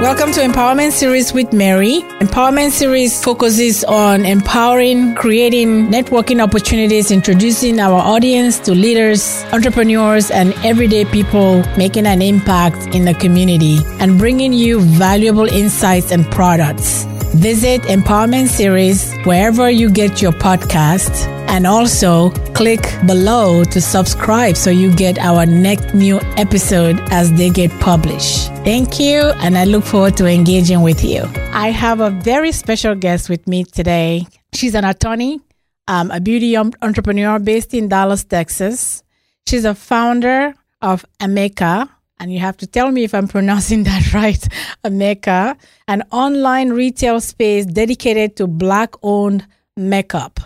Welcome 0.00 0.32
to 0.32 0.40
Empowerment 0.40 0.92
Series 0.92 1.34
with 1.34 1.52
Mary. 1.52 2.00
Empowerment 2.20 2.70
Series 2.70 3.22
focuses 3.22 3.84
on 3.84 4.24
empowering, 4.24 5.14
creating 5.14 5.88
networking 5.88 6.42
opportunities, 6.42 7.10
introducing 7.10 7.78
our 7.78 8.00
audience 8.00 8.58
to 8.60 8.72
leaders, 8.72 9.44
entrepreneurs, 9.52 10.30
and 10.30 10.54
everyday 10.64 11.04
people 11.04 11.62
making 11.76 12.06
an 12.06 12.22
impact 12.22 12.94
in 12.94 13.04
the 13.04 13.12
community 13.12 13.78
and 13.98 14.18
bringing 14.18 14.54
you 14.54 14.80
valuable 14.80 15.44
insights 15.44 16.10
and 16.10 16.24
products. 16.32 17.04
Visit 17.34 17.82
Empowerment 17.82 18.48
Series 18.48 19.14
wherever 19.24 19.70
you 19.70 19.88
get 19.90 20.20
your 20.20 20.32
podcast 20.32 21.26
and 21.48 21.66
also 21.66 22.30
click 22.54 22.80
below 23.06 23.64
to 23.64 23.80
subscribe 23.80 24.56
so 24.56 24.70
you 24.70 24.94
get 24.94 25.18
our 25.18 25.46
next 25.46 25.94
new 25.94 26.20
episode 26.36 27.00
as 27.10 27.32
they 27.34 27.48
get 27.48 27.70
published. 27.80 28.48
Thank 28.64 29.00
you, 29.00 29.20
and 29.42 29.56
I 29.56 29.64
look 29.64 29.84
forward 29.84 30.16
to 30.18 30.26
engaging 30.26 30.82
with 30.82 31.04
you. 31.04 31.22
I 31.52 31.70
have 31.70 32.00
a 32.00 32.10
very 32.10 32.52
special 32.52 32.94
guest 32.94 33.28
with 33.28 33.46
me 33.46 33.64
today. 33.64 34.26
She's 34.52 34.74
an 34.74 34.84
attorney, 34.84 35.40
um, 35.88 36.10
a 36.10 36.20
beauty 36.20 36.56
entrepreneur 36.56 37.38
based 37.38 37.74
in 37.74 37.88
Dallas, 37.88 38.24
Texas. 38.24 39.02
She's 39.48 39.64
a 39.64 39.74
founder 39.74 40.54
of 40.82 41.04
Ameka, 41.20 41.88
and 42.20 42.32
you 42.32 42.38
have 42.38 42.56
to 42.58 42.66
tell 42.66 42.92
me 42.92 43.02
if 43.02 43.14
I'm 43.14 43.26
pronouncing 43.26 43.82
that 43.90 44.12
right. 44.14 44.46
Mecca, 44.88 45.56
an 45.88 46.04
online 46.12 46.70
retail 46.70 47.20
space 47.20 47.66
dedicated 47.66 48.36
to 48.36 48.46
Black 48.46 48.94
owned 49.02 49.46
makeup 49.76 50.38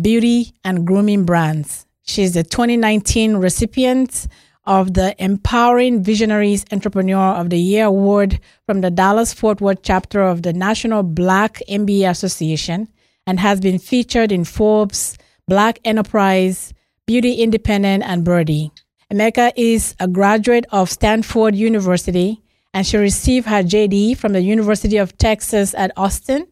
beauty, 0.00 0.54
and 0.64 0.86
grooming 0.86 1.24
brands. 1.24 1.86
She's 2.02 2.34
the 2.34 2.42
2019 2.42 3.36
recipient 3.36 4.26
of 4.64 4.94
the 4.94 5.14
Empowering 5.22 6.02
Visionaries 6.02 6.64
Entrepreneur 6.70 7.34
of 7.34 7.50
the 7.50 7.58
Year 7.58 7.86
Award 7.86 8.40
from 8.66 8.80
the 8.80 8.90
Dallas 8.90 9.32
Fort 9.32 9.60
Worth 9.60 9.82
chapter 9.82 10.22
of 10.22 10.42
the 10.42 10.52
National 10.52 11.02
Black 11.02 11.60
MBA 11.68 12.08
Association 12.08 12.88
and 13.26 13.40
has 13.40 13.60
been 13.60 13.78
featured 13.78 14.32
in 14.32 14.44
Forbes, 14.44 15.16
Black 15.48 15.80
Enterprise, 15.84 16.72
Beauty 17.06 17.34
Independent, 17.34 18.04
and 18.04 18.24
Byrdie. 18.24 18.70
Ameka 19.12 19.50
is 19.56 19.96
a 19.98 20.06
graduate 20.06 20.66
of 20.70 20.88
Stanford 20.88 21.56
University 21.56 22.40
and 22.72 22.86
she 22.86 22.96
received 22.96 23.48
her 23.48 23.64
JD 23.64 24.16
from 24.16 24.32
the 24.32 24.40
University 24.40 24.98
of 24.98 25.18
Texas 25.18 25.74
at 25.74 25.90
Austin 25.96 26.46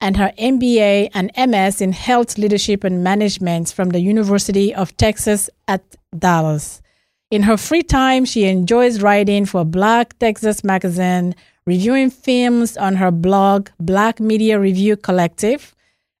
and 0.00 0.16
her 0.16 0.32
MBA 0.36 1.10
and 1.14 1.30
MS 1.36 1.80
in 1.80 1.92
Health 1.92 2.36
Leadership 2.38 2.82
and 2.82 3.04
Management 3.04 3.70
from 3.70 3.90
the 3.90 4.00
University 4.00 4.74
of 4.74 4.96
Texas 4.96 5.48
at 5.68 5.84
Dallas. 6.18 6.82
In 7.30 7.42
her 7.44 7.56
free 7.56 7.84
time, 7.84 8.24
she 8.24 8.46
enjoys 8.46 9.00
writing 9.00 9.46
for 9.46 9.64
Black 9.64 10.18
Texas 10.18 10.64
Magazine, 10.64 11.36
reviewing 11.66 12.10
films 12.10 12.76
on 12.76 12.96
her 12.96 13.12
blog, 13.12 13.68
Black 13.78 14.18
Media 14.18 14.58
Review 14.58 14.96
Collective, 14.96 15.72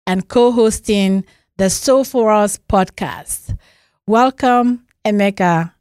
and 0.06 0.28
co 0.28 0.52
hosting 0.52 1.24
the 1.56 1.68
So 1.68 2.04
For 2.04 2.30
Us 2.30 2.56
podcast. 2.68 3.58
Welcome, 4.06 4.86
Ameka. 5.04 5.72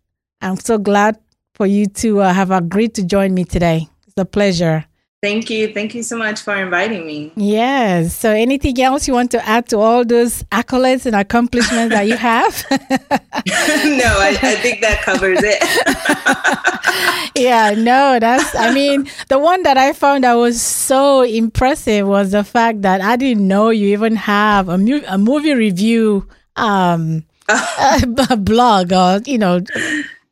I'm 0.42 0.58
so 0.58 0.78
glad 0.78 1.18
for 1.54 1.68
you 1.68 1.86
to 1.86 2.22
uh, 2.22 2.34
have 2.34 2.52
agreed 2.52 2.96
to 2.96 3.04
join 3.04 3.34
me 3.34 3.46
today. 3.46 3.88
It's 4.08 4.18
a 4.18 4.26
pleasure. 4.26 4.86
Thank 5.22 5.52
you. 5.52 5.72
Thank 5.72 5.94
you 5.94 6.02
so 6.02 6.18
much 6.18 6.42
for 6.42 6.56
inviting 6.56 7.06
me. 7.06 7.32
Yes. 7.36 8.16
So, 8.16 8.32
anything 8.32 8.82
else 8.82 9.08
you 9.08 9.14
want 9.14 9.30
to 9.32 9.48
add 9.48 9.70
to 9.70 9.78
all 9.78 10.04
those 10.04 10.42
accolades 10.46 11.06
and 11.06 11.16
accomplishments 11.16 11.94
that 11.94 12.08
you 12.08 12.18
have? 12.18 12.66
no, 12.72 12.80
I, 12.80 14.36
I, 14.42 14.56
think 14.56 14.82
that 14.82 15.04
covers 15.04 15.38
it. 15.44 15.62
yeah, 17.40 17.76
no, 17.78 18.18
that's, 18.20 18.56
I 18.56 18.74
mean, 18.74 19.08
the 19.30 19.38
one 19.38 19.62
that 19.62 19.78
I 19.78 19.94
found 19.94 20.24
that 20.24 20.34
was 20.34 20.60
so 20.60 21.22
impressive 21.22 22.08
was 22.08 22.32
the 22.32 22.44
fact 22.44 22.82
that 22.82 23.02
I 23.02 23.16
didn't 23.16 23.48
know 23.48 23.70
you 23.70 23.90
even 23.90 24.16
have 24.16 24.70
a, 24.70 24.78
mu- 24.80 25.04
a 25.08 25.20
movie 25.20 25.54
review 25.54 26.28
um, 26.56 27.26
blog 28.38 28.94
or, 28.94 29.22
you 29.26 29.38
know, 29.38 29.62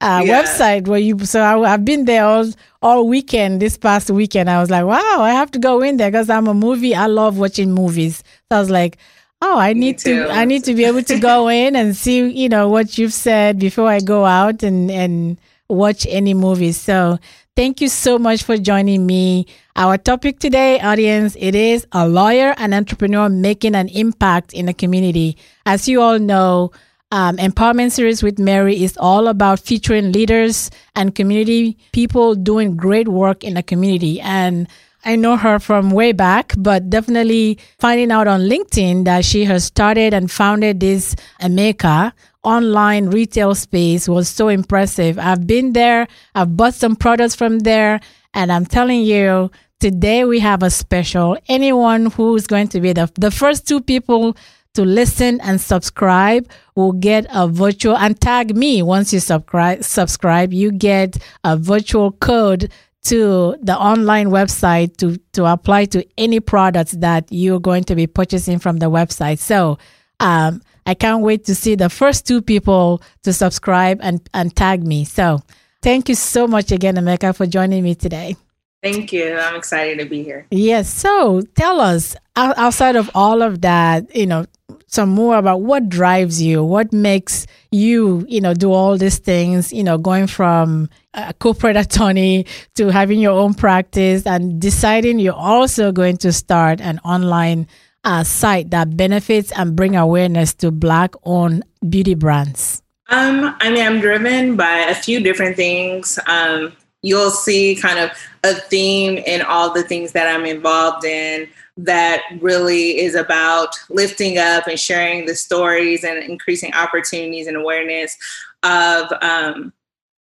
uh, 0.01 0.21
yeah. 0.23 0.43
website 0.43 0.87
where 0.87 0.99
you 0.99 1.17
so 1.25 1.43
I, 1.43 1.69
have 1.69 1.83
been 1.83 2.05
there 2.05 2.23
all 2.25 2.49
all 2.81 3.07
weekend 3.07 3.61
this 3.61 3.77
past 3.77 4.09
weekend. 4.09 4.49
I 4.49 4.59
was 4.59 4.69
like 4.69 4.85
wow 4.85 5.17
i 5.19 5.31
have 5.31 5.51
to 5.51 5.59
go 5.59 5.81
in 5.81 5.97
there 5.97 6.09
because 6.09 6.29
i'm 6.29 6.47
a 6.47 6.53
movie 6.53 6.95
i 6.95 7.07
love 7.07 7.37
watching 7.37 7.73
movies. 7.73 8.23
So 8.49 8.55
i 8.55 8.59
was 8.59 8.69
like 8.69 8.97
oh 9.41 9.59
i 9.59 9.73
need 9.73 9.97
to 9.99 10.29
i 10.29 10.45
need 10.45 10.63
to 10.63 10.73
be 10.73 10.85
able 10.85 11.03
to 11.03 11.19
go 11.19 11.49
in 11.61 11.75
and 11.75 11.95
see 11.95 12.29
you 12.29 12.47
know 12.47 12.69
what 12.69 12.97
you've 12.97 13.13
said 13.13 13.59
before 13.59 13.89
i 13.89 13.99
go 13.99 14.23
out 14.25 14.63
and 14.63 14.89
and 14.89 15.37
watch 15.69 16.07
any 16.09 16.33
movies. 16.33 16.79
So 16.79 17.19
thank 17.55 17.79
you 17.79 17.89
so 17.89 18.17
much 18.17 18.43
for 18.43 18.57
joining 18.57 19.05
me. 19.05 19.45
Our 19.75 19.97
topic 19.97 20.39
today 20.39 20.79
audience 20.79 21.37
it 21.39 21.55
is 21.55 21.85
a 21.91 22.07
lawyer 22.07 22.55
and 22.57 22.73
entrepreneur 22.73 23.29
making 23.29 23.75
an 23.75 23.87
impact 23.89 24.53
in 24.53 24.65
the 24.65 24.73
community. 24.73 25.37
As 25.65 25.87
you 25.87 26.01
all 26.01 26.19
know 26.19 26.71
um, 27.11 27.37
Empowerment 27.37 27.91
Series 27.91 28.21
with 28.21 28.37
Mary 28.37 28.83
is 28.83 28.97
all 28.97 29.27
about 29.27 29.59
featuring 29.59 30.11
leaders 30.11 30.69
and 30.95 31.15
community 31.15 31.77
people 31.91 32.35
doing 32.35 32.75
great 32.75 33.07
work 33.07 33.43
in 33.43 33.55
the 33.55 33.63
community. 33.63 34.21
And 34.21 34.67
I 35.05 35.15
know 35.15 35.37
her 35.37 35.59
from 35.59 35.91
way 35.91 36.11
back, 36.11 36.53
but 36.57 36.89
definitely 36.89 37.57
finding 37.79 38.11
out 38.11 38.27
on 38.27 38.41
LinkedIn 38.41 39.05
that 39.05 39.25
she 39.25 39.45
has 39.45 39.63
started 39.63 40.13
and 40.13 40.29
founded 40.29 40.81
this 40.81 41.15
Ameka 41.41 42.11
online 42.43 43.09
retail 43.09 43.55
space 43.55 44.07
was 44.07 44.27
so 44.29 44.47
impressive. 44.49 45.17
I've 45.17 45.47
been 45.47 45.73
there, 45.73 46.07
I've 46.35 46.55
bought 46.55 46.73
some 46.73 46.95
products 46.95 47.35
from 47.35 47.59
there, 47.59 47.99
and 48.33 48.51
I'm 48.51 48.65
telling 48.65 49.01
you, 49.01 49.51
today 49.79 50.25
we 50.25 50.39
have 50.39 50.63
a 50.63 50.69
special. 50.69 51.37
Anyone 51.47 52.07
who's 52.07 52.45
going 52.45 52.67
to 52.69 52.81
be 52.81 52.93
the, 52.93 53.11
the 53.15 53.31
first 53.31 53.67
two 53.67 53.81
people 53.81 54.37
to 54.79 54.85
listen 54.85 55.41
and 55.41 55.59
subscribe 55.59 56.49
will 56.73 56.93
get 56.93 57.25
a 57.33 57.49
virtual 57.49 57.97
and 57.97 58.17
tag 58.21 58.55
me. 58.55 58.81
Once 58.81 59.11
you 59.11 59.19
subscribe 59.19 59.83
subscribe 59.83 60.53
you 60.53 60.71
get 60.71 61.17
a 61.43 61.57
virtual 61.57 62.13
code 62.13 62.71
to 63.03 63.57
the 63.61 63.77
online 63.77 64.29
website 64.29 64.95
to 64.95 65.17
to 65.33 65.43
apply 65.43 65.83
to 65.83 66.05
any 66.17 66.39
products 66.39 66.93
that 66.93 67.27
you're 67.29 67.59
going 67.59 67.83
to 67.83 67.93
be 67.93 68.07
purchasing 68.07 68.57
from 68.57 68.77
the 68.77 68.89
website. 68.89 69.39
So 69.39 69.77
um, 70.21 70.61
i 70.85 70.93
can't 70.93 71.23
wait 71.23 71.43
to 71.45 71.53
see 71.55 71.75
the 71.75 71.89
first 71.89 72.25
two 72.25 72.41
people 72.41 73.01
to 73.23 73.33
subscribe 73.33 73.99
and 74.01 74.17
and 74.33 74.55
tag 74.55 74.87
me. 74.87 75.03
So 75.03 75.41
thank 75.81 76.07
you 76.07 76.15
so 76.15 76.47
much 76.47 76.71
again 76.71 76.95
ameka 76.95 77.35
for 77.35 77.45
joining 77.45 77.83
me 77.83 77.95
today 77.95 78.37
Thank 78.81 79.11
you. 79.11 79.37
I'm 79.37 79.55
excited 79.55 79.99
to 79.99 80.05
be 80.05 80.23
here. 80.23 80.47
Yes. 80.51 80.89
So 80.89 81.41
tell 81.55 81.81
us, 81.81 82.15
outside 82.35 82.95
of 82.95 83.09
all 83.13 83.41
of 83.41 83.61
that, 83.61 84.15
you 84.15 84.25
know, 84.25 84.45
some 84.87 85.09
more 85.09 85.37
about 85.37 85.61
what 85.61 85.89
drives 85.89 86.41
you, 86.41 86.63
what 86.63 86.91
makes 86.93 87.45
you, 87.71 88.25
you 88.27 88.41
know, 88.41 88.53
do 88.53 88.71
all 88.71 88.97
these 88.97 89.19
things, 89.19 89.71
you 89.73 89.83
know, 89.83 89.97
going 89.97 90.27
from 90.27 90.89
a 91.13 91.33
corporate 91.33 91.77
attorney 91.85 92.45
to 92.75 92.89
having 92.89 93.19
your 93.19 93.37
own 93.37 93.53
practice 93.53 94.25
and 94.25 94.59
deciding 94.61 95.19
you're 95.19 95.33
also 95.33 95.91
going 95.91 96.17
to 96.17 96.31
start 96.31 96.81
an 96.81 96.99
online 96.99 97.67
uh, 98.03 98.23
site 98.23 98.71
that 98.71 98.95
benefits 98.95 99.51
and 99.51 99.75
bring 99.75 99.95
awareness 99.95 100.53
to 100.53 100.71
black 100.71 101.13
owned 101.23 101.63
beauty 101.87 102.15
brands. 102.15 102.81
Um, 103.09 103.55
I 103.59 103.71
mean, 103.71 103.85
I'm 103.85 103.99
driven 103.99 104.55
by 104.55 104.85
a 104.87 104.95
few 104.95 105.19
different 105.19 105.55
things. 105.55 106.19
Um, 106.27 106.73
you'll 107.01 107.31
see 107.31 107.75
kind 107.75 107.99
of 107.99 108.11
a 108.43 108.53
theme 108.53 109.17
in 109.17 109.41
all 109.41 109.73
the 109.73 109.83
things 109.83 110.11
that 110.11 110.33
I'm 110.33 110.45
involved 110.45 111.05
in 111.05 111.47
that 111.77 112.21
really 112.41 112.99
is 112.99 113.15
about 113.15 113.75
lifting 113.89 114.37
up 114.37 114.67
and 114.67 114.79
sharing 114.79 115.25
the 115.25 115.35
stories 115.35 116.03
and 116.03 116.21
increasing 116.23 116.73
opportunities 116.73 117.47
and 117.47 117.55
awareness 117.55 118.17
of 118.63 119.11
um, 119.21 119.71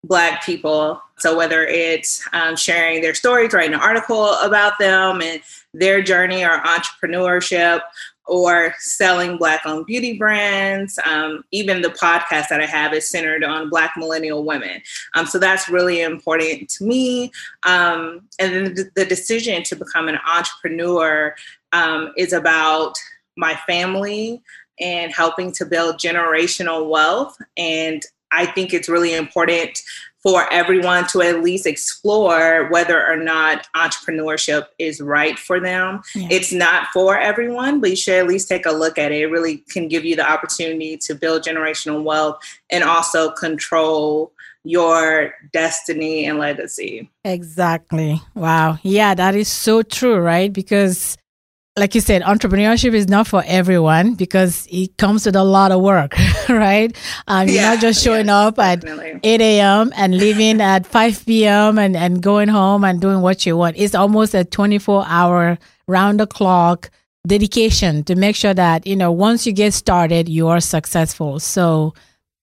Black 0.05 0.45
people. 0.45 1.01
So, 1.19 1.37
whether 1.37 1.65
it's 1.65 2.23
um, 2.33 2.57
sharing 2.57 3.01
their 3.01 3.15
stories, 3.15 3.53
writing 3.53 3.75
an 3.75 3.81
article 3.81 4.35
about 4.35 4.79
them 4.79 5.23
and 5.23 5.41
their 5.73 6.03
journey 6.03 6.45
or 6.45 6.59
entrepreneurship, 6.59 7.81
or 8.27 8.75
selling 8.79 9.37
Black 9.37 9.63
owned 9.65 9.87
beauty 9.87 10.19
brands. 10.19 10.99
Um, 11.05 11.45
even 11.53 11.83
the 11.83 11.89
podcast 11.89 12.49
that 12.49 12.61
I 12.61 12.67
have 12.67 12.93
is 12.93 13.09
centered 13.09 13.45
on 13.45 13.71
Black 13.71 13.93
millennial 13.97 14.45
women. 14.45 14.83
Um, 15.15 15.27
so 15.27 15.39
that's 15.39 15.69
really 15.69 16.03
important 16.03 16.69
to 16.71 16.85
me. 16.85 17.33
Um, 17.65 18.23
and 18.39 18.55
then 18.55 18.91
the, 18.95 19.07
decision 19.07 19.63
to 19.63 19.77
become 19.77 20.09
an 20.09 20.19
entrepreneur 20.29 21.35
um, 21.73 22.13
is 22.17 22.33
about 22.33 22.95
my 23.37 23.55
family 23.67 24.43
and 24.81 25.13
helping 25.13 25.53
to 25.53 25.65
build 25.65 25.99
generational 25.99 26.89
wealth. 26.89 27.37
And 27.57 28.03
I 28.33 28.47
think 28.47 28.75
it's 28.75 28.89
really 28.89 29.15
important 29.15 29.81
for 30.27 30.53
everyone 30.53 31.07
to 31.07 31.23
at 31.23 31.41
least 31.45 31.69
explore 31.69 32.67
whether 32.69 33.07
or 33.07 33.17
not 33.17 33.69
entrepreneurship 33.77 34.67
is 34.77 35.01
right 35.01 35.39
for 35.39 35.61
them. 35.61 36.03
Yeah. 36.17 36.27
It's 36.33 36.53
not 36.53 36.89
for 36.93 37.17
everyone, 37.17 37.81
but 37.81 37.91
you 37.91 37.97
should 37.97 38.15
at 38.15 38.27
least 38.27 38.49
take 38.49 38.67
a 38.67 38.73
look 38.73 38.99
at 38.99 39.13
it. 39.13 39.21
It 39.21 39.27
really 39.27 39.59
can 39.59 39.87
give 39.87 40.05
you 40.05 40.17
the 40.17 40.29
opportunity 40.29 40.97
to 40.97 41.15
build 41.15 41.45
generational 41.45 42.03
wealth 42.03 42.41
and 42.71 42.83
also 42.83 43.31
control 43.31 44.33
your 44.65 45.33
destiny 45.53 46.27
and 46.27 46.41
legacy. 46.41 47.09
Exactly. 47.25 48.21
Wow. 48.35 48.79
Yeah, 48.83 49.15
that 49.15 49.37
is 49.37 49.47
so 49.47 49.83
true, 49.83 50.19
right? 50.19 50.53
Because 50.53 51.17
like 51.79 51.95
you 51.95 52.01
said, 52.01 52.23
entrepreneurship 52.23 52.95
is 52.95 53.07
not 53.07 53.27
for 53.27 53.43
everyone 53.47 54.15
because 54.15 54.67
it 54.71 54.97
comes 54.97 55.27
with 55.27 55.37
a 55.37 55.45
lot 55.45 55.73
of 55.73 55.83
work, 55.83 56.15
right? 56.49 56.97
Um, 57.29 57.49
you're 57.49 57.63
not 57.63 57.81
just 57.81 58.03
showing 58.03 58.31
up 58.31 58.59
at 58.59 58.81
definitely. 58.81 59.21
8 59.23 59.41
a.m. 59.43 59.93
and 59.95 60.17
leaving 60.17 60.63
at 60.63 60.87
5 60.97 61.27
p.m. 61.27 61.79
And, 61.79 61.95
and 61.95 62.23
going 62.23 62.49
home 62.49 62.83
and 62.83 62.99
doing 62.99 63.21
what 63.21 63.45
you 63.45 63.59
want. 63.59 63.77
It's 63.77 63.95
almost 63.95 64.35
a 64.35 64.45
24 64.45 65.05
hour 65.07 65.59
round 65.87 66.19
the 66.19 66.27
clock 66.27 66.91
dedication 67.27 68.05
to 68.05 68.15
make 68.15 68.37
sure 68.37 68.55
that, 68.55 68.87
you 68.87 68.97
know, 68.97 69.13
once 69.13 69.47
you 69.47 69.53
get 69.53 69.75
started, 69.75 70.31
you 70.31 70.49
are 70.49 70.61
successful. 70.61 71.41
So 71.41 71.93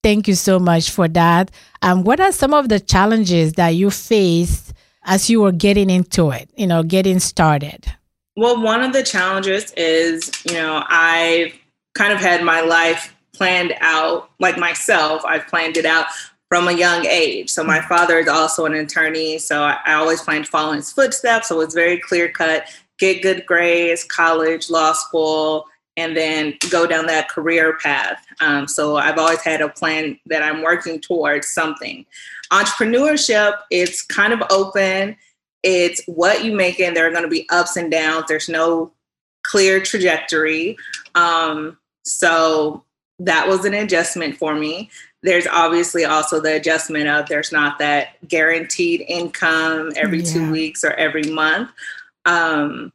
thank 0.03 0.27
you 0.27 0.35
so 0.35 0.59
much 0.59 0.91
for 0.91 1.07
that. 1.07 1.49
Um, 1.81 2.03
what 2.03 2.19
are 2.19 2.31
some 2.31 2.53
of 2.53 2.69
the 2.69 2.79
challenges 2.79 3.53
that 3.53 3.69
you 3.69 3.89
faced 3.89 4.73
as 5.05 5.27
you 5.27 5.41
were 5.41 5.51
getting 5.51 5.89
into 5.89 6.29
it, 6.29 6.51
you 6.55 6.67
know, 6.67 6.83
getting 6.83 7.17
started? 7.19 7.91
Well, 8.35 8.61
one 8.61 8.83
of 8.83 8.93
the 8.93 9.03
challenges 9.03 9.71
is, 9.77 10.31
you 10.45 10.53
know, 10.53 10.83
I've 10.87 11.53
kind 11.93 12.11
of 12.11 12.19
had 12.19 12.43
my 12.43 12.61
life 12.61 13.15
planned 13.33 13.75
out, 13.79 14.29
like 14.39 14.57
myself, 14.57 15.23
I've 15.25 15.47
planned 15.47 15.77
it 15.77 15.85
out 15.85 16.07
from 16.49 16.67
a 16.67 16.71
young 16.71 17.05
age. 17.05 17.49
So 17.49 17.63
my 17.63 17.81
father 17.81 18.19
is 18.19 18.27
also 18.27 18.65
an 18.65 18.73
attorney, 18.73 19.39
so 19.39 19.63
I, 19.63 19.93
always 19.93 20.21
planned 20.21 20.45
to 20.45 20.51
follow 20.51 20.73
his 20.73 20.91
footsteps. 20.91 21.47
So 21.47 21.61
it's 21.61 21.73
very 21.73 21.99
clear 21.99 22.29
cut: 22.29 22.65
get 22.99 23.23
good 23.23 23.45
grades, 23.45 24.03
college, 24.03 24.69
law 24.69 24.93
school, 24.93 25.65
and 25.97 26.15
then 26.15 26.53
go 26.69 26.85
down 26.85 27.07
that 27.07 27.29
career 27.29 27.77
path. 27.81 28.23
Um, 28.39 28.67
so 28.67 28.97
I've 28.97 29.17
always 29.17 29.41
had 29.41 29.61
a 29.61 29.69
plan 29.69 30.19
that 30.27 30.43
I'm 30.43 30.61
working 30.61 30.99
towards 30.99 31.49
something. 31.49 32.05
Entrepreneurship, 32.51 33.57
it's 33.71 34.03
kind 34.03 34.33
of 34.33 34.43
open 34.51 35.15
it's 35.63 36.01
what 36.05 36.43
you 36.43 36.53
make 36.53 36.79
in. 36.79 36.93
There 36.93 37.07
are 37.07 37.11
going 37.11 37.23
to 37.23 37.29
be 37.29 37.47
ups 37.49 37.77
and 37.77 37.89
downs. 37.89 38.25
There's 38.27 38.49
no 38.49 38.91
clear 39.43 39.81
trajectory. 39.81 40.77
Um, 41.15 41.77
so 42.05 42.83
that 43.19 43.47
was 43.47 43.65
an 43.65 43.73
adjustment 43.73 44.37
for 44.37 44.55
me. 44.55 44.89
There's 45.21 45.47
obviously 45.47 46.03
also 46.03 46.41
the 46.41 46.55
adjustment 46.55 47.07
of 47.07 47.27
there's 47.27 47.51
not 47.51 47.79
that 47.79 48.27
guaranteed 48.27 49.05
income 49.07 49.91
every 49.95 50.19
yeah. 50.19 50.33
two 50.33 50.51
weeks 50.51 50.83
or 50.83 50.91
every 50.91 51.23
month. 51.23 51.69
Um, 52.25 52.91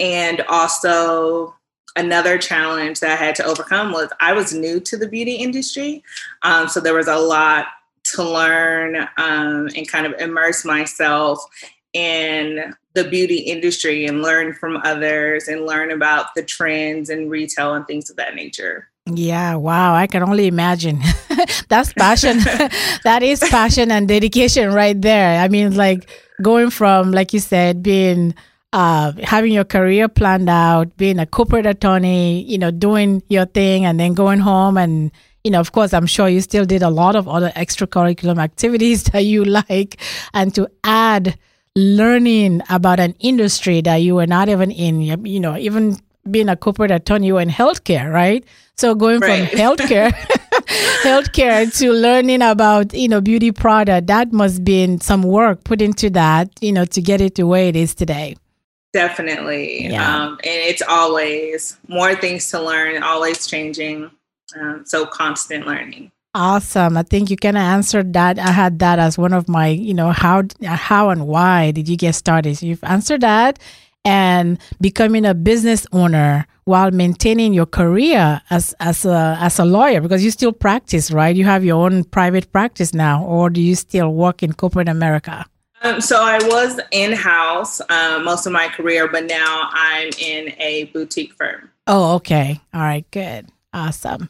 and 0.00 0.40
also, 0.48 1.54
another 1.96 2.38
challenge 2.38 3.00
that 3.00 3.10
I 3.10 3.24
had 3.24 3.34
to 3.36 3.44
overcome 3.44 3.92
was 3.92 4.08
I 4.20 4.32
was 4.32 4.54
new 4.54 4.80
to 4.80 4.96
the 4.96 5.08
beauty 5.08 5.34
industry. 5.34 6.02
Um, 6.42 6.68
so 6.68 6.80
there 6.80 6.94
was 6.94 7.08
a 7.08 7.16
lot 7.16 7.66
to 8.14 8.22
learn 8.22 8.96
um, 9.18 9.68
and 9.76 9.88
kind 9.88 10.06
of 10.06 10.14
immerse 10.20 10.64
myself 10.64 11.44
in 11.92 12.74
the 12.94 13.04
beauty 13.04 13.38
industry 13.38 14.06
and 14.06 14.22
learn 14.22 14.54
from 14.54 14.78
others 14.84 15.48
and 15.48 15.64
learn 15.64 15.90
about 15.90 16.34
the 16.34 16.42
trends 16.42 17.08
and 17.08 17.30
retail 17.30 17.74
and 17.74 17.86
things 17.86 18.10
of 18.10 18.16
that 18.16 18.34
nature. 18.34 18.88
Yeah, 19.06 19.54
wow. 19.54 19.94
I 19.94 20.06
can 20.06 20.22
only 20.22 20.46
imagine. 20.46 21.00
That's 21.68 21.92
passion. 21.92 22.38
that 23.04 23.22
is 23.22 23.40
passion 23.40 23.90
and 23.90 24.08
dedication 24.08 24.72
right 24.72 25.00
there. 25.00 25.40
I 25.40 25.48
mean, 25.48 25.76
like 25.76 26.08
going 26.42 26.70
from, 26.70 27.12
like 27.12 27.32
you 27.32 27.40
said, 27.40 27.82
being 27.82 28.34
uh, 28.72 29.12
having 29.22 29.52
your 29.52 29.64
career 29.64 30.08
planned 30.08 30.48
out, 30.48 30.96
being 30.96 31.18
a 31.18 31.26
corporate 31.26 31.66
attorney, 31.66 32.42
you 32.42 32.58
know, 32.58 32.70
doing 32.70 33.22
your 33.28 33.46
thing 33.46 33.84
and 33.84 33.98
then 33.98 34.14
going 34.14 34.38
home 34.38 34.76
and, 34.76 35.10
you 35.42 35.50
know, 35.50 35.60
of 35.60 35.72
course, 35.72 35.92
I'm 35.92 36.06
sure 36.06 36.28
you 36.28 36.40
still 36.40 36.64
did 36.64 36.82
a 36.82 36.90
lot 36.90 37.16
of 37.16 37.26
other 37.26 37.50
extracurricular 37.56 38.38
activities 38.38 39.04
that 39.04 39.24
you 39.24 39.44
like. 39.44 40.00
And 40.34 40.54
to 40.54 40.68
add 40.84 41.38
learning 41.76 42.62
about 42.68 43.00
an 43.00 43.14
industry 43.20 43.80
that 43.82 43.96
you 43.96 44.14
were 44.16 44.26
not 44.26 44.48
even 44.48 44.70
in, 44.70 45.00
you 45.24 45.40
know, 45.40 45.56
even 45.56 45.98
being 46.30 46.48
a 46.48 46.56
corporate 46.56 46.90
attorney, 46.90 47.28
you 47.28 47.34
were 47.34 47.40
in 47.40 47.48
healthcare, 47.48 48.12
right? 48.12 48.44
So 48.76 48.94
going 48.94 49.20
right. 49.20 49.48
from 49.48 49.58
healthcare, 49.58 50.10
healthcare 51.02 51.78
to 51.78 51.92
learning 51.92 52.42
about, 52.42 52.94
you 52.94 53.08
know, 53.08 53.20
beauty 53.20 53.52
product, 53.52 54.06
that 54.08 54.32
must 54.32 54.64
be 54.64 54.98
some 55.00 55.22
work 55.22 55.64
put 55.64 55.80
into 55.82 56.10
that, 56.10 56.50
you 56.60 56.72
know, 56.72 56.84
to 56.86 57.00
get 57.00 57.20
it 57.20 57.34
to 57.36 57.44
where 57.44 57.64
it 57.64 57.76
is 57.76 57.94
today. 57.94 58.36
Definitely. 58.92 59.86
Yeah. 59.86 60.24
Um, 60.24 60.32
and 60.32 60.40
it's 60.42 60.82
always 60.82 61.78
more 61.86 62.14
things 62.16 62.50
to 62.50 62.60
learn, 62.60 63.02
always 63.02 63.46
changing. 63.46 64.10
Um, 64.58 64.82
so 64.84 65.06
constant 65.06 65.66
learning. 65.66 66.10
Awesome. 66.32 66.96
I 66.96 67.02
think 67.02 67.28
you 67.30 67.36
kind 67.36 67.56
of 67.56 67.62
answered 67.62 68.12
that. 68.12 68.38
I 68.38 68.52
had 68.52 68.78
that 68.78 68.98
as 69.00 69.18
one 69.18 69.32
of 69.32 69.48
my, 69.48 69.68
you 69.68 69.94
know, 69.94 70.12
how 70.12 70.44
how 70.64 71.10
and 71.10 71.26
why 71.26 71.72
did 71.72 71.88
you 71.88 71.96
get 71.96 72.14
started? 72.14 72.56
So 72.56 72.66
you've 72.66 72.84
answered 72.84 73.22
that 73.22 73.58
and 74.04 74.58
becoming 74.80 75.26
a 75.26 75.34
business 75.34 75.86
owner 75.92 76.46
while 76.64 76.92
maintaining 76.92 77.52
your 77.52 77.66
career 77.66 78.40
as 78.48 78.74
as 78.78 79.04
a 79.04 79.36
as 79.40 79.58
a 79.58 79.64
lawyer 79.64 80.00
because 80.00 80.24
you 80.24 80.30
still 80.30 80.52
practice, 80.52 81.10
right? 81.10 81.34
You 81.34 81.44
have 81.44 81.64
your 81.64 81.84
own 81.84 82.04
private 82.04 82.52
practice 82.52 82.94
now, 82.94 83.24
or 83.24 83.50
do 83.50 83.60
you 83.60 83.74
still 83.74 84.14
work 84.14 84.44
in 84.44 84.52
corporate 84.52 84.88
America? 84.88 85.44
Um, 85.82 86.00
so 86.00 86.22
I 86.22 86.38
was 86.46 86.78
in 86.92 87.12
house 87.12 87.80
uh, 87.88 88.20
most 88.22 88.46
of 88.46 88.52
my 88.52 88.68
career, 88.68 89.08
but 89.08 89.24
now 89.24 89.68
I'm 89.72 90.10
in 90.20 90.52
a 90.58 90.84
boutique 90.92 91.32
firm. 91.32 91.70
Oh, 91.86 92.14
okay. 92.16 92.60
All 92.72 92.82
right. 92.82 93.10
Good. 93.10 93.48
Awesome. 93.72 94.28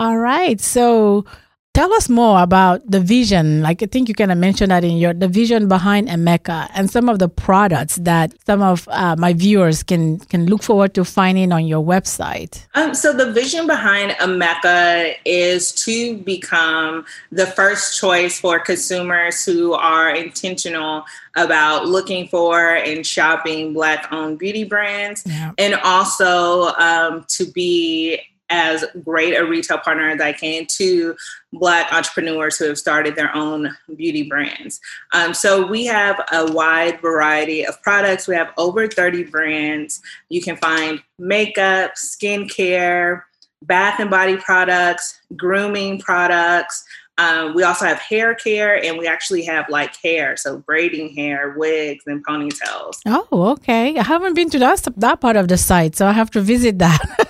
All 0.00 0.16
right. 0.16 0.58
So 0.58 1.26
tell 1.74 1.92
us 1.92 2.08
more 2.08 2.42
about 2.42 2.80
the 2.90 3.00
vision. 3.00 3.60
Like 3.60 3.82
I 3.82 3.86
think 3.86 4.08
you 4.08 4.14
kind 4.14 4.32
of 4.32 4.38
mentioned 4.38 4.70
that 4.70 4.82
in 4.82 4.96
your 4.96 5.12
the 5.12 5.28
vision 5.28 5.68
behind 5.68 6.08
Ameka 6.08 6.70
and 6.74 6.90
some 6.90 7.10
of 7.10 7.18
the 7.18 7.28
products 7.28 7.96
that 7.96 8.32
some 8.46 8.62
of 8.62 8.88
uh, 8.90 9.14
my 9.18 9.34
viewers 9.34 9.82
can 9.82 10.18
can 10.20 10.46
look 10.46 10.62
forward 10.62 10.94
to 10.94 11.04
finding 11.04 11.52
on 11.52 11.66
your 11.66 11.84
website. 11.84 12.66
Um, 12.74 12.94
so 12.94 13.12
the 13.12 13.30
vision 13.30 13.66
behind 13.66 14.12
Ameka 14.12 15.16
is 15.26 15.70
to 15.84 16.16
become 16.16 17.04
the 17.30 17.46
first 17.48 18.00
choice 18.00 18.40
for 18.40 18.58
consumers 18.58 19.44
who 19.44 19.74
are 19.74 20.08
intentional 20.08 21.04
about 21.36 21.88
looking 21.88 22.26
for 22.26 22.74
and 22.74 23.06
shopping 23.06 23.74
black 23.74 24.10
owned 24.10 24.38
beauty 24.38 24.64
brands 24.64 25.22
yeah. 25.26 25.52
and 25.58 25.74
also 25.74 26.68
um, 26.78 27.26
to 27.28 27.44
be 27.52 28.18
as 28.50 28.84
great 29.04 29.34
a 29.34 29.44
retail 29.44 29.78
partner 29.78 30.10
as 30.10 30.20
I 30.20 30.32
can 30.32 30.66
to 30.66 31.16
Black 31.52 31.92
entrepreneurs 31.92 32.56
who 32.56 32.66
have 32.66 32.78
started 32.78 33.16
their 33.16 33.34
own 33.34 33.74
beauty 33.96 34.24
brands. 34.24 34.80
Um, 35.12 35.32
so 35.34 35.66
we 35.66 35.86
have 35.86 36.20
a 36.32 36.52
wide 36.52 37.00
variety 37.00 37.64
of 37.64 37.80
products. 37.82 38.28
We 38.28 38.34
have 38.34 38.52
over 38.58 38.86
30 38.86 39.24
brands. 39.24 40.00
You 40.28 40.42
can 40.42 40.56
find 40.56 41.02
makeup, 41.18 41.92
skincare, 41.94 43.22
bath 43.62 44.00
and 44.00 44.10
body 44.10 44.36
products, 44.36 45.20
grooming 45.36 46.00
products, 46.00 46.84
um, 47.20 47.54
we 47.54 47.62
also 47.64 47.84
have 47.84 47.98
hair 47.98 48.34
care 48.34 48.82
and 48.82 48.96
we 48.96 49.06
actually 49.06 49.42
have 49.44 49.68
like 49.68 49.94
hair, 49.96 50.38
so 50.38 50.58
braiding 50.58 51.14
hair, 51.14 51.54
wigs, 51.56 52.04
and 52.06 52.24
ponytails. 52.26 52.94
Oh, 53.04 53.26
okay. 53.52 53.98
I 53.98 54.02
haven't 54.02 54.34
been 54.34 54.48
to 54.50 54.58
that, 54.60 54.88
that 54.96 55.20
part 55.20 55.36
of 55.36 55.48
the 55.48 55.58
site, 55.58 55.96
so 55.96 56.06
I 56.06 56.12
have 56.12 56.30
to 56.30 56.40
visit 56.40 56.78
that. 56.78 57.00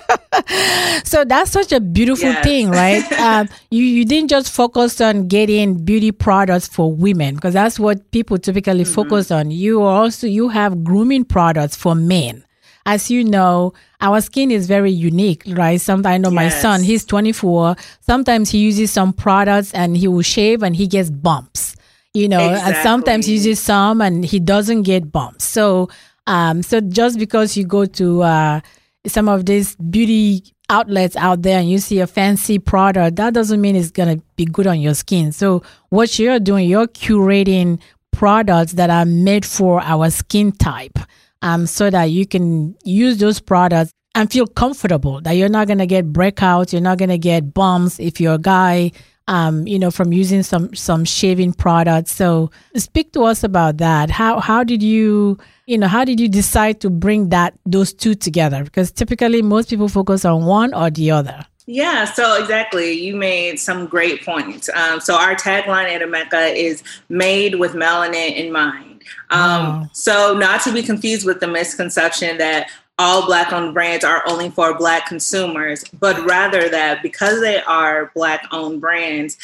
so 1.03 1.23
that's 1.25 1.51
such 1.51 1.71
a 1.71 1.79
beautiful 1.79 2.29
yes. 2.29 2.43
thing, 2.43 2.69
right? 2.69 3.11
um, 3.19 3.49
you, 3.69 3.83
you 3.83 4.05
didn't 4.05 4.29
just 4.29 4.51
focus 4.51 4.99
on 5.01 5.27
getting 5.27 5.83
beauty 5.83 6.11
products 6.11 6.67
for 6.67 6.93
women 6.93 7.35
because 7.35 7.53
that's 7.53 7.79
what 7.79 8.11
people 8.11 8.37
typically 8.37 8.83
mm-hmm. 8.83 8.93
focus 8.93 9.31
on. 9.31 9.51
You 9.51 9.81
also 9.81 10.27
you 10.27 10.49
have 10.49 10.83
grooming 10.83 11.25
products 11.25 11.75
for 11.75 11.95
men 11.95 12.43
as 12.85 13.11
you 13.11 13.23
know, 13.23 13.73
our 13.99 14.21
skin 14.21 14.51
is 14.51 14.67
very 14.67 14.91
unique, 14.91 15.43
right? 15.47 15.79
Sometimes 15.79 16.13
I 16.13 16.17
know 16.17 16.29
yes. 16.29 16.35
my 16.35 16.49
son, 16.49 16.83
he's 16.83 17.05
24. 17.05 17.75
Sometimes 18.01 18.49
he 18.49 18.59
uses 18.59 18.91
some 18.91 19.13
products 19.13 19.73
and 19.73 19.95
he 19.95 20.07
will 20.07 20.23
shave 20.23 20.63
and 20.63 20.75
he 20.75 20.87
gets 20.87 21.09
bumps, 21.09 21.75
you 22.13 22.27
know, 22.27 22.49
exactly. 22.49 22.73
and 22.73 22.83
sometimes 22.83 23.25
he 23.27 23.33
uses 23.33 23.59
some 23.59 24.01
and 24.01 24.25
he 24.25 24.39
doesn't 24.39 24.83
get 24.83 25.11
bumps. 25.11 25.43
So, 25.43 25.89
um, 26.27 26.63
so 26.63 26.81
just 26.81 27.19
because 27.19 27.55
you 27.55 27.65
go 27.65 27.85
to, 27.85 28.23
uh, 28.23 28.61
some 29.07 29.27
of 29.27 29.45
these 29.45 29.75
beauty 29.75 30.43
outlets 30.69 31.15
out 31.15 31.41
there 31.41 31.59
and 31.59 31.69
you 31.69 31.79
see 31.79 31.99
a 31.99 32.07
fancy 32.07 32.59
product, 32.59 33.17
that 33.17 33.33
doesn't 33.33 33.59
mean 33.59 33.75
it's 33.75 33.91
going 33.91 34.17
to 34.17 34.23
be 34.35 34.45
good 34.45 34.67
on 34.67 34.79
your 34.79 34.93
skin. 34.93 35.31
So 35.31 35.63
what 35.89 36.17
you're 36.17 36.39
doing, 36.39 36.69
you're 36.69 36.87
curating 36.87 37.81
products 38.11 38.73
that 38.73 38.89
are 38.89 39.05
made 39.05 39.45
for 39.45 39.81
our 39.81 40.09
skin 40.09 40.51
type 40.51 40.97
um, 41.41 41.65
so 41.65 41.89
that 41.89 42.05
you 42.05 42.25
can 42.25 42.75
use 42.83 43.17
those 43.17 43.39
products 43.39 43.91
and 44.13 44.31
feel 44.31 44.45
comfortable 44.45 45.21
that 45.21 45.33
you're 45.33 45.49
not 45.49 45.67
going 45.67 45.79
to 45.79 45.85
get 45.85 46.11
breakouts, 46.11 46.73
you're 46.73 46.81
not 46.81 46.97
going 46.97 47.09
to 47.09 47.17
get 47.17 47.53
bumps 47.53 47.99
if 47.99 48.19
you're 48.19 48.35
a 48.35 48.39
guy, 48.39 48.91
um, 49.31 49.65
you 49.65 49.79
know, 49.79 49.91
from 49.91 50.11
using 50.11 50.43
some 50.43 50.75
some 50.75 51.05
shaving 51.05 51.53
products. 51.53 52.11
So 52.11 52.51
speak 52.75 53.13
to 53.13 53.23
us 53.23 53.45
about 53.45 53.77
that. 53.77 54.09
How 54.11 54.41
how 54.41 54.61
did 54.61 54.83
you 54.83 55.37
you 55.67 55.77
know 55.77 55.87
how 55.87 56.03
did 56.03 56.19
you 56.19 56.27
decide 56.27 56.81
to 56.81 56.89
bring 56.89 57.29
that 57.29 57.53
those 57.65 57.93
two 57.93 58.13
together? 58.13 58.61
Because 58.65 58.91
typically 58.91 59.41
most 59.41 59.69
people 59.69 59.87
focus 59.87 60.25
on 60.25 60.43
one 60.43 60.73
or 60.73 60.89
the 60.89 61.11
other. 61.11 61.45
Yeah, 61.65 62.03
so 62.03 62.41
exactly. 62.41 62.91
You 62.91 63.15
made 63.15 63.57
some 63.57 63.85
great 63.85 64.25
points. 64.25 64.69
Um, 64.75 64.99
so 64.99 65.15
our 65.15 65.35
tagline 65.35 65.87
at 65.95 66.01
Ameka 66.01 66.53
is 66.53 66.83
made 67.07 67.55
with 67.55 67.71
melanin 67.71 68.35
in 68.35 68.51
mind. 68.51 68.90
Um, 69.29 69.81
wow. 69.81 69.89
So 69.93 70.37
not 70.37 70.61
to 70.63 70.73
be 70.73 70.83
confused 70.83 71.25
with 71.25 71.39
the 71.39 71.47
misconception 71.47 72.37
that 72.37 72.69
all 72.99 73.25
black 73.25 73.51
owned 73.51 73.73
brands 73.73 74.03
are 74.03 74.23
only 74.27 74.49
for 74.49 74.77
black 74.77 75.07
consumers, 75.07 75.83
but 75.99 76.23
rather 76.25 76.69
that 76.69 77.01
because 77.01 77.41
they 77.41 77.61
are 77.61 78.11
black 78.13 78.47
owned 78.51 78.79
brands, 78.79 79.37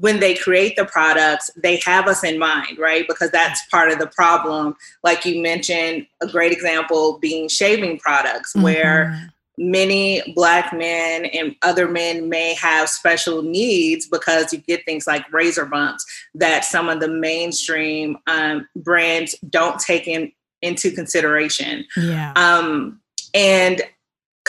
when 0.00 0.18
they 0.18 0.34
create 0.34 0.76
the 0.76 0.86
products, 0.86 1.50
they 1.56 1.76
have 1.84 2.08
us 2.08 2.24
in 2.24 2.38
mind, 2.38 2.78
right? 2.78 3.06
Because 3.06 3.30
that's 3.30 3.66
part 3.66 3.90
of 3.90 3.98
the 3.98 4.06
problem. 4.06 4.74
Like 5.04 5.26
you 5.26 5.42
mentioned, 5.42 6.06
a 6.22 6.26
great 6.26 6.52
example 6.52 7.18
being 7.18 7.48
shaving 7.48 7.98
products, 7.98 8.52
mm-hmm. 8.52 8.62
where 8.62 9.30
many 9.60 10.22
black 10.34 10.72
men 10.72 11.26
and 11.26 11.54
other 11.60 11.86
men 11.86 12.30
may 12.30 12.54
have 12.54 12.88
special 12.88 13.42
needs 13.42 14.08
because 14.08 14.52
you 14.54 14.58
get 14.58 14.84
things 14.86 15.06
like 15.06 15.30
razor 15.30 15.66
bumps 15.66 16.04
that 16.34 16.64
some 16.64 16.88
of 16.88 16.98
the 16.98 17.08
mainstream 17.08 18.16
um, 18.26 18.66
brands 18.74 19.34
don't 19.50 19.78
take 19.78 20.08
in, 20.08 20.32
into 20.62 20.90
consideration. 20.90 21.84
Yeah. 21.94 22.32
Um, 22.36 23.00
and 23.34 23.82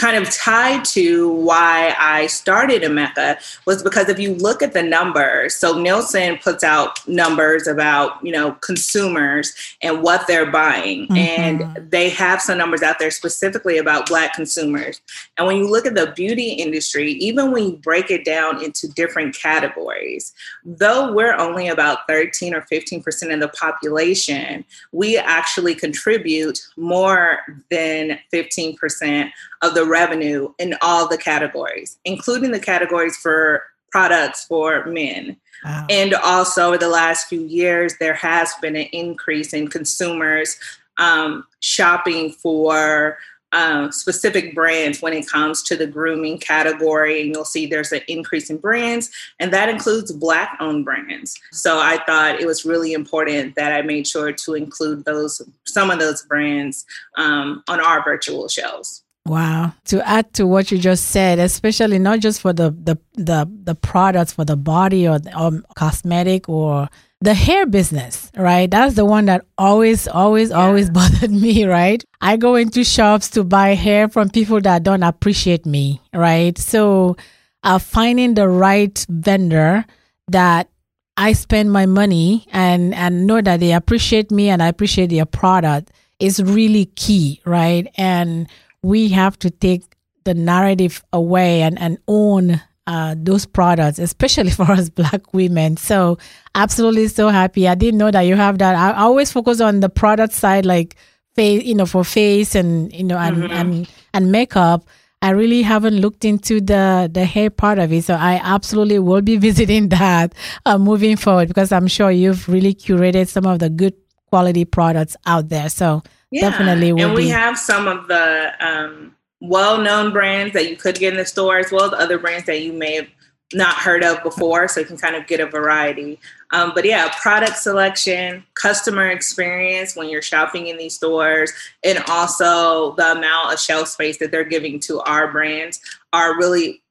kind 0.01 0.17
of 0.17 0.33
tied 0.33 0.83
to 0.83 1.29
why 1.29 1.95
I 1.99 2.25
started 2.25 2.81
Ameka 2.81 3.37
was 3.67 3.83
because 3.83 4.09
if 4.09 4.17
you 4.17 4.33
look 4.33 4.63
at 4.63 4.73
the 4.73 4.81
numbers, 4.81 5.53
so 5.53 5.79
Nielsen 5.79 6.39
puts 6.39 6.63
out 6.63 7.07
numbers 7.07 7.67
about, 7.67 8.13
you 8.25 8.31
know, 8.31 8.53
consumers 8.61 9.53
and 9.83 10.01
what 10.01 10.25
they're 10.25 10.49
buying. 10.49 11.03
Mm-hmm. 11.03 11.15
And 11.15 11.91
they 11.91 12.09
have 12.09 12.41
some 12.41 12.57
numbers 12.57 12.81
out 12.81 12.97
there 12.97 13.11
specifically 13.11 13.77
about 13.77 14.07
black 14.07 14.33
consumers. 14.33 15.01
And 15.37 15.45
when 15.45 15.57
you 15.57 15.69
look 15.69 15.85
at 15.85 15.93
the 15.93 16.13
beauty 16.15 16.53
industry, 16.53 17.11
even 17.11 17.51
when 17.51 17.65
you 17.65 17.73
break 17.73 18.09
it 18.09 18.25
down 18.25 18.63
into 18.63 18.87
different 18.87 19.35
categories, 19.35 20.33
though 20.65 21.13
we're 21.13 21.35
only 21.35 21.67
about 21.67 22.07
13 22.07 22.55
or 22.55 22.65
15% 22.71 23.31
of 23.31 23.39
the 23.39 23.49
population, 23.49 24.65
we 24.91 25.19
actually 25.19 25.75
contribute 25.75 26.59
more 26.75 27.41
than 27.69 28.17
15% 28.33 29.29
of 29.61 29.75
the 29.75 29.85
revenue 29.85 30.53
in 30.59 30.75
all 30.81 31.07
the 31.07 31.17
categories, 31.17 31.97
including 32.05 32.51
the 32.51 32.59
categories 32.59 33.17
for 33.17 33.63
products 33.91 34.45
for 34.45 34.85
men. 34.85 35.37
Wow. 35.63 35.85
And 35.89 36.13
also, 36.15 36.67
over 36.67 36.77
the 36.77 36.89
last 36.89 37.27
few 37.27 37.41
years, 37.41 37.95
there 37.99 38.15
has 38.15 38.53
been 38.61 38.75
an 38.75 38.87
increase 38.91 39.53
in 39.53 39.67
consumers 39.67 40.57
um, 40.97 41.45
shopping 41.59 42.31
for 42.31 43.17
um, 43.53 43.91
specific 43.91 44.55
brands 44.55 45.01
when 45.01 45.13
it 45.13 45.27
comes 45.27 45.61
to 45.63 45.75
the 45.75 45.85
grooming 45.85 46.39
category. 46.39 47.21
And 47.21 47.35
you'll 47.35 47.45
see 47.45 47.65
there's 47.65 47.91
an 47.91 48.01
increase 48.07 48.49
in 48.49 48.57
brands, 48.57 49.11
and 49.39 49.53
that 49.53 49.69
includes 49.69 50.11
Black 50.11 50.57
owned 50.59 50.85
brands. 50.85 51.39
So 51.51 51.77
I 51.79 52.01
thought 52.05 52.39
it 52.39 52.47
was 52.47 52.65
really 52.65 52.93
important 52.93 53.55
that 53.55 53.73
I 53.73 53.81
made 53.81 54.07
sure 54.07 54.31
to 54.31 54.53
include 54.55 55.05
those 55.05 55.41
some 55.65 55.91
of 55.91 55.99
those 55.99 56.23
brands 56.23 56.85
um, 57.17 57.63
on 57.67 57.79
our 57.79 58.03
virtual 58.03 58.47
shows. 58.47 59.03
Wow. 59.25 59.73
To 59.85 60.07
add 60.07 60.33
to 60.33 60.47
what 60.47 60.71
you 60.71 60.77
just 60.77 61.09
said, 61.09 61.37
especially 61.37 61.99
not 61.99 62.19
just 62.19 62.41
for 62.41 62.53
the 62.53 62.71
the 62.71 62.97
the, 63.13 63.49
the 63.63 63.75
products 63.75 64.33
for 64.33 64.45
the 64.45 64.57
body 64.57 65.07
or, 65.07 65.19
or 65.37 65.61
cosmetic 65.75 66.49
or 66.49 66.89
the 67.21 67.35
hair 67.35 67.67
business, 67.67 68.31
right? 68.35 68.69
That's 68.69 68.95
the 68.95 69.05
one 69.05 69.25
that 69.25 69.45
always, 69.57 70.07
always, 70.07 70.49
yeah. 70.49 70.55
always 70.55 70.89
bothered 70.99 71.31
me, 71.31 71.65
right? 71.65 72.03
I 72.19 72.35
go 72.35 72.55
into 72.55 72.83
shops 72.83 73.29
to 73.31 73.43
buy 73.43 73.75
hair 73.75 74.09
from 74.09 74.29
people 74.29 74.59
that 74.61 74.81
don't 74.83 75.03
appreciate 75.03 75.65
me, 75.67 76.01
right? 76.13 76.57
So, 76.57 77.15
uh, 77.63 77.77
finding 77.77 78.33
the 78.33 78.47
right 78.47 79.05
vendor 79.07 79.85
that 80.29 80.69
I 81.15 81.33
spend 81.33 81.71
my 81.71 81.85
money 81.85 82.47
and 82.51 82.95
and 82.95 83.27
know 83.27 83.41
that 83.41 83.59
they 83.59 83.73
appreciate 83.73 84.31
me 84.31 84.49
and 84.49 84.63
I 84.63 84.67
appreciate 84.67 85.11
their 85.11 85.25
product 85.25 85.91
is 86.19 86.41
really 86.41 86.85
key, 86.95 87.41
right? 87.45 87.87
And 87.97 88.47
we 88.83 89.09
have 89.09 89.37
to 89.39 89.49
take 89.49 89.83
the 90.23 90.33
narrative 90.33 91.03
away 91.13 91.61
and, 91.61 91.79
and 91.79 91.97
own 92.07 92.61
uh, 92.87 93.15
those 93.17 93.45
products, 93.45 93.99
especially 93.99 94.49
for 94.59 94.71
us 94.71 94.89
black 94.89 95.33
women. 95.33 95.77
So, 95.77 96.17
absolutely 96.55 97.07
so 97.07 97.29
happy. 97.29 97.67
I 97.67 97.75
didn't 97.75 97.97
know 97.97 98.11
that 98.11 98.21
you 98.21 98.35
have 98.35 98.57
that. 98.59 98.75
I 98.75 98.99
always 98.99 99.31
focus 99.31 99.61
on 99.61 99.79
the 99.79 99.89
product 99.89 100.33
side, 100.33 100.65
like 100.65 100.95
face, 101.35 101.63
you 101.63 101.75
know, 101.75 101.85
for 101.85 102.03
face 102.03 102.55
and 102.55 102.91
you 102.93 103.03
know, 103.03 103.17
and 103.17 103.37
mm-hmm. 103.37 103.53
and 103.53 103.89
and 104.13 104.31
makeup. 104.31 104.85
I 105.23 105.29
really 105.29 105.61
haven't 105.61 105.97
looked 105.97 106.25
into 106.25 106.59
the 106.59 107.09
the 107.11 107.25
hair 107.25 107.49
part 107.49 107.77
of 107.77 107.93
it, 107.93 108.03
so 108.03 108.15
I 108.15 108.41
absolutely 108.43 108.99
will 108.99 109.21
be 109.21 109.37
visiting 109.49 109.89
that 109.89 110.33
uh, 110.65 110.77
moving 110.77 111.15
forward 111.15 111.47
because 111.47 111.71
I'm 111.71 111.87
sure 111.87 112.11
you've 112.11 112.49
really 112.49 112.73
curated 112.73 113.27
some 113.27 113.45
of 113.45 113.59
the 113.59 113.69
good 113.69 113.93
quality 114.27 114.65
products 114.65 115.15
out 115.25 115.49
there. 115.49 115.69
So 115.69 116.01
yeah. 116.31 116.49
definitely 116.49 116.89
and 116.89 117.13
we 117.13 117.23
be. 117.23 117.29
have 117.29 117.57
some 117.57 117.87
of 117.87 118.07
the 118.07 118.53
um, 118.59 119.15
well-known 119.39 120.11
brands 120.11 120.53
that 120.53 120.69
you 120.69 120.75
could 120.75 120.95
get 120.95 121.13
in 121.13 121.17
the 121.17 121.25
store 121.25 121.59
as 121.59 121.71
well 121.71 121.85
as 121.85 121.93
other 121.93 122.17
brands 122.17 122.45
that 122.45 122.61
you 122.61 122.73
may 122.73 122.95
have 122.95 123.07
not 123.53 123.75
heard 123.75 124.01
of 124.01 124.23
before 124.23 124.67
so 124.67 124.79
you 124.79 124.85
can 124.85 124.97
kind 124.97 125.15
of 125.15 125.27
get 125.27 125.41
a 125.41 125.45
variety 125.45 126.17
um, 126.53 126.71
but 126.73 126.85
yeah 126.85 127.13
product 127.21 127.57
selection 127.57 128.43
customer 128.53 129.09
experience 129.09 129.93
when 129.93 130.07
you're 130.09 130.21
shopping 130.21 130.67
in 130.67 130.77
these 130.77 130.95
stores 130.95 131.51
and 131.83 132.01
also 132.07 132.95
the 132.95 133.11
amount 133.11 133.53
of 133.53 133.59
shelf 133.59 133.89
space 133.89 134.17
that 134.19 134.31
they're 134.31 134.45
giving 134.45 134.79
to 134.79 135.01
our 135.01 135.29
brands 135.31 135.81
are 136.13 136.37
really 136.37 136.81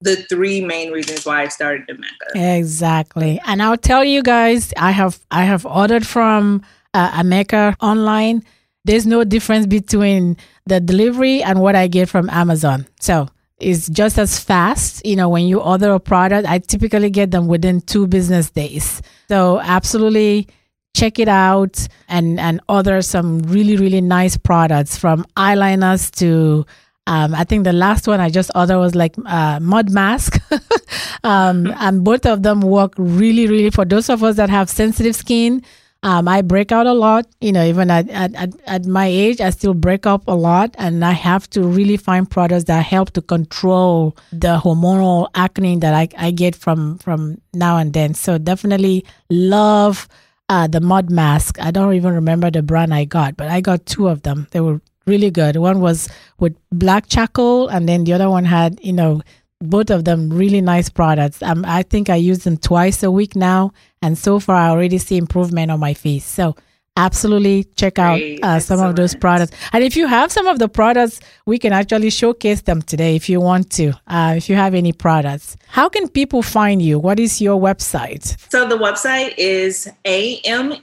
the 0.00 0.16
three 0.28 0.60
main 0.60 0.92
reasons 0.92 1.24
why 1.24 1.42
I 1.42 1.48
started 1.48 1.88
Ameka. 1.88 2.58
Exactly. 2.58 3.40
And 3.46 3.62
I'll 3.62 3.78
tell 3.78 4.04
you 4.04 4.22
guys, 4.22 4.72
I 4.76 4.90
have 4.90 5.18
I 5.30 5.44
have 5.44 5.64
ordered 5.64 6.06
from 6.06 6.62
uh, 6.92 7.22
Ameka 7.22 7.76
online 7.80 8.44
there's 8.86 9.06
no 9.06 9.24
difference 9.24 9.66
between 9.66 10.36
the 10.66 10.80
delivery 10.80 11.42
and 11.42 11.60
what 11.60 11.74
I 11.74 11.86
get 11.88 12.08
from 12.08 12.30
Amazon. 12.30 12.86
So 13.00 13.28
it's 13.58 13.88
just 13.88 14.18
as 14.18 14.38
fast. 14.38 15.04
You 15.04 15.16
know, 15.16 15.28
when 15.28 15.46
you 15.46 15.60
order 15.60 15.92
a 15.92 16.00
product, 16.00 16.48
I 16.48 16.58
typically 16.58 17.10
get 17.10 17.30
them 17.30 17.48
within 17.48 17.80
two 17.80 18.06
business 18.06 18.50
days. 18.50 19.02
So 19.28 19.60
absolutely 19.60 20.48
check 20.94 21.18
it 21.18 21.28
out 21.28 21.86
and 22.08 22.40
and 22.40 22.58
order 22.70 23.02
some 23.02 23.40
really 23.40 23.76
really 23.76 24.00
nice 24.00 24.38
products 24.38 24.96
from 24.96 25.26
eyeliners 25.36 26.10
to 26.10 26.64
um, 27.06 27.34
I 27.34 27.44
think 27.44 27.64
the 27.64 27.72
last 27.72 28.08
one 28.08 28.18
I 28.18 28.30
just 28.30 28.50
ordered 28.54 28.78
was 28.78 28.94
like 28.96 29.14
uh, 29.26 29.60
mud 29.60 29.90
mask, 29.90 30.40
um, 31.24 31.72
and 31.78 32.02
both 32.02 32.26
of 32.26 32.42
them 32.42 32.60
work 32.60 32.94
really, 32.96 33.46
really 33.46 33.70
for 33.70 33.84
those 33.84 34.08
of 34.10 34.24
us 34.24 34.36
that 34.36 34.50
have 34.50 34.68
sensitive 34.68 35.14
skin. 35.14 35.62
Um, 36.02 36.28
I 36.28 36.42
break 36.42 36.70
out 36.70 36.86
a 36.86 36.92
lot, 36.92 37.26
you 37.40 37.50
know, 37.50 37.64
even 37.64 37.90
at, 37.90 38.08
at, 38.10 38.54
at 38.66 38.86
my 38.86 39.06
age, 39.06 39.40
I 39.40 39.50
still 39.50 39.74
break 39.74 40.06
up 40.06 40.28
a 40.28 40.34
lot. 40.34 40.74
And 40.78 41.04
I 41.04 41.12
have 41.12 41.50
to 41.50 41.62
really 41.62 41.96
find 41.96 42.30
products 42.30 42.64
that 42.64 42.84
help 42.84 43.10
to 43.12 43.22
control 43.22 44.16
the 44.30 44.58
hormonal 44.58 45.28
acne 45.34 45.78
that 45.78 45.94
I, 45.94 46.08
I 46.16 46.30
get 46.30 46.54
from, 46.54 46.98
from 46.98 47.40
now 47.52 47.78
and 47.78 47.92
then. 47.92 48.14
So 48.14 48.38
definitely 48.38 49.04
love 49.30 50.06
uh, 50.48 50.68
the 50.68 50.80
mud 50.80 51.10
mask. 51.10 51.58
I 51.60 51.70
don't 51.72 51.94
even 51.94 52.14
remember 52.14 52.50
the 52.50 52.62
brand 52.62 52.94
I 52.94 53.04
got, 53.04 53.36
but 53.36 53.48
I 53.48 53.60
got 53.60 53.86
two 53.86 54.08
of 54.08 54.22
them. 54.22 54.46
They 54.52 54.60
were 54.60 54.80
really 55.06 55.30
good. 55.30 55.56
One 55.56 55.80
was 55.80 56.08
with 56.38 56.56
black 56.70 57.08
charcoal, 57.08 57.68
and 57.68 57.88
then 57.88 58.04
the 58.04 58.12
other 58.12 58.30
one 58.30 58.44
had, 58.44 58.78
you 58.82 58.92
know, 58.92 59.22
both 59.60 59.90
of 59.90 60.04
them 60.04 60.30
really 60.30 60.60
nice 60.60 60.88
products. 60.88 61.42
Um, 61.42 61.64
I 61.66 61.82
think 61.82 62.10
I 62.10 62.16
use 62.16 62.44
them 62.44 62.56
twice 62.56 63.02
a 63.02 63.10
week 63.10 63.34
now, 63.36 63.72
and 64.02 64.16
so 64.18 64.38
far 64.38 64.56
I 64.56 64.68
already 64.68 64.98
see 64.98 65.16
improvement 65.16 65.70
on 65.70 65.80
my 65.80 65.94
face. 65.94 66.24
So 66.24 66.54
absolutely 66.96 67.64
check 67.76 67.98
out 67.98 68.20
uh, 68.42 68.58
some 68.58 68.80
of 68.80 68.96
those 68.96 69.14
products. 69.14 69.54
And 69.72 69.84
if 69.84 69.96
you 69.96 70.06
have 70.06 70.32
some 70.32 70.46
of 70.46 70.58
the 70.58 70.68
products, 70.68 71.20
we 71.44 71.58
can 71.58 71.72
actually 71.72 72.10
showcase 72.10 72.62
them 72.62 72.82
today 72.82 73.16
if 73.16 73.28
you 73.28 73.40
want 73.40 73.70
to. 73.72 73.92
Uh, 74.06 74.34
if 74.36 74.48
you 74.48 74.56
have 74.56 74.74
any 74.74 74.92
products, 74.92 75.56
how 75.68 75.88
can 75.88 76.08
people 76.08 76.42
find 76.42 76.80
you? 76.80 76.98
What 76.98 77.20
is 77.20 77.40
your 77.40 77.60
website? 77.60 78.36
So 78.50 78.66
the 78.66 78.76
website 78.76 79.34
is 79.36 79.88
ame-ke.com. 80.04 80.82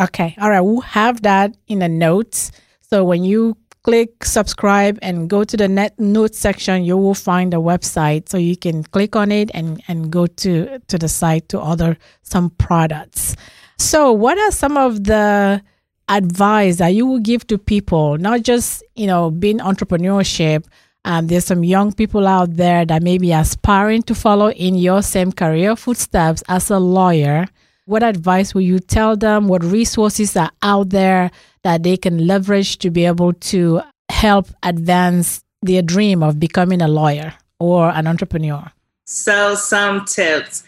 Okay. 0.00 0.34
All 0.40 0.50
right. 0.50 0.60
We'll 0.60 0.80
have 0.80 1.22
that 1.22 1.56
in 1.68 1.78
the 1.78 1.88
notes. 1.88 2.50
So 2.82 3.04
when 3.04 3.24
you 3.24 3.56
click 3.84 4.24
subscribe 4.24 4.98
and 5.02 5.30
go 5.30 5.44
to 5.44 5.56
the 5.56 5.68
net 5.68 5.98
notes 6.00 6.38
section, 6.38 6.84
you 6.84 6.96
will 6.96 7.14
find 7.14 7.54
a 7.54 7.58
website. 7.58 8.28
So 8.28 8.38
you 8.38 8.56
can 8.56 8.82
click 8.82 9.14
on 9.14 9.30
it 9.30 9.50
and, 9.54 9.80
and 9.86 10.10
go 10.10 10.26
to, 10.26 10.78
to 10.80 10.98
the 10.98 11.08
site 11.08 11.48
to 11.50 11.60
order 11.60 11.96
some 12.22 12.50
products. 12.50 13.36
So 13.78 14.10
what 14.10 14.38
are 14.38 14.50
some 14.50 14.76
of 14.76 15.04
the 15.04 15.62
advice 16.08 16.76
that 16.78 16.88
you 16.88 17.06
will 17.06 17.20
give 17.20 17.46
to 17.46 17.58
people, 17.58 18.18
not 18.18 18.42
just, 18.42 18.82
you 18.94 19.06
know, 19.06 19.30
being 19.30 19.58
entrepreneurship, 19.58 20.64
um, 21.04 21.26
there's 21.26 21.44
some 21.44 21.62
young 21.62 21.92
people 21.92 22.26
out 22.26 22.56
there 22.56 22.86
that 22.86 23.02
may 23.02 23.18
be 23.18 23.32
aspiring 23.32 24.02
to 24.04 24.14
follow 24.14 24.50
in 24.50 24.74
your 24.74 25.02
same 25.02 25.32
career 25.32 25.76
footsteps 25.76 26.42
as 26.48 26.70
a 26.70 26.78
lawyer. 26.78 27.46
What 27.86 28.02
advice 28.02 28.54
will 28.54 28.62
you 28.62 28.78
tell 28.78 29.14
them? 29.16 29.46
What 29.46 29.62
resources 29.62 30.36
are 30.36 30.50
out 30.62 30.88
there 30.88 31.30
that 31.64 31.82
they 31.82 31.98
can 31.98 32.26
leverage 32.26 32.78
to 32.78 32.90
be 32.90 33.04
able 33.04 33.34
to 33.34 33.82
help 34.08 34.48
advance 34.62 35.44
their 35.60 35.82
dream 35.82 36.22
of 36.22 36.40
becoming 36.40 36.80
a 36.80 36.88
lawyer 36.88 37.34
or 37.60 37.90
an 37.90 38.06
entrepreneur? 38.06 38.70
So, 39.06 39.54
some 39.54 40.06
tips. 40.06 40.64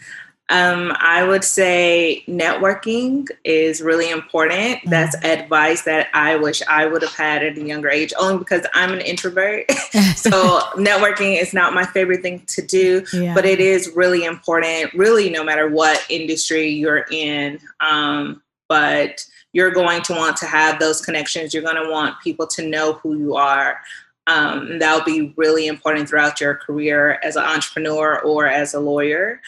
Um, 0.49 0.93
I 0.97 1.27
would 1.27 1.43
say 1.43 2.23
networking 2.25 3.27
is 3.43 3.81
really 3.81 4.09
important. 4.09 4.79
Mm-hmm. 4.79 4.89
That's 4.89 5.15
advice 5.25 5.81
that 5.83 6.07
I 6.13 6.37
wish 6.37 6.61
I 6.69 6.85
would 6.85 7.01
have 7.01 7.13
had 7.13 7.43
at 7.43 7.57
a 7.57 7.61
younger 7.61 7.89
age, 7.89 8.13
only 8.17 8.37
because 8.37 8.65
I'm 8.73 8.93
an 8.93 9.01
introvert. 9.01 9.69
so, 10.15 10.31
networking 10.75 11.41
is 11.41 11.53
not 11.53 11.73
my 11.73 11.85
favorite 11.85 12.21
thing 12.21 12.43
to 12.47 12.61
do, 12.61 13.03
yeah. 13.11 13.33
but 13.33 13.45
it 13.45 13.59
is 13.59 13.91
really 13.93 14.23
important, 14.23 14.93
really, 14.93 15.29
no 15.29 15.43
matter 15.43 15.67
what 15.67 16.05
industry 16.09 16.69
you're 16.69 17.05
in. 17.11 17.59
Um, 17.81 18.41
but 18.69 19.25
you're 19.51 19.71
going 19.71 20.01
to 20.03 20.13
want 20.13 20.37
to 20.37 20.45
have 20.45 20.79
those 20.79 21.01
connections. 21.01 21.53
You're 21.53 21.63
going 21.63 21.83
to 21.83 21.89
want 21.89 22.21
people 22.21 22.47
to 22.47 22.67
know 22.67 22.93
who 22.93 23.17
you 23.17 23.35
are. 23.35 23.79
Um, 24.27 24.79
that'll 24.79 25.05
be 25.05 25.33
really 25.37 25.67
important 25.67 26.07
throughout 26.07 26.39
your 26.39 26.55
career 26.55 27.19
as 27.23 27.37
an 27.37 27.43
entrepreneur 27.43 28.19
or 28.19 28.45
as 28.45 28.73
a 28.73 28.79
lawyer 28.79 29.41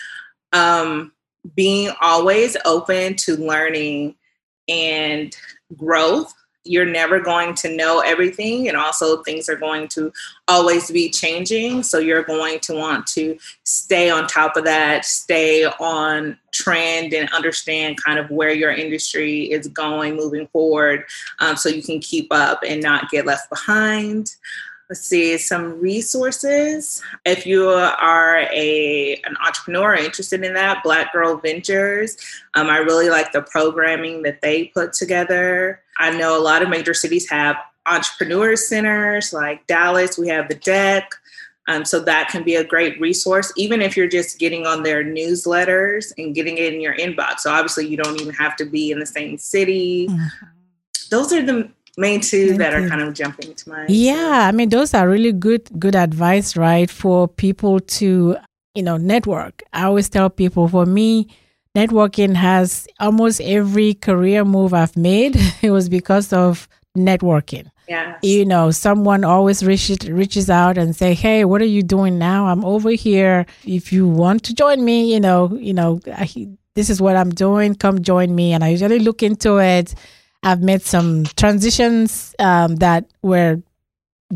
um, 0.53 1.12
being 1.56 1.91
always 2.01 2.58
open 2.65 3.15
to 3.15 3.38
learning 3.38 4.15
and 4.68 5.36
growth. 5.75 6.34
You're 6.65 6.86
never 6.86 7.20
going 7.20 7.56
to 7.56 7.75
know 7.75 8.01
everything, 8.01 8.68
and 8.68 8.77
also 8.77 9.24
things 9.24 9.48
are 9.48 9.56
going 9.56 9.88
to 9.89 10.12
always 10.48 10.91
be 10.91 11.10
changing. 11.10 11.84
So, 11.84 12.00
you're 12.00 12.24
going 12.24 12.60
to 12.60 12.74
want 12.74 13.08
to 13.08 13.38
stay 13.63 14.10
on 14.10 14.27
top 14.27 14.58
of 14.58 14.65
that, 14.65 15.06
stay 15.06 15.65
on 15.65 16.38
trend, 16.51 17.13
and 17.13 17.32
understand 17.32 18.03
kind 18.03 18.20
of 18.20 18.29
where 18.29 18.51
your 18.51 18.72
industry 18.72 19.50
is 19.51 19.68
going 19.70 20.18
moving 20.18 20.48
forward 20.48 21.06
um, 21.39 21.56
so 21.56 21.70
you 21.70 21.82
can 21.82 22.00
keep 22.00 22.27
up 22.32 22.60
and 22.68 22.84
not 22.84 23.10
get 23.10 23.25
left 23.25 23.50
behind 23.50 24.36
let's 24.89 25.01
see 25.01 25.38
some 25.38 25.79
resources. 25.79 27.01
If 27.24 27.46
you 27.46 27.69
are 27.69 28.48
a 28.51 29.22
an 29.24 29.38
entrepreneur 29.46 29.93
interested 29.93 30.43
in 30.43 30.55
that 30.55 30.84
black 30.84 31.13
girl 31.13 31.38
ventures 31.38 32.17
um, 32.55 32.67
i 32.67 32.77
really 32.77 33.10
like 33.10 33.31
the 33.31 33.43
programming 33.43 34.24
that 34.24 34.41
they 34.41 34.65
put 34.65 34.93
together. 34.93 35.81
I 35.98 36.17
know 36.17 36.38
a 36.38 36.41
lot 36.41 36.62
of 36.62 36.69
major 36.69 36.93
cities 36.93 37.29
have 37.29 37.58
entrepreneur 37.86 38.55
centers 38.55 39.34
like 39.34 39.65
dallas 39.67 40.17
we 40.17 40.27
have 40.27 40.48
the 40.48 40.55
DEC 40.55 41.03
um, 41.67 41.86
so 41.86 42.00
that 42.00 42.29
can 42.29 42.43
be 42.43 42.55
a 42.55 42.63
great 42.63 43.00
resource 43.00 43.53
even 43.55 43.81
if 43.81 43.96
you're 43.96 44.08
just 44.08 44.39
getting 44.39 44.65
on 44.65 44.81
their 44.81 45.03
newsletters 45.03 46.12
and 46.17 46.34
getting 46.34 46.58
it 46.58 46.74
in 46.74 46.81
your 46.81 46.96
inbox. 46.96 47.41
So 47.41 47.51
obviously 47.51 47.86
you 47.86 47.96
don't 47.96 48.19
even 48.19 48.34
have 48.34 48.55
to 48.55 48.65
be 48.65 48.91
in 48.91 49.00
the 49.00 49.05
same 49.05 49.38
city. 49.38 50.08
Mm-hmm. 50.08 50.46
those 51.12 51.31
are 51.31 51.43
the 51.46 51.69
main 52.00 52.22
two 52.22 52.58
that 52.58 52.74
are 52.74 52.88
kind 52.88 53.01
of 53.01 53.13
jumping 53.13 53.53
to 53.53 53.70
mind. 53.70 53.89
Yeah, 53.89 54.48
I 54.48 54.51
mean 54.51 54.70
those 54.70 54.94
are 54.94 55.08
really 55.08 55.32
good 55.32 55.70
good 55.79 55.96
advice, 55.96 56.56
right, 56.56 56.89
for 56.89 57.27
people 57.27 57.79
to 57.79 58.38
you 58.74 58.84
know 58.84 58.98
network. 58.98 59.62
I 59.74 59.84
always 59.84 60.10
tell 60.10 60.29
people, 60.29 60.68
for 60.68 60.86
me, 60.86 61.27
networking 61.75 62.36
has 62.36 62.88
almost 63.00 63.41
every 63.41 63.94
career 63.94 64.46
move 64.46 64.74
I've 64.74 64.98
made. 64.98 65.36
it 65.62 65.72
was 65.72 65.89
because 65.89 66.34
of 66.34 66.68
networking. 66.98 67.70
Yeah. 67.88 68.18
You 68.22 68.46
know, 68.46 68.70
someone 68.70 69.24
always 69.24 69.63
reaches 69.63 70.10
reaches 70.10 70.50
out 70.50 70.77
and 70.77 70.96
say, 70.96 71.13
"Hey, 71.13 71.44
what 71.46 71.62
are 71.62 71.74
you 71.77 71.84
doing 71.84 72.18
now? 72.18 72.48
I'm 72.48 72.63
over 72.63 72.91
here. 72.91 73.46
If 73.65 73.91
you 73.91 74.08
want 74.08 74.44
to 74.44 74.53
join 74.53 74.86
me, 74.86 75.12
you 75.12 75.20
know, 75.20 75.53
you 75.60 75.74
know, 75.74 76.00
I, 76.08 76.50
this 76.75 76.89
is 76.89 77.01
what 77.01 77.15
I'm 77.18 77.32
doing. 77.32 77.75
Come 77.75 78.01
join 78.01 78.36
me." 78.36 78.53
And 78.53 78.63
I 78.63 78.70
usually 78.70 79.00
look 79.00 79.24
into 79.24 79.58
it 79.58 79.96
I've 80.43 80.62
made 80.62 80.81
some 80.81 81.25
transitions 81.36 82.34
um, 82.39 82.77
that 82.77 83.05
were 83.22 83.62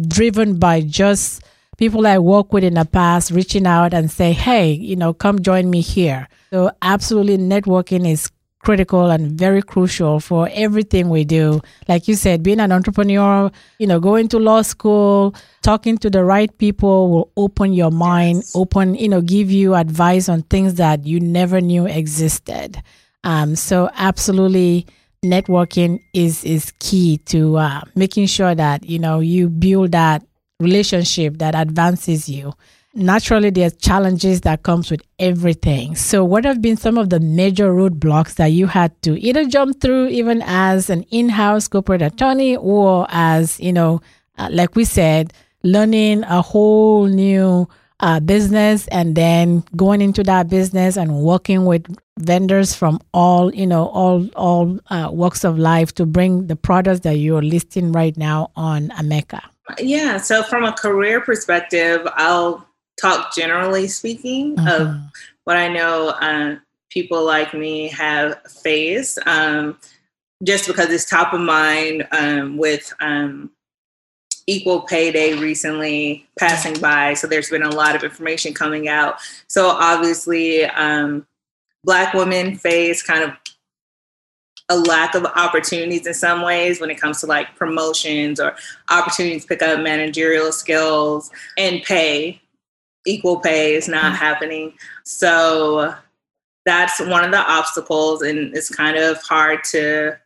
driven 0.07 0.59
by 0.59 0.81
just 0.81 1.43
people 1.77 2.05
I 2.05 2.17
work 2.19 2.53
with 2.53 2.63
in 2.63 2.75
the 2.75 2.85
past 2.85 3.31
reaching 3.31 3.65
out 3.65 3.93
and 3.93 4.11
say, 4.11 4.33
hey, 4.33 4.71
you 4.71 4.95
know, 4.95 5.13
come 5.13 5.41
join 5.41 5.69
me 5.69 5.81
here. 5.81 6.27
So, 6.51 6.71
absolutely, 6.81 7.37
networking 7.37 8.07
is 8.09 8.29
critical 8.59 9.11
and 9.11 9.31
very 9.31 9.61
crucial 9.61 10.19
for 10.19 10.49
everything 10.53 11.09
we 11.09 11.25
do. 11.25 11.61
Like 11.87 12.07
you 12.07 12.15
said, 12.15 12.43
being 12.43 12.59
an 12.59 12.71
entrepreneur, 12.71 13.51
you 13.77 13.87
know, 13.87 13.99
going 13.99 14.29
to 14.29 14.39
law 14.39 14.61
school, 14.61 15.35
talking 15.61 15.97
to 15.99 16.09
the 16.09 16.23
right 16.23 16.55
people 16.57 17.09
will 17.09 17.31
open 17.35 17.73
your 17.73 17.91
mind, 17.91 18.37
yes. 18.37 18.55
open, 18.55 18.95
you 18.95 19.09
know, 19.09 19.21
give 19.21 19.51
you 19.51 19.75
advice 19.75 20.29
on 20.29 20.43
things 20.43 20.75
that 20.75 21.05
you 21.05 21.19
never 21.19 21.59
knew 21.59 21.85
existed. 21.85 22.81
Um, 23.23 23.55
so, 23.55 23.89
absolutely 23.95 24.85
networking 25.23 25.99
is 26.13 26.43
is 26.43 26.73
key 26.79 27.17
to 27.25 27.57
uh, 27.57 27.81
making 27.95 28.27
sure 28.27 28.53
that 28.53 28.83
you 28.85 28.99
know 28.99 29.19
you 29.19 29.49
build 29.49 29.91
that 29.91 30.23
relationship 30.59 31.37
that 31.39 31.55
advances 31.55 32.29
you. 32.29 32.53
Naturally 32.95 33.49
there's 33.49 33.75
challenges 33.77 34.41
that 34.41 34.61
comes 34.61 34.91
with 34.91 35.01
everything. 35.17 35.95
So 35.95 36.23
what 36.23 36.45
have 36.45 36.61
been 36.61 36.77
some 36.77 36.97
of 36.97 37.09
the 37.09 37.19
major 37.19 37.73
roadblocks 37.73 38.35
that 38.35 38.47
you 38.47 38.67
had 38.67 39.01
to 39.01 39.19
either 39.19 39.45
jump 39.45 39.81
through 39.81 40.09
even 40.09 40.43
as 40.45 40.91
an 40.91 41.03
in-house 41.09 41.67
corporate 41.67 42.03
attorney 42.03 42.55
or 42.55 43.07
as 43.09 43.59
you 43.59 43.73
know 43.73 44.01
uh, 44.37 44.49
like 44.51 44.75
we 44.75 44.85
said 44.85 45.33
learning 45.63 46.23
a 46.25 46.41
whole 46.41 47.05
new 47.07 47.67
uh, 47.99 48.19
business 48.19 48.87
and 48.89 49.15
then 49.15 49.63
going 49.75 50.01
into 50.01 50.23
that 50.23 50.49
business 50.49 50.97
and 50.97 51.15
working 51.15 51.65
with 51.65 51.85
vendors 52.19 52.75
from 52.75 52.99
all 53.13 53.53
you 53.53 53.65
know 53.65 53.87
all 53.87 54.27
all 54.35 54.79
uh, 54.89 55.09
walks 55.11 55.43
of 55.43 55.57
life 55.57 55.93
to 55.95 56.05
bring 56.05 56.47
the 56.47 56.55
products 56.55 57.01
that 57.01 57.17
you're 57.17 57.41
listing 57.41 57.91
right 57.91 58.15
now 58.17 58.51
on 58.55 58.89
Ameka. 58.89 59.41
Yeah, 59.79 60.17
so 60.17 60.43
from 60.43 60.63
a 60.63 60.73
career 60.73 61.21
perspective, 61.21 62.05
I'll 62.15 62.67
talk 63.01 63.33
generally 63.33 63.87
speaking 63.87 64.55
mm-hmm. 64.55 64.67
of 64.67 64.95
what 65.45 65.57
I 65.57 65.67
know 65.67 66.09
uh, 66.09 66.57
people 66.89 67.25
like 67.25 67.53
me 67.53 67.87
have 67.89 68.41
faced. 68.63 69.19
Um, 69.25 69.77
just 70.43 70.67
because 70.67 70.89
it's 70.89 71.05
top 71.05 71.33
of 71.33 71.39
mind 71.39 72.05
um, 72.11 72.57
with 72.57 72.93
um, 72.99 73.49
equal 74.47 74.81
pay 74.81 75.11
day 75.11 75.33
recently 75.35 76.27
passing 76.37 76.79
by 76.79 77.13
so 77.13 77.27
there's 77.27 77.49
been 77.49 77.63
a 77.63 77.69
lot 77.69 77.95
of 77.95 78.03
information 78.03 78.53
coming 78.53 78.89
out 78.89 79.15
so 79.47 79.67
obviously 79.67 80.65
um, 80.65 81.25
black 81.83 82.13
women 82.13 82.55
face 82.55 83.01
kind 83.03 83.23
of 83.23 83.31
a 84.69 84.77
lack 84.77 85.13
of 85.13 85.25
opportunities 85.25 86.07
in 86.07 86.13
some 86.13 86.41
ways 86.41 86.79
when 86.79 86.89
it 86.89 86.99
comes 86.99 87.19
to 87.19 87.27
like 87.27 87.55
promotions 87.55 88.39
or 88.39 88.55
opportunities 88.89 89.43
to 89.43 89.47
pick 89.47 89.61
up 89.61 89.79
managerial 89.81 90.51
skills 90.51 91.29
and 91.57 91.83
pay 91.83 92.41
equal 93.05 93.39
pay 93.39 93.73
is 93.73 93.87
not 93.87 94.05
mm-hmm. 94.05 94.15
happening 94.15 94.73
so 95.03 95.93
that's 96.65 96.99
one 97.01 97.25
of 97.25 97.31
the 97.31 97.37
obstacles 97.37 98.21
and 98.21 98.55
it's 98.55 98.73
kind 98.73 98.97
of 98.97 99.21
hard 99.21 99.63
to 99.65 100.17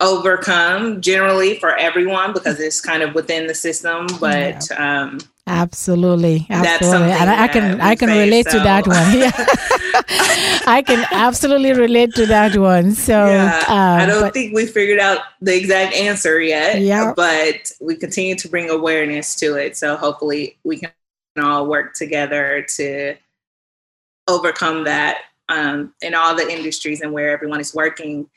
overcome 0.00 1.00
generally 1.00 1.58
for 1.58 1.76
everyone 1.76 2.32
because 2.32 2.58
it's 2.58 2.80
kind 2.80 3.02
of 3.02 3.14
within 3.14 3.46
the 3.46 3.54
system 3.54 4.06
but 4.20 4.68
yeah. 4.70 5.02
um 5.02 5.18
absolutely. 5.46 6.46
Absolutely. 6.50 7.12
And 7.12 7.30
I, 7.30 7.44
I 7.44 7.48
can 7.48 7.80
i 7.80 7.94
can 7.94 8.08
relate 8.08 8.46
so. 8.46 8.58
to 8.58 8.64
that 8.64 8.86
one. 8.86 8.96
Yeah. 9.16 9.32
I 10.68 10.82
can 10.82 11.06
absolutely 11.12 11.72
relate 11.72 12.14
to 12.14 12.26
that 12.26 12.56
one. 12.56 12.92
So 12.92 13.26
yeah, 13.26 13.64
um, 13.68 14.00
i 14.00 14.06
don't 14.06 14.20
but, 14.20 14.34
think 14.34 14.54
we 14.54 14.66
figured 14.66 14.98
out 14.98 15.20
the 15.40 15.56
exact 15.56 15.94
answer 15.94 16.40
yet 16.40 16.80
yeah. 16.80 17.12
but 17.14 17.70
we 17.80 17.94
continue 17.96 18.34
to 18.36 18.48
bring 18.48 18.68
awareness 18.70 19.34
to 19.36 19.54
it. 19.54 19.76
So 19.76 19.96
hopefully 19.96 20.58
we 20.64 20.78
can 20.78 20.90
all 21.40 21.66
work 21.66 21.94
together 21.94 22.66
to 22.76 23.14
overcome 24.28 24.84
that 24.84 25.18
um, 25.48 25.94
in 26.02 26.14
all 26.14 26.34
the 26.34 26.48
industries 26.50 27.00
and 27.00 27.12
where 27.12 27.30
everyone 27.30 27.60
is 27.60 27.74
working 27.74 28.28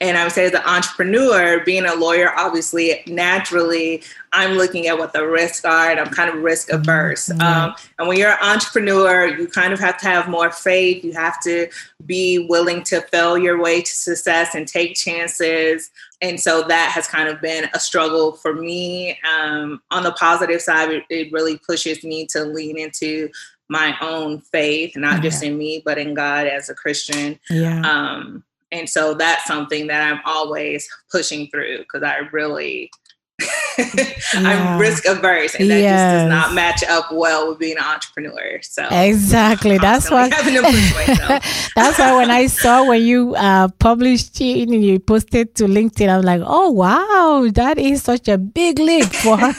and 0.00 0.18
I 0.18 0.24
would 0.24 0.32
say, 0.32 0.44
as 0.44 0.52
an 0.52 0.62
entrepreneur, 0.66 1.64
being 1.64 1.86
a 1.86 1.94
lawyer, 1.94 2.30
obviously, 2.36 3.02
naturally, 3.06 4.02
I'm 4.32 4.52
looking 4.52 4.86
at 4.88 4.98
what 4.98 5.14
the 5.14 5.26
risks 5.26 5.64
are 5.64 5.90
and 5.90 5.98
I'm 5.98 6.10
kind 6.10 6.28
of 6.28 6.42
risk 6.42 6.68
mm-hmm. 6.68 6.82
averse. 6.82 7.28
Mm-hmm. 7.28 7.40
Um, 7.40 7.74
and 7.98 8.06
when 8.06 8.18
you're 8.18 8.32
an 8.32 8.38
entrepreneur, 8.42 9.26
you 9.26 9.48
kind 9.48 9.72
of 9.72 9.80
have 9.80 9.98
to 9.98 10.06
have 10.06 10.28
more 10.28 10.50
faith. 10.50 11.02
You 11.02 11.12
have 11.12 11.40
to 11.44 11.68
be 12.04 12.46
willing 12.50 12.82
to 12.84 13.00
fail 13.02 13.38
your 13.38 13.60
way 13.60 13.80
to 13.80 13.90
success 13.90 14.54
and 14.54 14.68
take 14.68 14.96
chances. 14.96 15.90
And 16.20 16.38
so 16.38 16.62
that 16.68 16.90
has 16.90 17.06
kind 17.06 17.28
of 17.28 17.40
been 17.40 17.68
a 17.72 17.80
struggle 17.80 18.32
for 18.32 18.52
me. 18.52 19.18
Um, 19.26 19.80
on 19.90 20.02
the 20.02 20.12
positive 20.12 20.60
side, 20.60 20.90
it, 20.90 21.04
it, 21.08 21.32
really 21.32 21.58
pushes 21.58 22.04
me 22.04 22.26
to 22.26 22.44
lean 22.44 22.78
into 22.78 23.30
my 23.68 23.96
own 24.00 24.40
faith, 24.40 24.96
not 24.96 25.22
just 25.22 25.42
in 25.42 25.58
me, 25.58 25.82
but 25.84 25.98
in 25.98 26.14
God 26.14 26.46
as 26.46 26.68
a 26.68 26.74
Christian. 26.74 27.38
Yeah. 27.50 27.80
Um, 27.80 28.44
and 28.72 28.88
so 28.88 29.14
that's 29.14 29.44
something 29.44 29.86
that 29.86 30.02
I'm 30.02 30.20
always 30.24 30.88
pushing 31.10 31.48
through 31.48 31.78
because 31.78 32.02
I 32.02 32.18
really 32.32 32.90
I'm 34.34 34.80
risk 34.80 35.04
averse, 35.04 35.54
and 35.56 35.70
that 35.70 35.80
yes. 35.80 35.92
just 35.92 36.24
does 36.24 36.28
not 36.30 36.54
match 36.54 36.82
up 36.84 37.12
well 37.12 37.48
with 37.50 37.58
being 37.58 37.76
an 37.76 37.84
entrepreneur. 37.84 38.60
So 38.62 38.88
exactly, 38.90 39.76
that's 39.76 40.10
why. 40.10 40.30
that's 41.76 41.98
why 41.98 42.16
when 42.16 42.30
I 42.30 42.46
saw 42.46 42.86
when 42.86 43.02
you 43.02 43.34
uh, 43.34 43.68
published, 43.78 44.40
and 44.40 44.82
you 44.82 44.98
posted 44.98 45.54
to 45.56 45.64
LinkedIn, 45.64 46.08
I'm 46.08 46.22
like, 46.22 46.40
oh 46.44 46.70
wow, 46.70 47.50
that 47.52 47.76
is 47.76 48.02
such 48.02 48.26
a 48.28 48.38
big 48.38 48.78
leap 48.78 49.04
for 49.04 49.52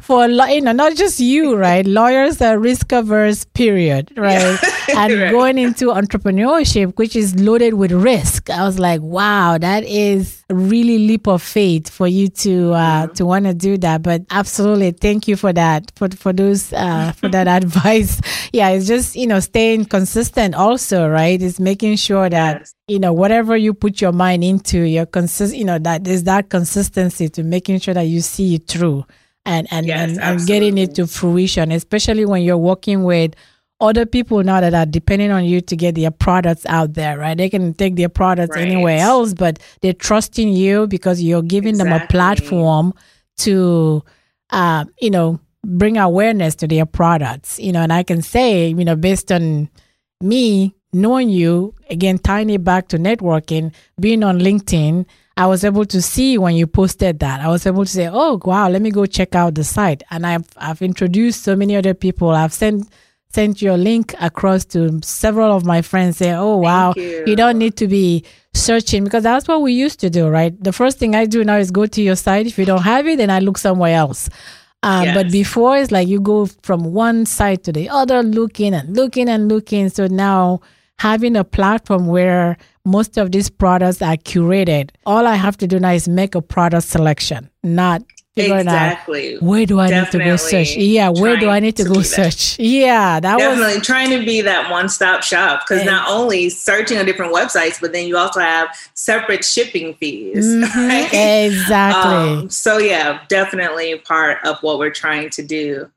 for 0.00 0.26
you 0.26 0.60
know 0.60 0.72
not 0.72 0.96
just 0.96 1.20
you, 1.20 1.54
right? 1.54 1.86
Lawyers 1.86 2.42
are 2.42 2.58
risk 2.58 2.90
averse, 2.90 3.44
period, 3.44 4.10
right? 4.16 4.58
Yeah. 4.88 5.04
and 5.04 5.12
right. 5.12 5.30
going 5.30 5.58
into 5.58 5.86
entrepreneurship, 5.86 6.98
which 6.98 7.14
is 7.14 7.38
loaded 7.38 7.74
with 7.74 7.92
risk, 7.92 8.50
I 8.50 8.64
was 8.64 8.80
like, 8.80 9.00
wow, 9.00 9.58
that 9.58 9.84
is 9.84 10.42
really 10.50 10.98
leap 10.98 11.28
of 11.28 11.40
faith 11.40 11.88
for 11.88 12.08
you 12.08 12.28
to 12.28 12.63
uh, 12.72 13.04
mm-hmm. 13.04 13.12
to 13.14 13.26
want 13.26 13.44
to 13.46 13.54
do 13.54 13.76
that. 13.78 14.02
But 14.02 14.22
absolutely, 14.30 14.92
thank 14.92 15.28
you 15.28 15.36
for 15.36 15.52
that 15.52 15.92
for 15.96 16.08
for 16.10 16.32
those 16.32 16.72
uh, 16.72 17.12
for 17.12 17.28
that 17.28 17.48
advice. 17.62 18.20
Yeah, 18.52 18.70
it's 18.70 18.86
just 18.86 19.14
you 19.14 19.26
know 19.26 19.40
staying 19.40 19.86
consistent. 19.86 20.54
Also, 20.54 21.08
right? 21.08 21.40
Is 21.40 21.60
making 21.60 21.96
sure 21.96 22.28
that 22.28 22.60
yes. 22.60 22.74
you 22.88 22.98
know 22.98 23.12
whatever 23.12 23.56
you 23.56 23.74
put 23.74 24.00
your 24.00 24.12
mind 24.12 24.44
into, 24.44 24.80
your 24.80 25.06
consist. 25.06 25.54
You 25.54 25.64
know 25.64 25.78
that 25.78 26.04
there's 26.04 26.24
that 26.24 26.50
consistency 26.50 27.28
to 27.30 27.42
making 27.42 27.80
sure 27.80 27.94
that 27.94 28.08
you 28.08 28.20
see 28.20 28.56
it 28.56 28.68
through 28.68 29.04
and 29.46 29.66
and 29.70 29.86
yes, 29.86 30.10
and, 30.10 30.20
and 30.20 30.46
getting 30.46 30.78
it 30.78 30.94
to 30.94 31.06
fruition, 31.06 31.70
especially 31.72 32.24
when 32.24 32.42
you're 32.42 32.58
working 32.58 33.04
with 33.04 33.34
other 33.80 34.06
people 34.06 34.42
now 34.42 34.60
that 34.60 34.74
are 34.74 34.86
depending 34.86 35.30
on 35.30 35.44
you 35.44 35.60
to 35.60 35.76
get 35.76 35.94
their 35.94 36.10
products 36.10 36.64
out 36.66 36.94
there, 36.94 37.18
right? 37.18 37.36
They 37.36 37.50
can 37.50 37.74
take 37.74 37.96
their 37.96 38.08
products 38.08 38.56
right. 38.56 38.66
anywhere 38.66 38.98
else, 38.98 39.34
but 39.34 39.58
they're 39.80 39.92
trusting 39.92 40.48
you 40.48 40.86
because 40.86 41.20
you're 41.20 41.42
giving 41.42 41.70
exactly. 41.70 41.98
them 41.98 42.02
a 42.02 42.06
platform 42.06 42.94
to, 43.38 44.04
uh, 44.50 44.84
you 45.00 45.10
know, 45.10 45.40
bring 45.64 45.96
awareness 45.96 46.54
to 46.56 46.68
their 46.68 46.86
products, 46.86 47.58
you 47.58 47.72
know. 47.72 47.80
And 47.80 47.92
I 47.92 48.02
can 48.02 48.22
say, 48.22 48.68
you 48.68 48.84
know, 48.84 48.96
based 48.96 49.32
on 49.32 49.68
me 50.20 50.74
knowing 50.92 51.28
you, 51.28 51.74
again, 51.90 52.18
tying 52.18 52.50
it 52.50 52.62
back 52.62 52.88
to 52.88 52.98
networking, 52.98 53.74
being 53.98 54.22
on 54.22 54.38
LinkedIn, 54.38 55.04
I 55.36 55.46
was 55.46 55.64
able 55.64 55.84
to 55.86 56.00
see 56.00 56.38
when 56.38 56.54
you 56.54 56.68
posted 56.68 57.18
that. 57.18 57.40
I 57.40 57.48
was 57.48 57.66
able 57.66 57.84
to 57.84 57.90
say, 57.90 58.08
"Oh, 58.08 58.40
wow, 58.44 58.68
let 58.68 58.80
me 58.80 58.90
go 58.90 59.04
check 59.04 59.34
out 59.34 59.56
the 59.56 59.64
site." 59.64 60.04
And 60.10 60.24
I've 60.24 60.46
I've 60.56 60.80
introduced 60.80 61.42
so 61.42 61.56
many 61.56 61.74
other 61.74 61.92
people. 61.92 62.30
I've 62.30 62.52
sent 62.52 62.88
sent 63.34 63.60
your 63.60 63.76
link 63.76 64.14
across 64.20 64.64
to 64.64 65.00
several 65.02 65.50
of 65.56 65.64
my 65.64 65.82
friends 65.82 66.18
say, 66.18 66.32
oh, 66.32 66.56
wow, 66.56 66.94
you. 66.96 67.24
you. 67.26 67.36
don't 67.36 67.58
need 67.58 67.76
to 67.76 67.88
be 67.88 68.24
searching 68.54 69.02
because 69.02 69.24
that's 69.24 69.48
what 69.48 69.60
we 69.60 69.72
used 69.72 69.98
to 70.00 70.08
do, 70.08 70.28
right? 70.28 70.52
The 70.62 70.72
first 70.72 70.98
thing 70.98 71.14
I 71.16 71.26
do 71.26 71.42
now 71.42 71.56
is 71.56 71.70
go 71.70 71.86
to 71.86 72.00
your 72.00 72.16
site. 72.16 72.46
If 72.46 72.58
you 72.58 72.64
don't 72.64 72.82
have 72.82 73.06
it, 73.06 73.18
then 73.18 73.30
I 73.30 73.40
look 73.40 73.58
somewhere 73.58 73.94
else. 73.94 74.30
Um, 74.84 75.04
yes. 75.04 75.14
But 75.16 75.32
before, 75.32 75.76
it's 75.76 75.90
like 75.90 76.06
you 76.06 76.20
go 76.20 76.46
from 76.62 76.92
one 76.92 77.26
site 77.26 77.64
to 77.64 77.72
the 77.72 77.88
other, 77.88 78.22
looking 78.22 78.72
and 78.72 78.94
looking 78.94 79.28
and 79.28 79.48
looking. 79.48 79.88
So 79.88 80.06
now 80.06 80.60
having 80.98 81.36
a 81.36 81.44
platform 81.44 82.06
where 82.06 82.56
most 82.84 83.16
of 83.16 83.32
these 83.32 83.50
products 83.50 84.00
are 84.00 84.16
curated, 84.16 84.90
all 85.06 85.26
I 85.26 85.34
have 85.34 85.56
to 85.58 85.66
do 85.66 85.80
now 85.80 85.92
is 85.92 86.06
make 86.06 86.34
a 86.34 86.42
product 86.42 86.86
selection, 86.86 87.50
not 87.62 88.02
exactly. 88.36 89.36
Out, 89.36 89.42
where 89.42 89.66
do 89.66 89.78
I 89.78 89.90
Definitely 89.90 90.18
need 90.18 90.24
to 90.24 90.30
go 90.30 90.36
search? 90.36 90.76
Yeah, 90.76 91.08
where 91.10 91.36
do 91.36 91.48
I 91.48 91.60
need 91.60 91.76
to, 91.76 91.84
to 91.84 91.90
go 91.90 92.02
search? 92.02 92.56
That. 92.56 92.64
Yeah, 92.64 93.20
that 93.20 93.38
Definitely 93.38 93.74
was 93.76 93.86
trying 93.86 94.10
to 94.10 94.24
be 94.24 94.40
that 94.40 94.70
one 94.70 94.88
stop 94.88 95.22
shop 95.22 95.62
because 95.66 95.84
not 95.84 96.08
only 96.08 96.50
searching 96.50 96.98
on 96.98 97.06
different 97.06 97.34
websites, 97.34 97.80
but 97.80 97.92
then 97.92 98.06
you 98.08 98.16
also 98.16 98.40
have 98.40 98.68
separate 98.94 99.44
shipping 99.44 99.94
fees. 99.94 100.46
Mm-hmm. 100.46 100.84
Right? 100.84 101.46
Exactly. 101.46 102.12
Um, 102.12 102.50
so 102.50 102.78
yeah, 102.78 103.20
definitely 103.28 103.98
part 104.00 104.44
of 104.44 104.58
what 104.62 104.78
we're 104.78 104.90
trying 104.90 105.30
to 105.30 105.42
do. 105.42 105.90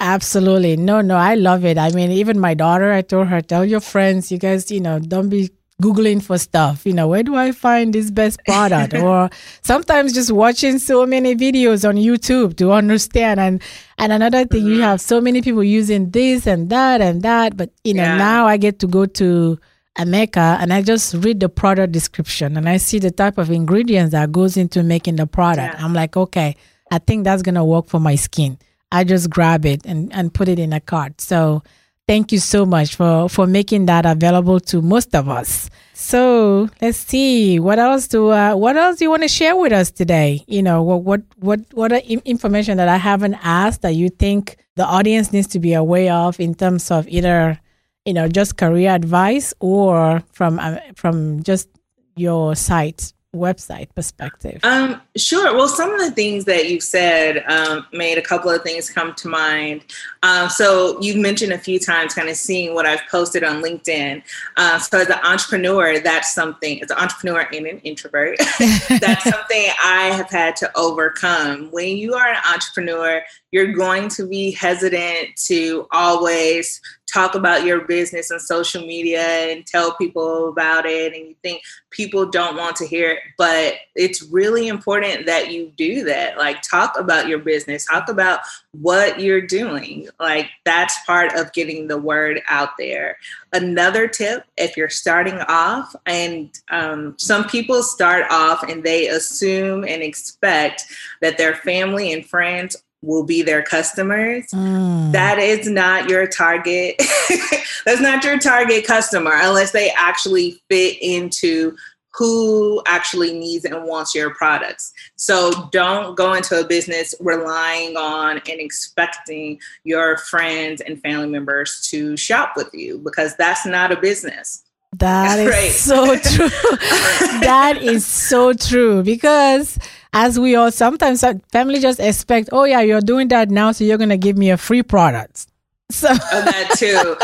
Absolutely. 0.00 0.76
No, 0.76 1.00
no, 1.00 1.16
I 1.16 1.34
love 1.34 1.64
it. 1.64 1.76
I 1.76 1.90
mean, 1.90 2.10
even 2.10 2.38
my 2.38 2.54
daughter, 2.54 2.92
I 2.92 3.02
told 3.02 3.28
her, 3.28 3.42
tell 3.42 3.64
your 3.64 3.80
friends, 3.80 4.32
you 4.32 4.38
guys, 4.38 4.70
you 4.70 4.80
know, 4.80 4.98
don't 4.98 5.28
be 5.28 5.50
Googling 5.82 6.22
for 6.22 6.38
stuff, 6.38 6.86
you 6.86 6.92
know, 6.92 7.08
where 7.08 7.22
do 7.22 7.34
I 7.34 7.52
find 7.52 7.92
this 7.92 8.10
best 8.10 8.40
product? 8.46 8.94
or 9.08 9.28
sometimes 9.62 10.12
just 10.12 10.30
watching 10.32 10.78
so 10.78 11.04
many 11.04 11.34
videos 11.34 11.86
on 11.86 11.96
YouTube 11.96 12.56
to 12.58 12.72
understand. 12.72 13.40
And, 13.40 13.62
and 13.98 14.12
another 14.12 14.44
thing, 14.46 14.62
mm-hmm. 14.62 14.74
you 14.74 14.82
have 14.82 15.00
so 15.00 15.20
many 15.20 15.42
people 15.42 15.64
using 15.64 16.10
this 16.10 16.46
and 16.46 16.70
that 16.70 17.00
and 17.00 17.22
that. 17.22 17.56
But, 17.56 17.70
you 17.84 17.94
know, 17.94 18.04
yeah. 18.04 18.16
now 18.16 18.46
I 18.46 18.56
get 18.56 18.78
to 18.78 18.86
go 18.86 19.04
to 19.06 19.58
Ameka 19.98 20.58
and 20.60 20.72
I 20.72 20.80
just 20.82 21.14
read 21.14 21.40
the 21.40 21.48
product 21.48 21.92
description 21.92 22.56
and 22.56 22.68
I 22.68 22.78
see 22.78 22.98
the 22.98 23.10
type 23.10 23.36
of 23.36 23.50
ingredients 23.50 24.12
that 24.12 24.32
goes 24.32 24.56
into 24.56 24.82
making 24.82 25.16
the 25.16 25.26
product. 25.26 25.74
Yeah. 25.74 25.84
I'm 25.84 25.92
like, 25.92 26.16
okay, 26.16 26.56
I 26.90 26.98
think 26.98 27.24
that's 27.24 27.42
going 27.42 27.56
to 27.56 27.64
work 27.64 27.88
for 27.88 28.00
my 28.00 28.14
skin. 28.14 28.58
I 28.90 29.04
just 29.04 29.28
grab 29.30 29.66
it 29.66 29.84
and, 29.84 30.12
and 30.12 30.32
put 30.32 30.48
it 30.48 30.58
in 30.58 30.72
a 30.72 30.80
cart. 30.80 31.20
So, 31.20 31.62
Thank 32.08 32.32
you 32.32 32.38
so 32.38 32.66
much 32.66 32.96
for, 32.96 33.28
for 33.28 33.46
making 33.46 33.86
that 33.86 34.04
available 34.04 34.58
to 34.60 34.82
most 34.82 35.14
of 35.14 35.28
us. 35.28 35.70
So 35.94 36.68
let's 36.80 36.98
see 36.98 37.60
what 37.60 37.78
else 37.78 38.08
do 38.08 38.30
uh, 38.30 38.56
what 38.56 38.76
else 38.76 38.98
do 38.98 39.04
you 39.04 39.10
want 39.10 39.22
to 39.22 39.28
share 39.28 39.54
with 39.54 39.72
us 39.72 39.92
today? 39.92 40.44
You 40.48 40.62
know 40.62 40.82
what 40.82 41.02
what 41.04 41.22
what 41.38 41.60
what 41.74 41.92
information 42.04 42.76
that 42.78 42.88
I 42.88 42.96
haven't 42.96 43.34
asked 43.34 43.82
that 43.82 43.94
you 43.94 44.08
think 44.08 44.56
the 44.74 44.84
audience 44.84 45.32
needs 45.32 45.46
to 45.48 45.60
be 45.60 45.74
aware 45.74 46.12
of 46.12 46.40
in 46.40 46.54
terms 46.54 46.90
of 46.90 47.06
either 47.06 47.60
you 48.04 48.14
know 48.14 48.26
just 48.26 48.56
career 48.56 48.90
advice 48.90 49.54
or 49.60 50.24
from 50.32 50.58
uh, 50.58 50.78
from 50.96 51.42
just 51.44 51.68
your 52.16 52.56
site 52.56 53.12
website 53.34 53.88
perspective? 53.94 54.60
Um, 54.62 55.00
sure. 55.16 55.54
Well, 55.54 55.68
some 55.68 55.92
of 55.92 56.00
the 56.00 56.10
things 56.10 56.44
that 56.44 56.68
you 56.68 56.80
said 56.80 57.44
um, 57.48 57.86
made 57.92 58.18
a 58.18 58.22
couple 58.22 58.50
of 58.50 58.62
things 58.62 58.90
come 58.90 59.14
to 59.14 59.28
mind. 59.28 59.84
Um, 60.22 60.48
so 60.48 61.00
you've 61.00 61.16
mentioned 61.16 61.52
a 61.52 61.58
few 61.58 61.78
times 61.78 62.14
kind 62.14 62.28
of 62.28 62.36
seeing 62.36 62.74
what 62.74 62.86
I've 62.86 63.02
posted 63.10 63.42
on 63.42 63.62
LinkedIn. 63.62 64.22
Uh, 64.56 64.78
so 64.78 65.00
as 65.00 65.08
an 65.08 65.18
entrepreneur, 65.24 65.98
that's 65.98 66.34
something, 66.34 66.82
as 66.82 66.90
an 66.90 66.98
entrepreneur 66.98 67.48
and 67.52 67.66
an 67.66 67.78
introvert, 67.80 68.38
that's 69.00 69.24
something 69.30 69.70
I 69.82 70.12
have 70.14 70.30
had 70.30 70.56
to 70.56 70.70
overcome. 70.76 71.70
When 71.70 71.96
you 71.96 72.14
are 72.14 72.28
an 72.28 72.40
entrepreneur, 72.52 73.22
you're 73.50 73.72
going 73.72 74.08
to 74.10 74.26
be 74.26 74.50
hesitant 74.50 75.36
to 75.46 75.86
always 75.90 76.80
talk 77.12 77.34
about 77.34 77.64
your 77.64 77.82
business 77.82 78.30
on 78.30 78.40
social 78.40 78.86
media 78.86 79.22
and 79.50 79.66
tell 79.66 79.94
people 79.96 80.48
about 80.48 80.86
it 80.86 81.14
and 81.14 81.28
you 81.28 81.34
think 81.42 81.62
people 81.90 82.26
don't 82.26 82.56
want 82.56 82.76
to 82.76 82.86
hear 82.86 83.12
it 83.12 83.18
but 83.38 83.74
it's 83.94 84.22
really 84.22 84.68
important 84.68 85.26
that 85.26 85.50
you 85.50 85.72
do 85.76 86.04
that. 86.04 86.38
Like 86.38 86.62
talk 86.62 86.98
about 86.98 87.28
your 87.28 87.38
business 87.38 87.86
talk 87.86 88.08
about 88.08 88.40
what 88.72 89.20
you're 89.20 89.46
doing. 89.46 90.08
Like 90.18 90.48
that's 90.64 91.04
part 91.04 91.32
of 91.34 91.52
getting 91.52 91.88
the 91.88 91.98
word 91.98 92.42
out 92.46 92.70
there. 92.78 93.18
Another 93.52 94.08
tip 94.08 94.44
if 94.56 94.76
you're 94.76 94.88
starting 94.88 95.38
off 95.48 95.94
and 96.06 96.50
um, 96.70 97.14
some 97.18 97.44
people 97.48 97.82
start 97.82 98.24
off 98.30 98.62
and 98.62 98.82
they 98.82 99.08
assume 99.08 99.84
and 99.84 100.02
expect 100.02 100.84
that 101.20 101.38
their 101.38 101.56
family 101.56 102.12
and 102.12 102.24
friends 102.24 102.76
will 103.02 103.24
be 103.24 103.42
their 103.42 103.62
customers. 103.62 104.46
Mm. 104.52 105.12
That 105.12 105.38
is 105.38 105.68
not 105.68 106.08
your 106.08 106.26
target. 106.26 106.96
That's 107.84 108.00
not 108.00 108.24
your 108.24 108.38
target 108.38 108.86
customer 108.86 109.32
unless 109.34 109.72
they 109.72 109.90
actually 109.90 110.62
fit 110.70 110.98
into 111.02 111.76
who 112.14 112.82
actually 112.86 113.32
needs 113.32 113.64
and 113.64 113.84
wants 113.84 114.14
your 114.14 114.34
products. 114.34 114.92
So 115.16 115.68
don't 115.72 116.14
go 116.14 116.34
into 116.34 116.60
a 116.60 116.66
business 116.66 117.14
relying 117.20 117.96
on 117.96 118.36
and 118.36 118.60
expecting 118.60 119.58
your 119.84 120.18
friends 120.18 120.82
and 120.82 121.00
family 121.00 121.28
members 121.28 121.86
to 121.90 122.16
shop 122.16 122.52
with 122.54 122.68
you 122.74 122.98
because 122.98 123.34
that's 123.36 123.64
not 123.64 123.92
a 123.92 123.96
business. 123.96 124.62
That 124.98 125.38
is 125.38 125.48
right. 125.48 125.70
so 125.70 126.16
true. 126.18 126.48
that 127.40 127.78
is 127.80 128.06
so 128.06 128.52
true 128.52 129.02
because 129.02 129.78
as 130.12 130.38
we 130.38 130.56
all 130.56 130.70
sometimes 130.70 131.24
family 131.50 131.80
just 131.80 132.00
expect, 132.00 132.50
oh 132.52 132.64
yeah, 132.64 132.80
you're 132.80 133.00
doing 133.00 133.28
that 133.28 133.50
now, 133.50 133.72
so 133.72 133.84
you're 133.84 133.98
gonna 133.98 134.16
give 134.16 134.36
me 134.36 134.50
a 134.50 134.56
free 134.56 134.82
product. 134.82 135.46
So 135.92 136.08
oh, 136.10 136.16
that 136.42 136.70
too. 136.78 137.16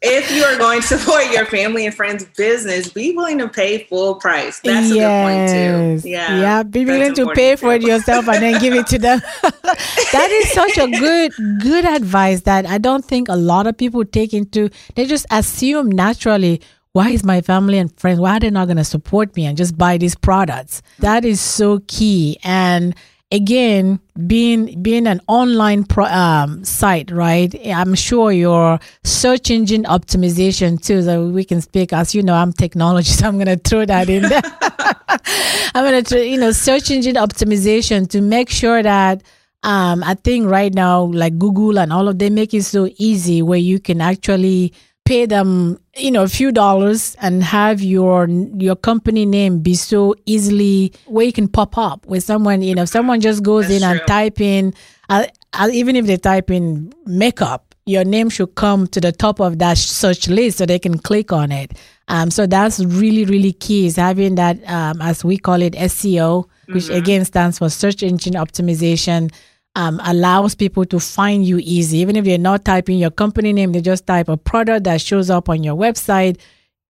if 0.00 0.32
you 0.32 0.44
are 0.44 0.56
going 0.56 0.80
to 0.80 0.86
support 0.98 1.30
your 1.30 1.44
family 1.44 1.84
and 1.84 1.94
friends' 1.94 2.24
business, 2.38 2.88
be 2.88 3.14
willing 3.14 3.36
to 3.36 3.48
pay 3.48 3.84
full 3.84 4.14
price. 4.14 4.60
That's 4.60 4.90
yes. 4.90 4.94
a 4.94 4.94
good 4.94 5.90
point 5.92 6.02
too. 6.02 6.08
Yeah. 6.08 6.40
Yeah. 6.40 6.62
Be 6.62 6.86
willing 6.86 7.14
to 7.16 7.30
pay 7.34 7.56
for 7.56 7.74
it 7.74 7.82
yourself 7.82 8.26
and 8.28 8.42
then 8.42 8.58
give 8.62 8.72
it 8.72 8.86
to 8.86 8.98
them. 8.98 9.20
that 9.42 10.28
is 10.30 10.52
such 10.52 10.78
a 10.78 10.88
good, 10.88 11.32
good 11.60 11.84
advice 11.84 12.40
that 12.42 12.64
I 12.64 12.78
don't 12.78 13.04
think 13.04 13.28
a 13.28 13.36
lot 13.36 13.66
of 13.66 13.76
people 13.76 14.06
take 14.06 14.32
into 14.32 14.70
they 14.94 15.04
just 15.04 15.26
assume 15.30 15.90
naturally 15.90 16.62
why 16.94 17.10
is 17.10 17.22
my 17.22 17.40
family 17.40 17.78
and 17.78 17.92
friends 18.00 18.18
why 18.18 18.36
are 18.36 18.40
they 18.40 18.50
not 18.50 18.66
going 18.66 18.78
to 18.78 18.84
support 18.84 19.36
me 19.36 19.44
and 19.44 19.58
just 19.58 19.76
buy 19.76 19.98
these 19.98 20.14
products 20.14 20.82
that 20.98 21.24
is 21.24 21.40
so 21.40 21.80
key 21.86 22.38
and 22.42 22.94
again, 23.34 24.00
being 24.26 24.80
being 24.80 25.06
an 25.06 25.20
online 25.26 25.84
pro, 25.84 26.04
um, 26.06 26.64
site, 26.64 27.10
right? 27.10 27.54
I'm 27.66 27.94
sure 27.94 28.32
your 28.32 28.78
search 29.02 29.50
engine 29.50 29.84
optimization 29.84 30.82
too. 30.82 31.02
So 31.02 31.28
we 31.28 31.44
can 31.44 31.60
speak 31.60 31.92
as 31.92 32.14
you 32.14 32.22
know, 32.22 32.34
I'm 32.34 32.52
technology, 32.52 33.10
so 33.18 33.26
I'm 33.26 33.34
going 33.34 33.46
to 33.46 33.56
throw 33.56 33.84
that 33.84 34.08
in 34.08 34.22
there. 34.22 34.42
I'm 35.74 35.84
going 35.84 36.04
to, 36.04 36.26
you 36.26 36.38
know, 36.38 36.52
search 36.52 36.90
engine 36.90 37.16
optimization 37.16 38.08
to 38.10 38.20
make 38.20 38.48
sure 38.48 38.82
that. 38.82 39.22
Um, 39.62 40.04
I 40.04 40.12
think 40.12 40.46
right 40.46 40.74
now, 40.74 41.04
like 41.04 41.38
Google 41.38 41.78
and 41.78 41.90
all 41.90 42.06
of 42.06 42.18
them 42.18 42.34
make 42.34 42.52
it 42.52 42.64
so 42.64 42.86
easy 42.98 43.40
where 43.40 43.58
you 43.58 43.80
can 43.80 44.02
actually 44.02 44.74
pay 45.04 45.26
them 45.26 45.78
you 45.96 46.10
know 46.10 46.22
a 46.22 46.28
few 46.28 46.50
dollars 46.50 47.14
and 47.20 47.42
have 47.42 47.82
your 47.82 48.26
your 48.28 48.74
company 48.74 49.26
name 49.26 49.58
be 49.58 49.74
so 49.74 50.14
easily 50.24 50.92
where 51.06 51.26
you 51.26 51.32
can 51.32 51.46
pop 51.46 51.76
up 51.76 52.06
with 52.06 52.24
someone 52.24 52.62
you 52.62 52.74
know 52.74 52.82
if 52.82 52.88
someone 52.88 53.20
just 53.20 53.42
goes 53.42 53.68
That's 53.68 53.82
in 53.82 53.88
true. 53.88 53.98
and 53.98 54.06
type 54.06 54.40
in 54.40 54.74
uh, 55.10 55.26
uh, 55.52 55.68
even 55.72 55.96
if 55.96 56.06
they 56.06 56.16
type 56.16 56.50
in 56.50 56.92
makeup 57.04 57.74
your 57.86 58.04
name 58.04 58.30
should 58.30 58.54
come 58.54 58.86
to 58.88 59.00
the 59.00 59.12
top 59.12 59.40
of 59.40 59.58
that 59.58 59.76
search 59.76 60.28
list 60.28 60.58
so 60.58 60.66
they 60.66 60.78
can 60.78 60.98
click 60.98 61.32
on 61.32 61.52
it 61.52 61.72
um, 62.08 62.30
so 62.30 62.46
that's 62.46 62.80
really 62.80 63.26
really 63.26 63.52
key 63.52 63.86
is 63.86 63.96
having 63.96 64.36
that 64.36 64.58
um, 64.70 65.02
as 65.02 65.22
we 65.22 65.36
call 65.36 65.60
it 65.60 65.74
seo 65.74 66.48
which 66.68 66.84
mm-hmm. 66.84 66.94
again 66.94 67.24
stands 67.26 67.58
for 67.58 67.68
search 67.68 68.02
engine 68.02 68.34
optimization 68.34 69.30
um, 69.76 70.00
allows 70.04 70.54
people 70.54 70.84
to 70.86 71.00
find 71.00 71.44
you 71.44 71.58
easy. 71.62 71.98
Even 71.98 72.16
if 72.16 72.24
they're 72.24 72.38
not 72.38 72.64
typing 72.64 72.98
your 72.98 73.10
company 73.10 73.52
name, 73.52 73.72
they 73.72 73.80
just 73.80 74.06
type 74.06 74.28
a 74.28 74.36
product 74.36 74.84
that 74.84 75.00
shows 75.00 75.30
up 75.30 75.48
on 75.48 75.64
your 75.64 75.76
website. 75.76 76.38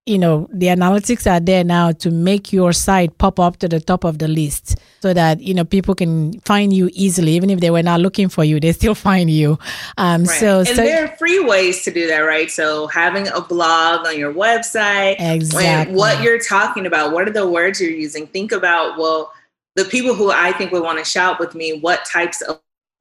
You 0.06 0.18
know, 0.18 0.50
the 0.52 0.66
analytics 0.66 1.30
are 1.30 1.40
there 1.40 1.64
now 1.64 1.92
to 1.92 2.10
make 2.10 2.52
your 2.52 2.74
site 2.74 3.16
pop 3.16 3.40
up 3.40 3.56
to 3.58 3.68
the 3.68 3.80
top 3.80 4.04
of 4.04 4.18
the 4.18 4.28
list 4.28 4.76
so 5.00 5.14
that, 5.14 5.40
you 5.40 5.54
know, 5.54 5.64
people 5.64 5.94
can 5.94 6.38
find 6.40 6.74
you 6.74 6.90
easily. 6.92 7.32
Even 7.32 7.48
if 7.48 7.60
they 7.60 7.70
were 7.70 7.82
not 7.82 8.02
looking 8.02 8.28
for 8.28 8.44
you, 8.44 8.60
they 8.60 8.72
still 8.72 8.94
find 9.10 9.30
you. 9.30 9.58
Um, 9.96 10.24
right. 10.24 10.40
So, 10.40 10.58
and 10.58 10.68
so, 10.68 10.74
there 10.74 11.04
are 11.04 11.16
free 11.16 11.40
ways 11.40 11.84
to 11.84 11.90
do 11.90 12.06
that, 12.08 12.18
right? 12.18 12.50
So 12.50 12.86
having 12.88 13.28
a 13.28 13.40
blog 13.40 14.06
on 14.06 14.18
your 14.18 14.34
website, 14.34 15.16
exactly. 15.18 15.96
what 15.96 16.20
you're 16.22 16.40
talking 16.40 16.84
about, 16.84 17.12
what 17.12 17.26
are 17.26 17.32
the 17.32 17.48
words 17.48 17.80
you're 17.80 17.90
using? 17.90 18.26
Think 18.26 18.52
about, 18.52 18.98
well, 18.98 19.32
the 19.74 19.86
people 19.86 20.14
who 20.14 20.30
I 20.30 20.52
think 20.52 20.70
would 20.72 20.82
want 20.82 20.98
to 20.98 21.04
shout 21.04 21.40
with 21.40 21.54
me, 21.54 21.78
what 21.78 22.04
types 22.04 22.42
of 22.42 22.60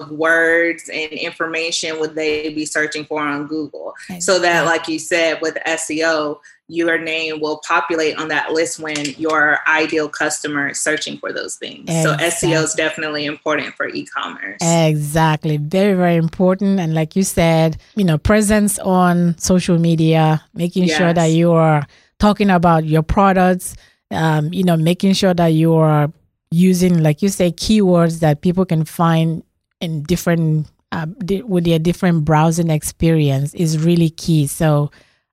words 0.09 0.89
and 0.91 1.11
information 1.11 1.99
would 1.99 2.15
they 2.15 2.53
be 2.53 2.65
searching 2.65 3.05
for 3.05 3.21
on 3.21 3.47
Google? 3.47 3.93
So 4.19 4.39
that, 4.39 4.65
like 4.65 4.87
you 4.87 4.99
said, 4.99 5.39
with 5.41 5.55
SEO, 5.67 6.39
your 6.67 6.97
name 6.97 7.39
will 7.39 7.61
populate 7.67 8.17
on 8.17 8.29
that 8.29 8.51
list 8.51 8.79
when 8.79 9.05
your 9.17 9.59
ideal 9.67 10.09
customer 10.09 10.69
is 10.69 10.79
searching 10.79 11.17
for 11.17 11.31
those 11.31 11.55
things. 11.55 11.89
Exactly. 11.89 12.29
So 12.29 12.47
SEO 12.47 12.63
is 12.63 12.73
definitely 12.73 13.25
important 13.25 13.75
for 13.75 13.87
e-commerce. 13.87 14.59
Exactly. 14.61 15.57
Very, 15.57 15.93
very 15.93 16.15
important. 16.15 16.79
And 16.79 16.93
like 16.93 17.15
you 17.15 17.23
said, 17.23 17.77
you 17.95 18.03
know, 18.03 18.17
presence 18.17 18.79
on 18.79 19.37
social 19.37 19.77
media, 19.77 20.43
making 20.53 20.85
yes. 20.85 20.97
sure 20.97 21.13
that 21.13 21.27
you 21.27 21.51
are 21.51 21.85
talking 22.19 22.49
about 22.49 22.85
your 22.85 23.03
products, 23.03 23.75
um, 24.11 24.53
you 24.53 24.63
know, 24.63 24.77
making 24.77 25.13
sure 25.13 25.33
that 25.33 25.47
you 25.47 25.75
are 25.75 26.11
using, 26.49 27.03
like 27.03 27.21
you 27.21 27.29
say, 27.29 27.51
keywords 27.51 28.19
that 28.21 28.41
people 28.41 28.65
can 28.65 28.85
find 28.85 29.43
in 29.83 30.03
different 30.03 30.71
uh, 30.93 31.07
with 31.45 31.65
their 31.65 31.79
different 31.79 32.23
browsing 32.23 32.69
experience 32.69 33.53
is 33.53 33.83
really 33.83 34.09
key. 34.09 34.47
So, 34.47 34.91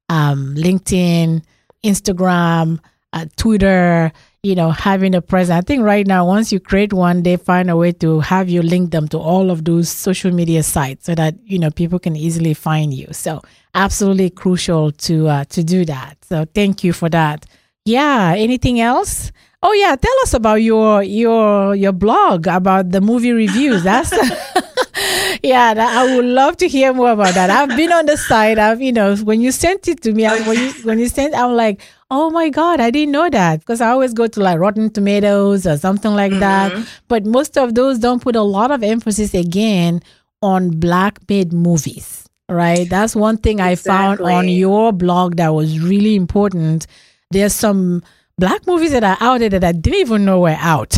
um, 0.09 0.55
LinkedIn, 0.57 1.43
Instagram, 1.85 2.81
uh, 3.13 3.27
Twitter, 3.37 4.11
you 4.43 4.55
know, 4.55 4.71
having 4.71 5.15
a 5.15 5.21
presence. 5.21 5.59
I 5.59 5.61
think 5.61 5.83
right 5.83 6.07
now, 6.07 6.27
once 6.27 6.51
you 6.51 6.61
create 6.61 6.95
one, 6.95 7.23
they 7.23 7.37
find 7.37 7.71
a 7.71 7.77
way 7.77 7.93
to 7.93 8.21
have 8.21 8.49
you 8.49 8.63
link 8.63 8.91
them 8.91 9.07
to 9.09 9.19
all 9.19 9.51
of 9.51 9.65
those 9.65 9.91
social 9.91 10.33
media 10.33 10.63
sites 10.63 11.05
so 11.07 11.15
that 11.15 11.35
you 11.45 11.59
know 11.59 11.71
people 11.71 11.99
can 11.99 12.17
easily 12.17 12.55
find 12.55 12.93
you. 12.95 13.09
So, 13.13 13.43
absolutely 13.75 14.31
crucial 14.31 14.93
to 14.93 15.29
uh, 15.29 15.45
to 15.51 15.63
do 15.63 15.85
that. 15.85 16.25
So, 16.25 16.47
thank 16.55 16.83
you 16.83 16.93
for 16.93 17.09
that. 17.11 17.47
Yeah. 17.85 18.35
Anything 18.37 18.81
else? 18.81 19.31
Oh 19.63 19.73
yeah, 19.73 19.95
tell 19.95 20.15
us 20.23 20.33
about 20.33 20.63
your 20.63 21.03
your 21.03 21.75
your 21.75 21.93
blog 21.93 22.47
about 22.47 22.93
the 22.93 23.01
movie 23.03 23.33
reviews. 23.33 23.83
That's 23.83 24.11
yeah, 25.43 25.75
that, 25.75 25.97
I 25.99 26.17
would 26.17 26.25
love 26.25 26.57
to 26.59 26.69
hear 26.69 26.95
more 26.95 27.13
about 27.13 27.35
that. 27.35 27.51
I've 27.51 27.77
been 27.77 27.93
on 27.93 28.07
the 28.07 28.17
site. 28.17 28.59
I've 28.59 28.81
you 28.81 28.91
know 28.91 29.17
when 29.17 29.43
you 29.43 29.53
sent 29.53 29.87
it 29.87 30.01
to 30.03 30.13
me, 30.13 30.25
I, 30.25 30.41
when 30.49 30.59
you 30.59 30.73
when 30.85 30.99
you 30.99 31.09
sent, 31.09 31.35
I'm 31.35 31.53
like, 31.57 31.83
oh 32.11 32.31
my 32.31 32.49
god, 32.49 32.81
I 32.81 32.91
didn't 32.91 33.13
know 33.13 33.29
that 33.29 33.61
because 33.61 33.83
I 33.83 33.91
always 33.91 34.15
go 34.15 34.27
to 34.27 34.41
like 34.41 34.59
Rotten 34.59 34.89
Tomatoes 34.89 35.67
or 35.67 35.77
something 35.77 36.15
like 36.15 36.33
mm-hmm. 36.33 36.41
that. 36.41 36.89
But 37.09 37.27
most 37.27 37.59
of 37.59 37.75
those 37.75 37.99
don't 37.99 38.23
put 38.23 38.37
a 38.37 38.43
lot 38.43 38.71
of 38.71 38.83
emphasis 38.83 39.35
again 39.35 40.01
on 40.41 40.71
black 40.71 41.19
made 41.29 41.53
movies. 41.53 42.27
Right, 42.49 42.89
that's 42.89 43.15
one 43.15 43.37
thing 43.37 43.61
exactly. 43.61 43.93
I 43.93 44.17
found 44.17 44.21
on 44.23 44.49
your 44.49 44.91
blog 44.93 45.37
that 45.37 45.51
was 45.51 45.79
really 45.79 46.17
important. 46.17 46.87
There's 47.31 47.55
some 47.55 48.03
black 48.41 48.67
movies 48.67 48.91
that 48.93 49.05
are 49.05 49.19
out 49.21 49.39
there 49.39 49.51
that 49.51 49.63
I 49.63 49.73
didn't 49.73 50.01
even 50.01 50.25
know 50.25 50.41
were 50.41 50.57
out. 50.59 50.97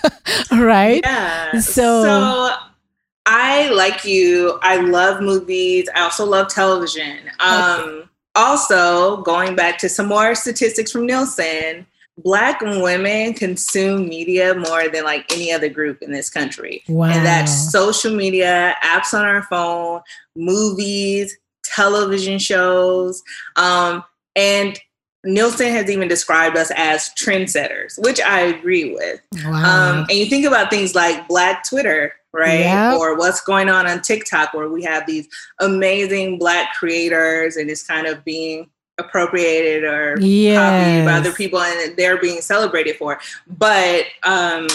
right? 0.50 1.00
Yeah. 1.04 1.60
So, 1.60 2.02
so 2.02 2.54
I 3.26 3.68
like 3.68 4.04
you. 4.04 4.58
I 4.62 4.78
love 4.80 5.20
movies. 5.20 5.88
I 5.94 6.00
also 6.00 6.24
love 6.24 6.48
television. 6.48 7.18
Um, 7.40 8.08
also, 8.34 9.22
going 9.22 9.54
back 9.54 9.78
to 9.78 9.88
some 9.88 10.08
more 10.08 10.34
statistics 10.34 10.90
from 10.90 11.06
Nielsen, 11.06 11.86
Black 12.24 12.60
women 12.60 13.32
consume 13.32 14.08
media 14.08 14.52
more 14.54 14.88
than 14.88 15.04
like 15.04 15.32
any 15.32 15.52
other 15.52 15.68
group 15.68 16.02
in 16.02 16.10
this 16.10 16.28
country. 16.28 16.82
Wow. 16.88 17.10
And 17.10 17.24
that's 17.24 17.70
social 17.70 18.12
media, 18.12 18.74
apps 18.82 19.14
on 19.14 19.24
our 19.24 19.44
phone, 19.44 20.00
movies, 20.34 21.36
television 21.62 22.40
shows. 22.40 23.22
Um, 23.54 24.02
and 24.34 24.78
Nielsen 25.24 25.72
has 25.72 25.90
even 25.90 26.08
described 26.08 26.56
us 26.56 26.70
as 26.76 27.10
trendsetters, 27.18 28.00
which 28.02 28.20
I 28.20 28.40
agree 28.42 28.94
with. 28.94 29.20
Wow. 29.44 29.52
Um, 29.52 29.98
and 30.08 30.18
you 30.18 30.26
think 30.26 30.46
about 30.46 30.70
things 30.70 30.94
like 30.94 31.26
Black 31.26 31.68
Twitter, 31.68 32.12
right? 32.32 32.60
Yep. 32.60 32.98
Or 32.98 33.16
what's 33.16 33.40
going 33.40 33.68
on 33.68 33.86
on 33.86 34.00
TikTok, 34.00 34.54
where 34.54 34.68
we 34.68 34.84
have 34.84 35.06
these 35.06 35.28
amazing 35.60 36.38
Black 36.38 36.72
creators 36.74 37.56
and 37.56 37.68
it's 37.68 37.82
kind 37.82 38.06
of 38.06 38.24
being 38.24 38.70
appropriated 38.98 39.84
or 39.84 40.16
yes. 40.20 40.56
copied 40.56 41.04
by 41.04 41.18
other 41.18 41.32
people 41.32 41.60
and 41.60 41.96
they're 41.96 42.20
being 42.20 42.40
celebrated 42.40 42.96
for. 42.96 43.20
But 43.46 44.04
um, 44.24 44.68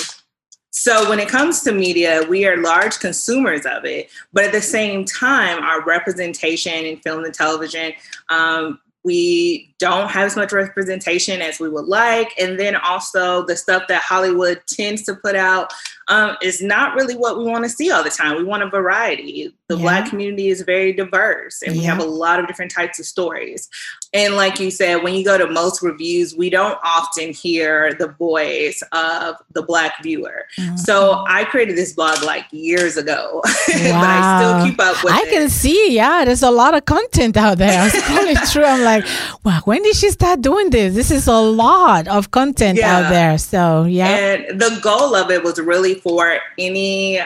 so 0.71 1.09
when 1.09 1.19
it 1.19 1.29
comes 1.29 1.61
to 1.61 1.71
media, 1.71 2.25
we 2.27 2.45
are 2.45 2.57
large 2.57 2.99
consumers 2.99 3.65
of 3.65 3.85
it, 3.85 4.09
but 4.33 4.45
at 4.45 4.51
the 4.51 4.61
same 4.61 5.05
time, 5.05 5.61
our 5.63 5.83
representation 5.83 6.73
in 6.85 6.97
film 6.97 7.23
and 7.25 7.33
television 7.33 7.93
um, 8.29 8.79
we 9.03 9.73
don't 9.79 10.09
have 10.09 10.27
as 10.27 10.35
much 10.35 10.53
representation 10.53 11.41
as 11.41 11.59
we 11.59 11.69
would 11.69 11.85
like. 11.85 12.33
And 12.39 12.57
then 12.59 12.75
also 12.75 13.45
the 13.45 13.55
stuff 13.55 13.83
that 13.89 14.01
Hollywood 14.01 14.61
tends 14.65 15.03
to 15.03 15.15
put 15.15 15.35
out 15.35 15.73
um, 16.07 16.37
is 16.41 16.61
not 16.61 16.95
really 16.95 17.15
what 17.15 17.37
we 17.37 17.43
want 17.43 17.65
to 17.65 17.69
see 17.69 17.91
all 17.91 18.03
the 18.03 18.09
time. 18.09 18.37
We 18.37 18.43
want 18.43 18.63
a 18.63 18.69
variety. 18.69 19.53
The 19.67 19.75
yeah. 19.75 19.81
Black 19.81 20.09
community 20.09 20.49
is 20.49 20.61
very 20.61 20.93
diverse 20.93 21.61
and 21.61 21.75
yeah. 21.75 21.81
we 21.81 21.85
have 21.85 21.99
a 21.99 22.05
lot 22.05 22.39
of 22.39 22.47
different 22.47 22.71
types 22.71 22.99
of 22.99 23.05
stories. 23.05 23.69
And 24.13 24.35
like 24.35 24.59
you 24.59 24.69
said, 24.69 25.01
when 25.01 25.15
you 25.15 25.25
go 25.25 25.37
to 25.37 25.47
most 25.47 25.81
reviews, 25.81 26.35
we 26.35 26.49
don't 26.49 26.77
often 26.83 27.33
hear 27.33 27.93
the 27.95 28.09
voice 28.09 28.83
of 28.91 29.37
the 29.53 29.63
Black 29.63 30.03
viewer. 30.03 30.45
Mm-hmm. 30.59 30.75
So 30.77 31.23
I 31.27 31.45
created 31.45 31.75
this 31.75 31.93
blog 31.93 32.21
like 32.23 32.45
years 32.51 32.95
ago, 32.95 33.41
wow. 33.43 33.53
but 33.67 33.93
I 33.93 34.39
still 34.39 34.69
keep 34.69 34.79
up 34.79 35.03
with 35.03 35.13
it. 35.13 35.19
I 35.19 35.23
it. 35.27 35.29
can 35.31 35.49
see, 35.49 35.93
yeah, 35.93 36.25
there's 36.25 36.43
a 36.43 36.51
lot 36.51 36.75
of 36.75 36.85
content 36.85 37.37
out 37.37 37.57
there. 37.57 37.79
I 37.79 37.85
was 37.85 37.93
scrolling 38.03 38.51
through. 38.51 38.65
I'm 38.65 38.83
like, 38.83 39.05
wow, 39.43 39.61
when 39.65 39.81
did 39.81 39.95
she 39.95 40.11
start 40.11 40.41
doing 40.41 40.69
this? 40.69 40.93
This 40.93 41.09
is 41.09 41.27
a 41.27 41.39
lot 41.39 42.07
of 42.07 42.29
content 42.29 42.77
yeah. 42.77 42.97
out 42.97 43.09
there. 43.09 43.37
So, 43.39 43.85
yeah. 43.85 44.07
And 44.07 44.61
the 44.61 44.79
goal 44.83 45.15
of 45.15 45.31
it 45.31 45.43
was 45.43 45.59
really 45.59 45.95
for 45.95 46.37
any 46.59 47.19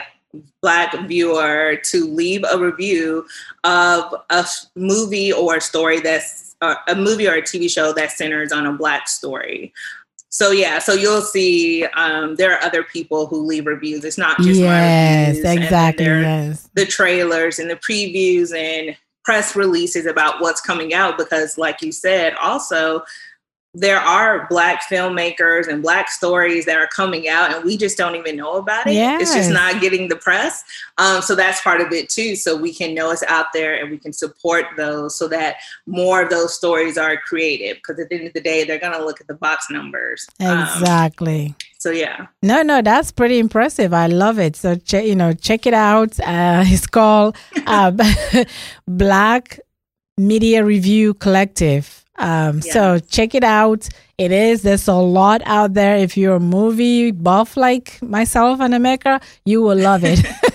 black 0.60 0.94
viewer 1.06 1.76
to 1.84 2.06
leave 2.06 2.44
a 2.50 2.58
review 2.58 3.26
of 3.64 4.14
a 4.30 4.44
movie 4.74 5.32
or 5.32 5.56
a 5.56 5.60
story 5.60 6.00
that's 6.00 6.47
uh, 6.60 6.74
a 6.88 6.94
movie 6.94 7.28
or 7.28 7.34
a 7.34 7.42
TV 7.42 7.70
show 7.70 7.92
that 7.92 8.12
centers 8.12 8.52
on 8.52 8.66
a 8.66 8.72
black 8.72 9.08
story. 9.08 9.72
So 10.30 10.50
yeah, 10.50 10.78
so 10.78 10.92
you'll 10.92 11.22
see 11.22 11.84
um, 11.96 12.36
there 12.36 12.52
are 12.52 12.62
other 12.62 12.82
people 12.82 13.26
who 13.26 13.44
leave 13.44 13.66
reviews. 13.66 14.04
It's 14.04 14.18
not 14.18 14.36
just 14.38 14.60
yes, 14.60 15.38
exactly. 15.38 16.04
Yes. 16.04 16.68
The 16.74 16.84
trailers 16.84 17.58
and 17.58 17.70
the 17.70 17.76
previews 17.76 18.54
and 18.54 18.96
press 19.24 19.56
releases 19.56 20.06
about 20.06 20.40
what's 20.40 20.60
coming 20.60 20.92
out 20.92 21.16
because, 21.16 21.56
like 21.56 21.80
you 21.80 21.92
said, 21.92 22.34
also 22.34 23.02
there 23.74 23.98
are 23.98 24.46
black 24.48 24.82
filmmakers 24.88 25.68
and 25.68 25.82
black 25.82 26.08
stories 26.08 26.64
that 26.64 26.76
are 26.76 26.86
coming 26.88 27.28
out 27.28 27.54
and 27.54 27.64
we 27.64 27.76
just 27.76 27.98
don't 27.98 28.16
even 28.16 28.36
know 28.36 28.56
about 28.56 28.86
it 28.86 28.94
yes. 28.94 29.22
it's 29.22 29.34
just 29.34 29.50
not 29.50 29.80
getting 29.80 30.08
the 30.08 30.16
press 30.16 30.64
um, 30.96 31.20
so 31.20 31.34
that's 31.34 31.60
part 31.60 31.80
of 31.80 31.92
it 31.92 32.08
too 32.08 32.34
so 32.34 32.56
we 32.56 32.72
can 32.72 32.94
know 32.94 33.10
it's 33.10 33.22
out 33.24 33.46
there 33.52 33.80
and 33.80 33.90
we 33.90 33.98
can 33.98 34.12
support 34.12 34.64
those 34.76 35.14
so 35.16 35.28
that 35.28 35.56
more 35.86 36.22
of 36.22 36.30
those 36.30 36.54
stories 36.54 36.96
are 36.96 37.16
created 37.18 37.76
because 37.76 38.00
at 38.00 38.08
the 38.08 38.16
end 38.16 38.26
of 38.26 38.32
the 38.32 38.40
day 38.40 38.64
they're 38.64 38.78
going 38.78 38.92
to 38.92 39.04
look 39.04 39.20
at 39.20 39.26
the 39.26 39.34
box 39.34 39.66
numbers 39.70 40.26
um, 40.40 40.60
exactly 40.60 41.48
um, 41.48 41.56
so 41.78 41.92
yeah. 41.92 42.26
No, 42.42 42.62
no, 42.62 42.82
that's 42.82 43.12
pretty 43.12 43.38
impressive. 43.38 43.94
I 43.94 44.08
love 44.08 44.38
it. 44.40 44.56
So 44.56 44.76
you 44.92 45.14
know, 45.14 45.32
check 45.32 45.64
it 45.64 45.74
out. 45.74 46.18
Uh, 46.18 46.64
it's 46.66 46.88
called 46.88 47.36
uh, 47.66 47.92
Black 48.88 49.60
Media 50.16 50.64
Review 50.64 51.14
Collective. 51.14 51.97
Um, 52.18 52.60
yeah. 52.64 52.72
So 52.72 52.98
check 52.98 53.34
it 53.34 53.44
out. 53.44 53.88
It 54.18 54.32
is. 54.32 54.62
There's 54.62 54.88
a 54.88 54.94
lot 54.94 55.42
out 55.44 55.74
there. 55.74 55.96
If 55.96 56.16
you're 56.16 56.36
a 56.36 56.40
movie 56.40 57.12
buff 57.12 57.56
like 57.56 58.02
myself 58.02 58.60
and 58.60 58.74
Ameka, 58.74 59.22
you 59.44 59.62
will 59.62 59.78
love 59.78 60.02
it. 60.04 60.24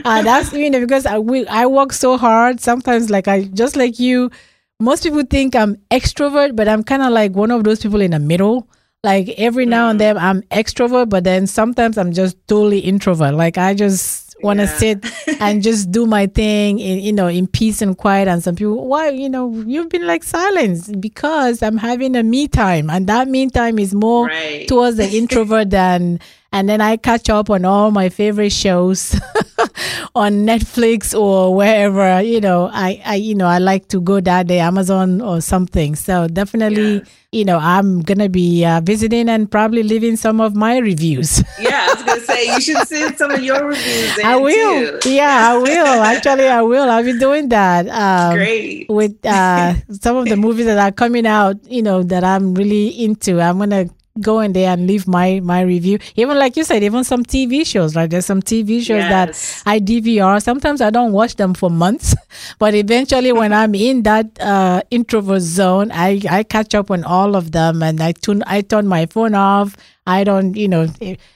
uh, 0.04 0.22
that's 0.22 0.52
you 0.52 0.70
know 0.70 0.80
because 0.80 1.06
I 1.06 1.18
we, 1.18 1.46
I 1.46 1.66
work 1.66 1.92
so 1.92 2.16
hard. 2.16 2.60
Sometimes 2.60 3.10
like 3.10 3.28
I 3.28 3.44
just 3.44 3.76
like 3.76 3.98
you. 3.98 4.30
Most 4.78 5.02
people 5.02 5.22
think 5.28 5.54
I'm 5.54 5.76
extrovert, 5.90 6.56
but 6.56 6.66
I'm 6.66 6.82
kind 6.82 7.02
of 7.02 7.12
like 7.12 7.32
one 7.32 7.50
of 7.50 7.64
those 7.64 7.80
people 7.80 8.00
in 8.00 8.12
the 8.12 8.18
middle. 8.18 8.66
Like 9.02 9.30
every 9.38 9.64
now 9.66 9.88
and 9.88 9.96
mm. 9.96 10.00
then 10.00 10.18
I'm 10.18 10.42
extrovert, 10.42 11.08
but 11.08 11.24
then 11.24 11.46
sometimes 11.46 11.96
I'm 11.96 12.12
just 12.12 12.36
totally 12.48 12.80
introvert. 12.80 13.34
Like 13.34 13.56
I 13.56 13.74
just 13.74 14.29
want 14.42 14.58
to 14.58 14.66
yeah. 14.66 14.76
sit 14.76 15.40
and 15.40 15.62
just 15.68 15.90
do 15.90 16.06
my 16.06 16.26
thing 16.26 16.78
in 16.78 17.00
you 17.00 17.12
know 17.12 17.26
in 17.26 17.46
peace 17.46 17.82
and 17.82 17.96
quiet 17.96 18.28
and 18.28 18.42
some 18.42 18.54
people 18.54 18.86
why 18.86 19.08
you 19.08 19.28
know 19.28 19.52
you've 19.66 19.88
been 19.88 20.06
like 20.06 20.22
silence 20.22 20.88
because 21.00 21.62
i'm 21.62 21.76
having 21.76 22.16
a 22.16 22.22
me 22.22 22.48
time 22.48 22.90
and 22.90 23.06
that 23.06 23.28
me 23.28 23.48
time 23.48 23.78
is 23.78 23.94
more 23.94 24.26
right. 24.26 24.66
towards 24.68 24.96
the 24.96 25.08
introvert 25.16 25.70
than 25.70 26.18
and 26.52 26.68
then 26.68 26.80
I 26.80 26.96
catch 26.96 27.30
up 27.30 27.48
on 27.50 27.64
all 27.64 27.90
my 27.90 28.08
favorite 28.08 28.50
shows 28.50 29.14
on 30.14 30.44
Netflix 30.44 31.18
or 31.18 31.54
wherever 31.54 32.20
you 32.22 32.40
know 32.40 32.68
I, 32.72 33.00
I 33.04 33.14
you 33.16 33.34
know 33.34 33.46
I 33.46 33.58
like 33.58 33.88
to 33.88 34.00
go 34.00 34.20
that 34.20 34.48
day 34.48 34.58
Amazon 34.58 35.20
or 35.20 35.40
something. 35.40 35.94
So 35.94 36.26
definitely 36.26 36.94
yeah. 36.94 37.04
you 37.32 37.44
know 37.44 37.58
I'm 37.58 38.00
gonna 38.02 38.28
be 38.28 38.64
uh, 38.64 38.80
visiting 38.80 39.28
and 39.28 39.50
probably 39.50 39.82
leaving 39.82 40.16
some 40.16 40.40
of 40.40 40.56
my 40.56 40.78
reviews. 40.78 41.42
Yeah 41.60 41.86
I 41.88 41.94
was 41.94 42.02
gonna 42.04 42.20
say 42.20 42.46
you 42.46 42.60
should 42.60 42.88
send 42.88 43.18
some 43.18 43.30
of 43.30 43.42
your 43.42 43.66
reviews 43.66 44.18
I 44.24 44.36
will. 44.36 44.98
too. 45.00 45.10
yeah 45.10 45.52
I 45.52 45.58
will. 45.58 46.02
Actually 46.02 46.48
I 46.48 46.62
will. 46.62 46.88
I'll 46.90 47.04
be 47.04 47.18
doing 47.18 47.48
that 47.50 47.86
um, 47.88 48.34
great. 48.36 48.88
with 48.88 49.24
uh, 49.24 49.74
some 49.90 50.16
of 50.16 50.26
the 50.26 50.36
movies 50.36 50.66
that 50.66 50.78
are 50.78 50.92
coming 50.92 51.26
out 51.26 51.56
you 51.70 51.82
know 51.82 52.02
that 52.02 52.24
I'm 52.24 52.54
really 52.54 52.88
into. 53.04 53.40
I'm 53.40 53.58
gonna 53.58 53.88
go 54.20 54.40
in 54.40 54.52
there 54.52 54.70
and 54.70 54.86
leave 54.86 55.06
my 55.06 55.40
my 55.40 55.60
review. 55.60 55.98
Even 56.16 56.38
like 56.38 56.56
you 56.56 56.64
said, 56.64 56.82
even 56.82 57.04
some 57.04 57.24
TV 57.24 57.64
shows, 57.64 57.94
right? 57.94 58.10
There's 58.10 58.26
some 58.26 58.42
TV 58.42 58.78
shows 58.78 59.04
yes. 59.04 59.62
that 59.62 59.70
I 59.70 59.80
DVR. 59.80 60.42
Sometimes 60.42 60.80
I 60.80 60.90
don't 60.90 61.12
watch 61.12 61.36
them 61.36 61.54
for 61.54 61.70
months, 61.70 62.14
but 62.58 62.74
eventually 62.74 63.32
when 63.32 63.52
I'm 63.52 63.74
in 63.74 64.02
that 64.02 64.26
uh, 64.40 64.82
introvert 64.90 65.42
zone, 65.42 65.90
I 65.92 66.20
I 66.28 66.42
catch 66.42 66.74
up 66.74 66.90
on 66.90 67.04
all 67.04 67.36
of 67.36 67.52
them 67.52 67.82
and 67.82 68.02
I 68.02 68.12
tune 68.12 68.42
I 68.46 68.62
turn 68.62 68.86
my 68.86 69.06
phone 69.06 69.34
off. 69.34 69.76
I 70.06 70.24
don't, 70.24 70.56
you 70.56 70.66
know, 70.66 70.88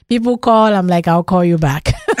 people 0.09 0.37
call, 0.37 0.73
I'm 0.73 0.87
like, 0.87 1.07
I'll 1.07 1.23
call 1.23 1.45
you 1.45 1.57
back. 1.57 1.93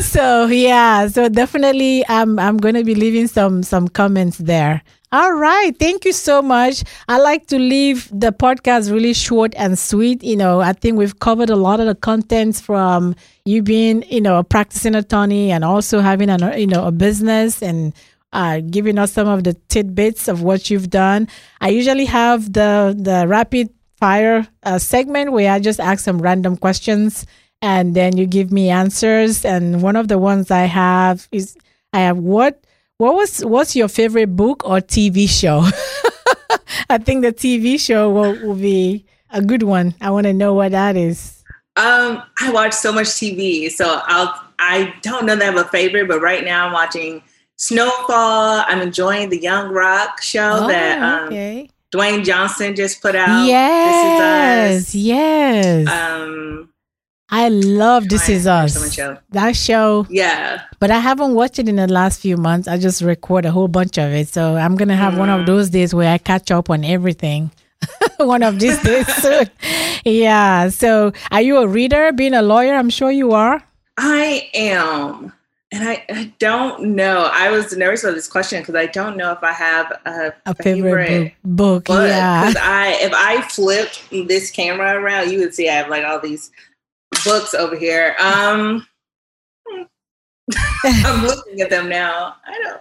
so 0.00 0.46
yeah, 0.46 1.08
so 1.08 1.28
definitely 1.28 2.04
I'm 2.08 2.38
I'm 2.38 2.58
gonna 2.58 2.84
be 2.84 2.94
leaving 2.94 3.28
some 3.28 3.62
some 3.62 3.88
comments 3.88 4.38
there. 4.38 4.82
All 5.12 5.32
right. 5.32 5.76
Thank 5.76 6.04
you 6.04 6.12
so 6.12 6.40
much. 6.40 6.84
I 7.08 7.18
like 7.18 7.48
to 7.48 7.58
leave 7.58 8.08
the 8.12 8.30
podcast 8.30 8.92
really 8.92 9.12
short 9.12 9.52
and 9.56 9.76
sweet. 9.76 10.22
You 10.22 10.36
know, 10.36 10.60
I 10.60 10.72
think 10.72 10.98
we've 10.98 11.18
covered 11.18 11.50
a 11.50 11.56
lot 11.56 11.80
of 11.80 11.86
the 11.86 11.96
contents 11.96 12.60
from 12.60 13.16
you 13.44 13.60
being, 13.60 14.04
you 14.08 14.20
know, 14.20 14.38
a 14.38 14.44
practicing 14.44 14.94
attorney 14.94 15.50
and 15.50 15.64
also 15.64 15.98
having 15.98 16.30
an, 16.30 16.56
you 16.56 16.68
know, 16.68 16.86
a 16.86 16.92
business 16.92 17.60
and 17.60 17.92
uh, 18.32 18.60
giving 18.70 18.98
us 18.98 19.12
some 19.12 19.26
of 19.26 19.42
the 19.42 19.54
tidbits 19.68 20.28
of 20.28 20.42
what 20.42 20.70
you've 20.70 20.90
done. 20.90 21.26
I 21.60 21.70
usually 21.70 22.04
have 22.04 22.52
the 22.52 22.94
the 22.96 23.26
rapid 23.26 23.70
fire 23.98 24.46
uh, 24.62 24.78
segment 24.78 25.32
where 25.32 25.50
I 25.50 25.58
just 25.58 25.80
ask 25.80 26.04
some 26.04 26.22
random 26.22 26.56
questions 26.56 27.26
and 27.60 27.96
then 27.96 28.16
you 28.16 28.26
give 28.26 28.52
me 28.52 28.68
answers. 28.70 29.44
And 29.44 29.82
one 29.82 29.96
of 29.96 30.06
the 30.06 30.18
ones 30.18 30.52
I 30.52 30.66
have 30.66 31.26
is 31.32 31.56
I 31.92 31.98
have 32.02 32.18
what 32.18 32.62
what 33.00 33.14
was 33.14 33.42
what's 33.46 33.74
your 33.74 33.88
favorite 33.88 34.36
book 34.36 34.62
or 34.62 34.76
TV 34.76 35.26
show? 35.26 35.60
I 36.90 36.98
think 36.98 37.22
the 37.22 37.32
TV 37.32 37.80
show 37.80 38.10
will, 38.10 38.38
will 38.46 38.54
be 38.54 39.06
a 39.30 39.40
good 39.40 39.62
one. 39.62 39.94
I 40.02 40.10
want 40.10 40.26
to 40.26 40.34
know 40.34 40.52
what 40.52 40.72
that 40.72 40.96
is. 40.96 41.42
Um, 41.76 42.22
I 42.40 42.50
watch 42.52 42.74
so 42.74 42.92
much 42.92 43.06
TV, 43.06 43.70
so 43.70 44.02
I'll 44.04 44.38
I 44.58 44.92
don't 45.00 45.24
know 45.24 45.34
that 45.34 45.42
I 45.42 45.46
have 45.46 45.56
a 45.56 45.68
favorite, 45.70 46.08
but 46.08 46.20
right 46.20 46.44
now 46.44 46.66
I'm 46.66 46.74
watching 46.74 47.22
Snowfall. 47.56 48.64
I'm 48.66 48.82
enjoying 48.82 49.30
the 49.30 49.40
Young 49.40 49.72
Rock 49.72 50.20
show 50.20 50.64
oh, 50.64 50.68
that 50.68 51.00
um, 51.00 51.28
okay. 51.28 51.70
Dwayne 51.92 52.22
Johnson 52.22 52.76
just 52.76 53.00
put 53.00 53.14
out. 53.14 53.46
Yes, 53.46 54.94
yes. 54.94 55.88
Um, 55.88 56.69
I 57.30 57.48
love 57.48 58.08
This 58.08 58.28
Is 58.28 58.46
Us. 58.46 58.92
Show. 58.92 59.16
That 59.30 59.54
show. 59.54 60.06
Yeah. 60.10 60.62
But 60.80 60.90
I 60.90 60.98
haven't 60.98 61.34
watched 61.34 61.58
it 61.58 61.68
in 61.68 61.76
the 61.76 61.86
last 61.86 62.20
few 62.20 62.36
months. 62.36 62.66
I 62.66 62.76
just 62.76 63.02
record 63.02 63.44
a 63.44 63.52
whole 63.52 63.68
bunch 63.68 63.98
of 63.98 64.12
it. 64.12 64.28
So 64.28 64.56
I'm 64.56 64.76
going 64.76 64.88
to 64.88 64.96
have 64.96 65.14
mm. 65.14 65.18
one 65.18 65.30
of 65.30 65.42
mm. 65.42 65.46
those 65.46 65.70
days 65.70 65.94
where 65.94 66.12
I 66.12 66.18
catch 66.18 66.50
up 66.50 66.70
on 66.70 66.84
everything. 66.84 67.52
one 68.18 68.42
of 68.42 68.58
these 68.58 68.82
days 68.82 69.06
soon. 69.22 69.48
yeah. 70.04 70.68
So 70.70 71.12
are 71.30 71.40
you 71.40 71.58
a 71.58 71.68
reader, 71.68 72.12
being 72.12 72.34
a 72.34 72.42
lawyer? 72.42 72.74
I'm 72.74 72.90
sure 72.90 73.12
you 73.12 73.32
are. 73.32 73.62
I 73.96 74.50
am. 74.54 75.32
And 75.72 75.88
I, 75.88 76.04
I 76.10 76.32
don't 76.40 76.96
know. 76.96 77.30
I 77.32 77.50
was 77.50 77.76
nervous 77.76 78.02
about 78.02 78.16
this 78.16 78.26
question 78.26 78.60
because 78.60 78.74
I 78.74 78.86
don't 78.86 79.16
know 79.16 79.30
if 79.30 79.42
I 79.44 79.52
have 79.52 79.92
a, 80.04 80.32
a 80.46 80.54
favorite, 80.56 81.06
favorite 81.06 81.34
book. 81.44 81.84
book. 81.84 82.08
yeah. 82.08 82.52
I, 82.56 82.98
if 83.00 83.12
I 83.14 83.42
flipped 83.42 84.02
this 84.10 84.50
camera 84.50 85.00
around, 85.00 85.30
you 85.30 85.38
would 85.38 85.54
see 85.54 85.68
I 85.68 85.74
have 85.74 85.88
like 85.88 86.04
all 86.04 86.18
these 86.18 86.50
books 87.24 87.54
over 87.54 87.76
here. 87.76 88.16
Um, 88.20 88.86
I'm 90.84 91.26
looking 91.26 91.60
at 91.60 91.70
them 91.70 91.88
now. 91.88 92.36
I 92.46 92.58
don't, 92.62 92.80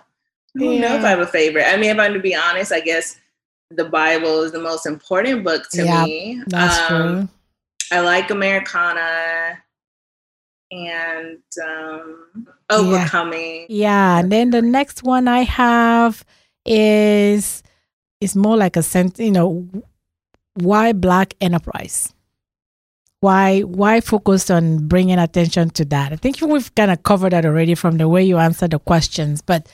I 0.58 0.60
don't 0.60 0.74
yeah. 0.74 0.80
know 0.82 0.96
if 0.96 1.04
I 1.04 1.10
have 1.10 1.20
a 1.20 1.28
favorite. 1.28 1.66
I 1.66 1.78
mean, 1.78 1.92
if 1.92 2.00
I'm 2.00 2.14
to 2.14 2.20
be 2.20 2.36
honest, 2.36 2.72
I 2.72 2.80
guess 2.80 3.18
the 3.72 3.86
Bible 3.86 4.42
is 4.42 4.52
the 4.52 4.60
most 4.60 4.86
important 4.86 5.44
book 5.44 5.70
to 5.72 5.86
yeah, 5.86 6.04
me. 6.04 6.44
That's 6.48 6.92
um, 6.92 7.28
true. 7.28 7.30
I 7.92 8.02
like 8.02 8.30
Americanah 8.32 9.58
and 10.72 11.40
um, 11.64 12.48
Overcoming. 12.70 13.66
Yeah. 13.70 14.16
yeah. 14.16 14.20
And 14.20 14.32
then 14.32 14.52
the 14.52 14.62
next 14.62 15.04
one 15.04 15.28
I 15.28 15.44
have 15.44 16.24
is 16.66 17.64
is 18.22 18.36
more 18.36 18.58
like 18.58 18.76
a 18.76 18.84
sense, 18.84 19.20
you 19.20 19.32
know, 19.32 19.68
why 20.56 20.92
Black 20.94 21.34
Enterprise 21.42 22.14
why 23.22 23.62
why 23.62 24.00
focus 24.00 24.50
on 24.50 24.88
bringing 24.88 25.20
attention 25.20 25.70
to 25.72 25.86
that? 25.86 26.14
I 26.14 26.16
think 26.16 26.40
we've 26.42 26.74
kind 26.76 26.92
of 26.92 27.04
covered 27.04 27.34
that 27.34 27.46
already 27.46 27.76
from 27.76 27.98
the 27.98 28.08
way 28.08 28.24
you 28.24 28.38
answer 28.38 28.68
the 28.68 28.80
questions, 28.80 29.42
but 29.42 29.68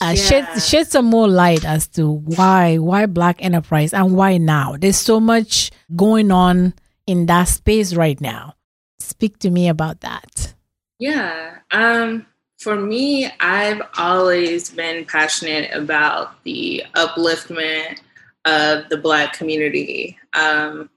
uh, 0.00 0.14
yeah. 0.14 0.14
shed 0.14 0.62
shed 0.62 0.86
some 0.86 1.06
more 1.06 1.28
light 1.28 1.64
as 1.64 1.86
to 1.88 2.10
why 2.10 2.78
why 2.78 3.06
Black 3.06 3.42
Enterprise 3.44 3.92
and 3.92 4.16
why 4.16 4.38
now. 4.38 4.76
There's 4.78 4.96
so 4.96 5.20
much 5.20 5.70
going 5.94 6.30
on 6.30 6.74
in 7.06 7.26
that 7.26 7.44
space 7.44 7.94
right 7.94 8.20
now. 8.20 8.54
Speak 8.98 9.38
to 9.40 9.50
me 9.50 9.68
about 9.68 10.00
that. 10.00 10.54
Yeah. 10.98 11.58
Um 11.70 12.26
for 12.58 12.76
me, 12.76 13.30
I've 13.40 13.82
always 13.98 14.70
been 14.70 15.04
passionate 15.04 15.70
about 15.72 16.42
the 16.44 16.82
upliftment 16.94 18.00
of 18.46 18.88
the 18.88 18.96
Black 18.96 19.34
community. 19.34 20.18
Um, 20.32 20.88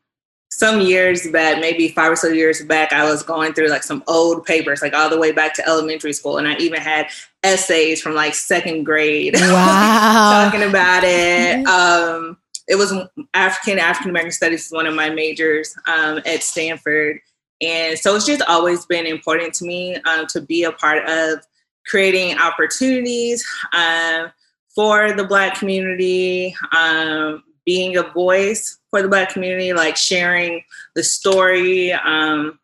some 0.59 0.81
years 0.81 1.25
back, 1.31 1.61
maybe 1.61 1.87
five 1.87 2.11
or 2.11 2.15
so 2.17 2.27
years 2.27 2.61
back, 2.65 2.91
I 2.91 3.09
was 3.09 3.23
going 3.23 3.53
through 3.53 3.69
like 3.69 3.81
some 3.81 4.03
old 4.07 4.45
papers, 4.45 4.81
like 4.81 4.93
all 4.93 5.09
the 5.09 5.17
way 5.17 5.31
back 5.31 5.53
to 5.53 5.65
elementary 5.65 6.11
school. 6.11 6.37
And 6.37 6.49
I 6.49 6.57
even 6.57 6.81
had 6.81 7.07
essays 7.43 8.01
from 8.01 8.13
like 8.13 8.35
second 8.35 8.83
grade 8.83 9.35
wow. 9.39 10.43
talking 10.43 10.67
about 10.67 11.03
it. 11.05 11.65
Um, 11.79 12.37
it 12.67 12.75
was 12.75 12.93
African, 13.33 13.79
African 13.79 14.09
American 14.09 14.31
studies 14.31 14.65
is 14.65 14.71
one 14.71 14.85
of 14.85 14.93
my 14.93 15.09
majors 15.09 15.75
um, 15.87 16.19
at 16.25 16.43
Stanford. 16.43 17.19
And 17.61 17.97
so 17.97 18.15
it's 18.15 18.25
just 18.25 18.41
always 18.47 18.85
been 18.85 19.05
important 19.05 19.53
to 19.55 19.65
me 19.65 19.95
um, 19.95 20.27
to 20.27 20.41
be 20.41 20.65
a 20.65 20.71
part 20.71 21.07
of 21.07 21.39
creating 21.87 22.37
opportunities 22.37 23.45
um, 23.73 24.31
for 24.75 25.13
the 25.13 25.23
Black 25.23 25.57
community, 25.57 26.55
um, 26.75 27.43
being 27.69 27.97
a 27.97 28.01
voice 28.13 28.79
for 28.89 29.03
the 29.03 29.07
Black 29.07 29.29
community, 29.29 29.73
like 29.73 29.95
sharing 29.95 30.63
the 30.95 31.03
story. 31.03 31.91
Um, 31.93 32.57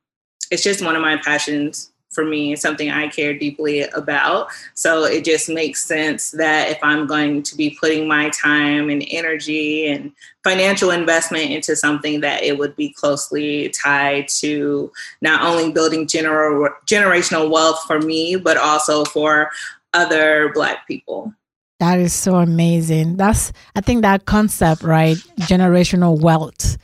it's 0.50 0.64
just 0.64 0.84
one 0.84 0.96
of 0.96 1.04
my 1.04 1.18
passions 1.18 1.92
for 2.10 2.26
me. 2.26 2.54
It's 2.54 2.64
something 2.64 2.90
I 2.90 3.08
care 3.10 3.38
deeply 3.38 3.82
about. 3.82 4.48
So 4.74 5.04
it 5.04 5.24
just 5.24 5.48
makes 5.48 5.86
sense 5.86 6.32
that 6.32 6.72
if 6.72 6.80
I'm 6.82 7.06
going 7.06 7.44
to 7.44 7.56
be 7.56 7.78
putting 7.80 8.08
my 8.08 8.30
time 8.30 8.90
and 8.90 9.06
energy 9.12 9.90
and 9.90 10.12
financial 10.44 10.90
investment 10.90 11.52
into 11.52 11.76
something, 11.76 12.22
that 12.22 12.42
it 12.42 12.58
would 12.58 12.76
be 12.76 12.90
closely 12.90 13.70
tied 13.70 14.28
to 14.40 14.92
not 15.22 15.44
only 15.44 15.72
building 15.72 16.08
general 16.08 16.68
generational 16.88 17.52
wealth 17.52 17.84
for 17.86 18.00
me, 18.00 18.38
but 18.38 18.58
also 18.58 19.06
for 19.06 19.52
other 19.94 20.52
Black 20.56 20.88
people. 20.88 21.32
That 21.80 22.00
is 22.00 22.14
so 22.14 22.36
amazing. 22.36 23.18
That's 23.18 23.52
I 23.76 23.82
think 23.82 24.02
that 24.04 24.26
concept, 24.26 24.84
right? 24.84 25.18
Generational 25.42 26.20
wealth. 26.20 26.78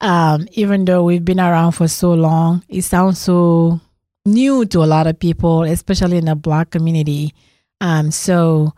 um, 0.00 0.46
even 0.52 0.84
though 0.84 1.02
we've 1.04 1.24
been 1.24 1.40
around 1.40 1.72
for 1.72 1.88
so 1.88 2.14
long, 2.14 2.62
it 2.68 2.82
sounds 2.82 3.18
so 3.18 3.80
new 4.24 4.64
to 4.66 4.84
a 4.84 4.86
lot 4.86 5.06
of 5.06 5.18
people, 5.18 5.62
especially 5.64 6.18
in 6.18 6.26
the 6.26 6.36
Black 6.36 6.70
community. 6.70 7.34
Um, 7.80 8.10
so, 8.10 8.74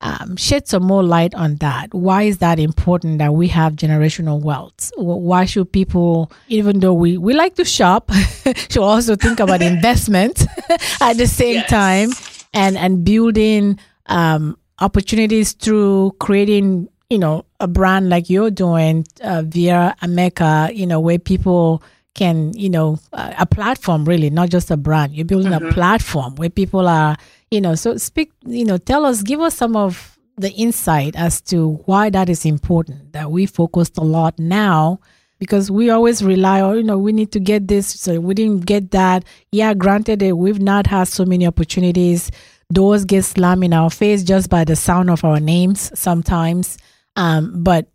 um, 0.00 0.36
shed 0.36 0.66
some 0.66 0.82
more 0.84 1.02
light 1.02 1.34
on 1.34 1.56
that. 1.56 1.92
Why 1.94 2.22
is 2.24 2.38
that 2.38 2.58
important 2.58 3.18
that 3.18 3.34
we 3.34 3.48
have 3.48 3.74
generational 3.74 4.40
wealth? 4.40 4.90
Why 4.96 5.44
should 5.44 5.72
people, 5.72 6.32
even 6.48 6.80
though 6.80 6.94
we, 6.94 7.18
we 7.18 7.34
like 7.34 7.54
to 7.56 7.64
shop, 7.64 8.10
should 8.70 8.78
also 8.82 9.14
think 9.14 9.40
about 9.40 9.62
investment 9.74 10.46
at 11.00 11.14
the 11.18 11.26
same 11.26 11.56
yes. 11.56 11.70
time 11.70 12.10
and, 12.52 12.76
and 12.76 13.04
building 13.04 13.78
um, 14.06 14.56
opportunities 14.80 15.52
through 15.52 16.12
creating, 16.18 16.88
you 17.10 17.18
know, 17.18 17.44
a 17.60 17.68
brand 17.68 18.08
like 18.08 18.30
you're 18.30 18.50
doing 18.50 19.06
uh, 19.22 19.42
via 19.46 19.94
Ameka, 20.02 20.74
you 20.74 20.86
know, 20.86 21.00
where 21.00 21.18
people 21.18 21.82
can, 22.14 22.52
you 22.54 22.68
know, 22.68 22.98
uh, 23.12 23.32
a 23.38 23.46
platform 23.46 24.04
really, 24.04 24.30
not 24.30 24.50
just 24.50 24.70
a 24.70 24.76
brand. 24.76 25.14
You're 25.14 25.24
building 25.24 25.52
mm-hmm. 25.52 25.66
a 25.68 25.72
platform 25.72 26.34
where 26.36 26.50
people 26.50 26.88
are 26.88 27.16
you 27.52 27.60
know 27.60 27.74
so 27.74 27.96
speak 27.98 28.32
you 28.46 28.64
know 28.64 28.78
tell 28.78 29.04
us 29.04 29.22
give 29.22 29.40
us 29.40 29.54
some 29.54 29.76
of 29.76 30.18
the 30.38 30.50
insight 30.52 31.14
as 31.14 31.40
to 31.42 31.74
why 31.84 32.08
that 32.08 32.30
is 32.30 32.46
important 32.46 33.12
that 33.12 33.30
we 33.30 33.44
focused 33.44 33.98
a 33.98 34.00
lot 34.00 34.36
now 34.38 34.98
because 35.38 35.70
we 35.70 35.90
always 35.90 36.24
rely 36.24 36.62
on 36.62 36.76
you 36.78 36.82
know 36.82 36.96
we 36.96 37.12
need 37.12 37.30
to 37.30 37.38
get 37.38 37.68
this 37.68 37.86
so 37.86 38.18
we 38.18 38.32
didn't 38.32 38.64
get 38.64 38.90
that 38.90 39.22
yeah 39.52 39.74
granted 39.74 40.20
that 40.20 40.34
we've 40.34 40.62
not 40.62 40.86
had 40.86 41.06
so 41.06 41.26
many 41.26 41.46
opportunities 41.46 42.30
doors 42.72 43.04
get 43.04 43.22
slammed 43.24 43.64
in 43.64 43.72
our 43.72 43.90
face 43.90 44.22
just 44.22 44.48
by 44.48 44.64
the 44.64 44.76
sound 44.76 45.10
of 45.10 45.24
our 45.24 45.40
names 45.40 45.90
sometimes 45.98 46.78
um, 47.16 47.62
but 47.62 47.88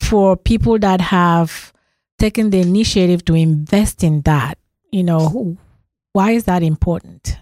for 0.00 0.36
people 0.36 0.78
that 0.78 1.00
have 1.00 1.72
taken 2.18 2.50
the 2.50 2.60
initiative 2.60 3.24
to 3.24 3.34
invest 3.34 4.02
in 4.02 4.20
that 4.22 4.58
you 4.90 5.02
know 5.02 5.56
why 6.12 6.30
is 6.30 6.44
that 6.44 6.62
important 6.62 7.38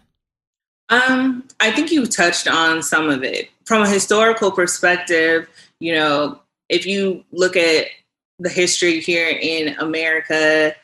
um, 0.93 1.49
I 1.61 1.71
think 1.71 1.91
you 1.91 2.05
touched 2.05 2.47
on 2.47 2.83
some 2.83 3.09
of 3.09 3.25
it. 3.25 3.49
From 3.65 3.83
a 3.83 3.89
historical 3.89 4.51
perspective, 4.51 5.49
you 5.81 5.95
know, 5.95 6.39
if 6.69 6.85
you 6.85 7.25
look 7.33 7.57
at 7.57 7.87
the 8.39 8.51
history 8.51 9.01
here 9.01 9.29
in 9.29 9.75
America, 9.79 10.75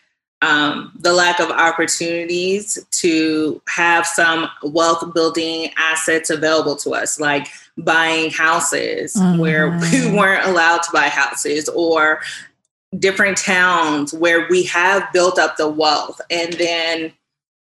um, 0.41 0.93
the 0.99 1.12
lack 1.12 1.41
of 1.41 1.51
opportunities 1.51 2.78
to 2.93 3.61
have 3.68 4.07
some 4.07 4.49
wealth 4.62 5.12
building 5.12 5.70
assets 5.76 6.30
available 6.30 6.76
to 6.76 6.91
us, 6.91 7.18
like 7.18 7.49
buying 7.76 8.30
houses 8.30 9.14
mm-hmm. 9.14 9.39
where 9.39 9.70
we 9.93 10.11
weren't 10.11 10.45
allowed 10.47 10.82
to 10.84 10.91
buy 10.93 11.09
houses, 11.09 11.68
or 11.68 12.20
different 12.99 13.36
towns 13.36 14.14
where 14.14 14.47
we 14.49 14.62
have 14.64 15.12
built 15.12 15.39
up 15.39 15.57
the 15.57 15.68
wealth. 15.68 16.20
And 16.30 16.53
then, 16.55 17.12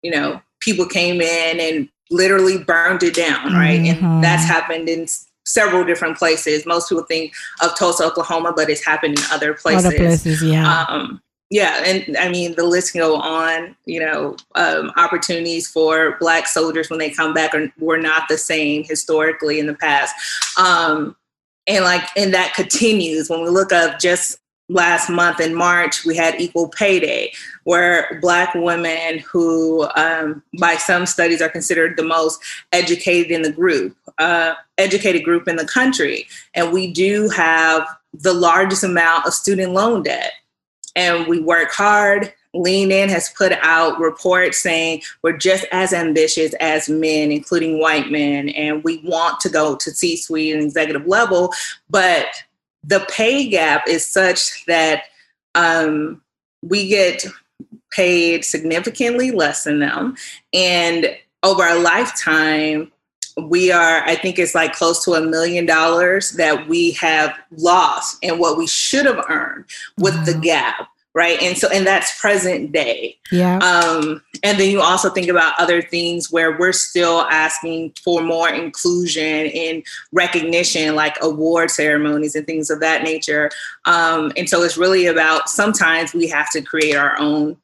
you 0.04 0.12
know, 0.12 0.42
people 0.60 0.86
came 0.86 1.20
in 1.20 1.60
and 1.60 1.90
literally 2.12 2.60
burned 2.60 3.02
it 3.04 3.16
down, 3.16 3.54
right? 3.54 3.80
Mm-hmm. 3.80 4.06
And 4.06 4.24
that's 4.24 4.46
happened 4.46 4.88
in 4.88 5.08
several 5.46 5.84
different 5.84 6.18
places. 6.18 6.66
Most 6.66 6.90
people 6.90 7.04
think 7.06 7.34
of 7.62 7.76
Tulsa, 7.76 8.06
Oklahoma, 8.06 8.54
but 8.56 8.70
it's 8.70 8.86
happened 8.86 9.18
in 9.18 9.26
other 9.32 9.56
places. 9.56 9.86
Other 9.86 9.98
places, 9.98 10.44
yeah. 10.44 10.86
Um, 10.88 11.22
yeah, 11.52 11.84
and 11.86 12.18
I 12.18 12.30
mean 12.30 12.56
the 12.56 12.64
list 12.64 12.94
can 12.94 13.02
go 13.02 13.18
on. 13.18 13.76
You 13.86 14.00
know, 14.00 14.38
um, 14.56 14.92
opportunities 14.96 15.68
for 15.68 16.18
Black 16.20 16.48
soldiers 16.48 16.90
when 16.90 16.98
they 16.98 17.10
come 17.10 17.34
back 17.34 17.54
are, 17.54 17.72
were 17.78 18.00
not 18.00 18.30
the 18.30 18.38
same 18.38 18.86
historically 18.86 19.60
in 19.60 19.68
the 19.68 19.76
past, 19.76 20.16
um, 20.58 21.16
and 21.68 21.84
like 21.84 22.08
and 22.16 22.34
that 22.34 22.54
continues 22.54 23.30
when 23.30 23.42
we 23.42 23.50
look 23.50 23.74
up 23.74 24.00
just 24.00 24.38
last 24.70 25.10
month 25.10 25.42
in 25.42 25.54
March, 25.54 26.06
we 26.06 26.16
had 26.16 26.40
Equal 26.40 26.70
Pay 26.70 27.02
Day, 27.02 27.34
where 27.66 28.18
Black 28.22 28.56
women 28.56 29.20
who, 29.20 29.86
um, 29.96 30.42
by 30.60 30.76
some 30.76 31.06
studies, 31.06 31.42
are 31.42 31.50
considered 31.50 31.98
the 31.98 32.06
most 32.06 32.42
educated 32.72 33.32
in 33.32 33.42
the 33.42 33.52
group, 33.52 33.96
uh, 34.18 34.54
educated 34.78 35.26
group 35.26 35.50
in 35.50 35.58
the 35.58 35.68
country. 35.68 36.26
And 36.54 36.72
we 36.72 36.92
do 36.92 37.28
have 37.30 37.86
the 38.14 38.34
largest 38.34 38.84
amount 38.84 39.26
of 39.26 39.34
student 39.34 39.74
loan 39.74 40.04
debt. 40.04 40.32
And 40.96 41.28
we 41.28 41.40
work 41.40 41.72
hard. 41.72 42.34
Lean 42.54 42.92
In 42.92 43.08
has 43.08 43.30
put 43.30 43.54
out 43.62 44.00
reports 44.00 44.62
saying 44.62 45.02
we're 45.22 45.38
just 45.38 45.66
as 45.72 45.94
ambitious 45.94 46.54
as 46.56 46.90
men, 46.90 47.32
including 47.32 47.80
white 47.80 48.12
men, 48.12 48.50
and 48.50 48.84
we 48.84 48.98
want 49.06 49.40
to 49.40 49.50
go 49.50 49.78
to 49.78 49.92
C 49.92 50.18
suite 50.18 50.54
and 50.54 50.64
executive 50.64 51.08
level, 51.08 51.54
but 51.90 52.28
the 52.84 53.06
pay 53.10 53.48
gap 53.48 53.88
is 53.88 54.06
such 54.06 54.66
that 54.66 55.04
um, 55.56 56.22
we 56.62 56.88
get 56.88 57.26
paid 57.92 58.44
significantly 58.44 59.32
less 59.32 59.64
than 59.64 59.80
them. 59.80 60.16
And 60.54 61.16
over 61.44 61.66
a 61.68 61.76
lifetime, 61.76 62.92
we 63.38 63.72
are, 63.72 64.04
I 64.04 64.16
think 64.16 64.40
it's 64.40 64.56
like 64.56 64.74
close 64.74 65.04
to 65.06 65.14
a 65.14 65.22
million 65.22 65.66
dollars 65.66 66.32
that 66.34 66.68
we 66.68 66.92
have 66.92 67.38
lost 67.58 68.18
and 68.24 68.40
what 68.40 68.58
we 68.58 68.68
should 68.68 69.06
have 69.06 69.26
earned 69.30 69.66
with 69.98 70.14
mm-hmm. 70.14 70.26
the 70.26 70.40
gap 70.40 70.88
right? 71.14 71.42
And 71.42 71.58
so 71.58 71.68
and 71.70 71.86
that's 71.86 72.20
present 72.20 72.72
day. 72.72 73.18
Yeah. 73.32 73.58
Um 73.58 74.22
and 74.44 74.60
then 74.60 74.70
you 74.70 74.82
also 74.82 75.10
think 75.10 75.28
about 75.28 75.54
other 75.60 75.82
things 75.82 76.32
where 76.32 76.58
we're 76.58 76.72
still 76.72 77.22
asking 77.30 77.94
for 78.04 78.22
more 78.22 78.50
inclusion 78.50 79.48
and 79.48 79.84
recognition 80.12 80.96
like 80.96 81.18
award 81.22 81.70
ceremonies 81.70 82.36
and 82.36 82.46
things 82.46 82.70
of 82.70 82.80
that 82.80 83.04
nature. 83.04 83.52
Um 83.86 84.32
and 84.38 84.50
so 84.50 84.64
it's 84.64 84.78
really 84.78 85.08
about 85.08 85.50
sometimes 85.50 86.14
we 86.14 86.28
have 86.28 86.50
to 86.52 86.62
create 86.62 86.96
our 86.96 87.18
own 87.20 87.58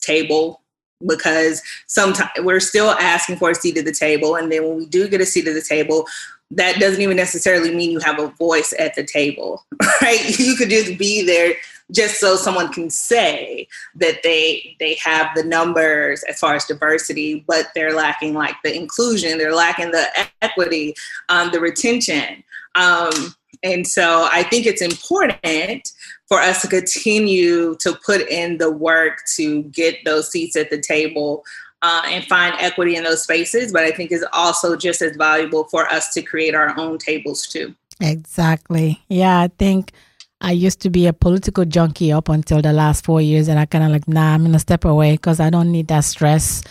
table 0.00 0.62
because 1.06 1.62
sometimes 1.86 2.30
we're 2.40 2.60
still 2.60 2.90
asking 2.90 3.36
for 3.36 3.50
a 3.50 3.54
seat 3.54 3.76
at 3.76 3.84
the 3.84 3.92
table 3.92 4.36
and 4.36 4.50
then 4.50 4.62
when 4.62 4.76
we 4.76 4.86
do 4.86 5.08
get 5.08 5.20
a 5.20 5.26
seat 5.26 5.46
at 5.46 5.54
the 5.54 5.62
table 5.62 6.06
that 6.50 6.78
doesn't 6.78 7.00
even 7.00 7.16
necessarily 7.16 7.74
mean 7.74 7.90
you 7.90 8.00
have 8.00 8.18
a 8.18 8.28
voice 8.38 8.74
at 8.78 8.94
the 8.94 9.04
table 9.04 9.64
right 10.02 10.38
you 10.38 10.56
could 10.56 10.70
just 10.70 10.98
be 10.98 11.24
there 11.24 11.54
just 11.92 12.18
so 12.18 12.36
someone 12.36 12.72
can 12.72 12.88
say 12.88 13.68
that 13.94 14.22
they 14.22 14.76
they 14.80 14.94
have 15.02 15.34
the 15.34 15.44
numbers 15.44 16.22
as 16.24 16.38
far 16.38 16.54
as 16.54 16.64
diversity, 16.64 17.44
but 17.46 17.68
they're 17.74 17.94
lacking 17.94 18.34
like 18.34 18.56
the 18.64 18.74
inclusion, 18.74 19.38
they're 19.38 19.54
lacking 19.54 19.90
the 19.90 20.06
equity, 20.42 20.94
um, 21.28 21.50
the 21.52 21.60
retention. 21.60 22.42
Um, 22.74 23.34
and 23.64 23.86
so 23.86 24.28
I 24.30 24.42
think 24.44 24.66
it's 24.66 24.82
important 24.82 25.90
for 26.28 26.38
us 26.38 26.62
to 26.62 26.68
continue 26.68 27.76
to 27.80 27.98
put 28.04 28.28
in 28.28 28.58
the 28.58 28.70
work 28.70 29.22
to 29.36 29.62
get 29.64 29.96
those 30.04 30.30
seats 30.30 30.54
at 30.54 30.70
the 30.70 30.80
table 30.80 31.44
uh, 31.82 32.02
and 32.06 32.24
find 32.26 32.54
equity 32.58 32.96
in 32.96 33.04
those 33.04 33.22
spaces. 33.22 33.72
But 33.72 33.84
I 33.84 33.90
think 33.90 34.12
it's 34.12 34.24
also 34.32 34.76
just 34.76 35.02
as 35.02 35.16
valuable 35.16 35.64
for 35.64 35.86
us 35.86 36.12
to 36.12 36.22
create 36.22 36.54
our 36.54 36.78
own 36.78 36.98
tables 36.98 37.46
too. 37.46 37.74
Exactly. 38.00 39.02
Yeah, 39.08 39.40
I 39.40 39.48
think 39.58 39.92
I 40.40 40.52
used 40.52 40.80
to 40.80 40.90
be 40.90 41.06
a 41.06 41.12
political 41.12 41.64
junkie 41.64 42.12
up 42.12 42.28
until 42.28 42.60
the 42.60 42.72
last 42.72 43.04
four 43.04 43.20
years, 43.20 43.48
and 43.48 43.58
I 43.58 43.64
kind 43.64 43.84
of 43.84 43.90
like, 43.90 44.06
nah, 44.06 44.34
I'm 44.34 44.42
gonna 44.42 44.58
step 44.58 44.84
away 44.84 45.12
because 45.12 45.40
I 45.40 45.48
don't 45.48 45.72
need 45.72 45.88
that 45.88 46.04
stress 46.04 46.62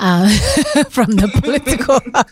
uh, 0.00 0.28
from 0.90 1.12
the 1.12 1.28
political. 1.28 1.94
um, 1.94 2.22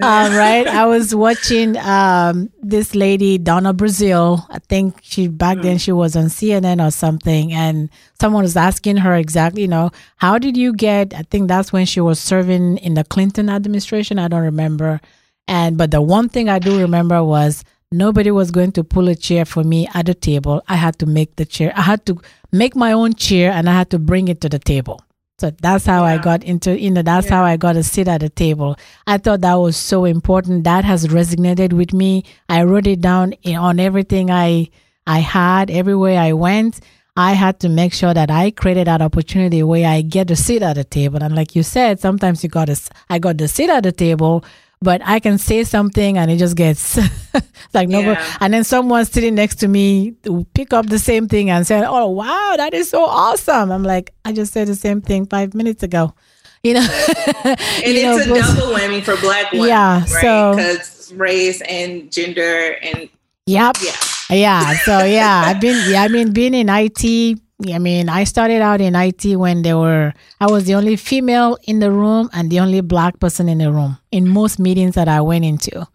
right? 0.36 0.66
I 0.66 0.86
was 0.86 1.14
watching 1.14 1.76
um, 1.78 2.50
this 2.62 2.94
lady 2.94 3.38
Donna 3.38 3.74
Brazile. 3.74 4.46
I 4.50 4.58
think 4.60 4.98
she 5.02 5.26
back 5.26 5.62
then 5.62 5.78
she 5.78 5.92
was 5.92 6.14
on 6.14 6.26
CNN 6.26 6.86
or 6.86 6.90
something, 6.90 7.52
and 7.52 7.90
someone 8.20 8.42
was 8.42 8.56
asking 8.56 8.98
her 8.98 9.14
exactly, 9.14 9.62
you 9.62 9.68
know, 9.68 9.90
how 10.16 10.38
did 10.38 10.56
you 10.56 10.72
get? 10.72 11.14
I 11.14 11.22
think 11.22 11.48
that's 11.48 11.72
when 11.72 11.86
she 11.86 12.00
was 12.00 12.20
serving 12.20 12.78
in 12.78 12.94
the 12.94 13.04
Clinton 13.04 13.48
administration. 13.48 14.18
I 14.18 14.28
don't 14.28 14.42
remember. 14.42 15.00
And 15.48 15.78
but 15.78 15.90
the 15.90 16.02
one 16.02 16.28
thing 16.28 16.48
I 16.48 16.58
do 16.58 16.78
remember 16.78 17.24
was 17.24 17.64
Nobody 17.92 18.32
was 18.32 18.50
going 18.50 18.72
to 18.72 18.82
pull 18.82 19.08
a 19.08 19.14
chair 19.14 19.44
for 19.44 19.62
me 19.62 19.88
at 19.94 20.06
the 20.06 20.14
table. 20.14 20.60
I 20.66 20.74
had 20.74 20.98
to 20.98 21.06
make 21.06 21.36
the 21.36 21.46
chair. 21.46 21.72
I 21.76 21.82
had 21.82 22.04
to 22.06 22.18
make 22.50 22.74
my 22.74 22.90
own 22.90 23.14
chair 23.14 23.52
and 23.52 23.70
I 23.70 23.74
had 23.74 23.90
to 23.90 23.98
bring 24.00 24.26
it 24.26 24.40
to 24.40 24.48
the 24.48 24.58
table. 24.58 25.05
So 25.38 25.50
that's 25.50 25.84
how 25.84 26.04
yeah. 26.04 26.14
I 26.14 26.18
got 26.18 26.44
into, 26.44 26.80
you 26.80 26.90
know, 26.90 27.02
that's 27.02 27.26
yeah. 27.26 27.34
how 27.34 27.44
I 27.44 27.58
got 27.58 27.76
a 27.76 27.82
seat 27.82 28.08
at 28.08 28.22
the 28.22 28.30
table. 28.30 28.76
I 29.06 29.18
thought 29.18 29.42
that 29.42 29.54
was 29.54 29.76
so 29.76 30.06
important. 30.06 30.64
That 30.64 30.84
has 30.84 31.08
resonated 31.08 31.74
with 31.74 31.92
me. 31.92 32.24
I 32.48 32.62
wrote 32.62 32.86
it 32.86 33.02
down 33.02 33.34
on 33.46 33.78
everything 33.78 34.30
I, 34.30 34.70
I 35.06 35.18
had, 35.18 35.70
everywhere 35.70 36.18
I 36.18 36.32
went. 36.32 36.80
I 37.18 37.32
had 37.32 37.60
to 37.60 37.68
make 37.68 37.92
sure 37.92 38.12
that 38.12 38.30
I 38.30 38.50
created 38.50 38.86
that 38.86 39.02
opportunity 39.02 39.62
where 39.62 39.88
I 39.88 40.02
get 40.02 40.28
to 40.28 40.36
sit 40.36 40.62
at 40.62 40.74
the 40.74 40.84
table. 40.84 41.22
And 41.22 41.34
like 41.34 41.54
you 41.54 41.62
said, 41.62 42.00
sometimes 42.00 42.42
you 42.42 42.50
got 42.50 42.66
to, 42.66 42.80
I 43.08 43.18
got 43.18 43.38
to 43.38 43.48
sit 43.48 43.70
at 43.70 43.82
the 43.82 43.92
table, 43.92 44.44
but 44.82 45.00
I 45.04 45.20
can 45.20 45.38
say 45.38 45.64
something 45.64 46.18
and 46.18 46.30
it 46.30 46.36
just 46.36 46.56
gets 46.56 46.98
like 47.74 47.88
no. 47.88 48.00
Yeah. 48.00 48.36
And 48.40 48.52
then 48.52 48.64
someone 48.64 49.04
sitting 49.04 49.34
next 49.34 49.56
to 49.56 49.68
me 49.68 50.12
pick 50.54 50.72
up 50.72 50.86
the 50.86 50.98
same 50.98 51.28
thing 51.28 51.50
and 51.50 51.66
say, 51.66 51.82
"Oh 51.84 52.08
wow, 52.10 52.54
that 52.56 52.74
is 52.74 52.90
so 52.90 53.04
awesome!" 53.04 53.70
I'm 53.70 53.82
like, 53.82 54.12
I 54.24 54.32
just 54.32 54.52
said 54.52 54.68
the 54.68 54.74
same 54.74 55.00
thing 55.00 55.26
five 55.26 55.54
minutes 55.54 55.82
ago. 55.82 56.14
You 56.62 56.74
know, 56.74 56.80
and 57.44 57.58
you 57.84 58.10
it's 58.10 58.26
know, 58.26 58.34
a 58.34 58.38
double 58.38 58.74
whammy 58.74 59.02
for 59.02 59.16
Black 59.18 59.52
women. 59.52 59.68
Yeah, 59.68 60.00
right? 60.00 60.08
so 60.08 60.54
because 60.56 61.12
race 61.14 61.60
and 61.62 62.10
gender 62.12 62.76
and 62.82 63.08
yep, 63.46 63.76
yeah, 63.82 64.36
yeah. 64.36 64.76
So 64.78 65.04
yeah, 65.04 65.42
I've 65.46 65.60
been 65.60 65.90
yeah, 65.90 66.02
I 66.02 66.08
mean, 66.08 66.32
being 66.32 66.54
in 66.54 66.68
IT 66.68 67.38
I 67.64 67.78
mean, 67.78 68.08
I 68.10 68.24
started 68.24 68.60
out 68.60 68.80
in 68.82 68.94
IT 68.94 69.36
when 69.36 69.62
there 69.62 69.78
were, 69.78 70.12
I 70.40 70.50
was 70.50 70.64
the 70.64 70.74
only 70.74 70.96
female 70.96 71.56
in 71.62 71.78
the 71.78 71.90
room 71.90 72.28
and 72.34 72.50
the 72.50 72.60
only 72.60 72.82
black 72.82 73.18
person 73.18 73.48
in 73.48 73.58
the 73.58 73.72
room 73.72 73.98
in 74.12 74.28
most 74.28 74.58
meetings 74.58 74.94
that 74.94 75.08
I 75.08 75.22
went 75.22 75.44
into. 75.44 75.86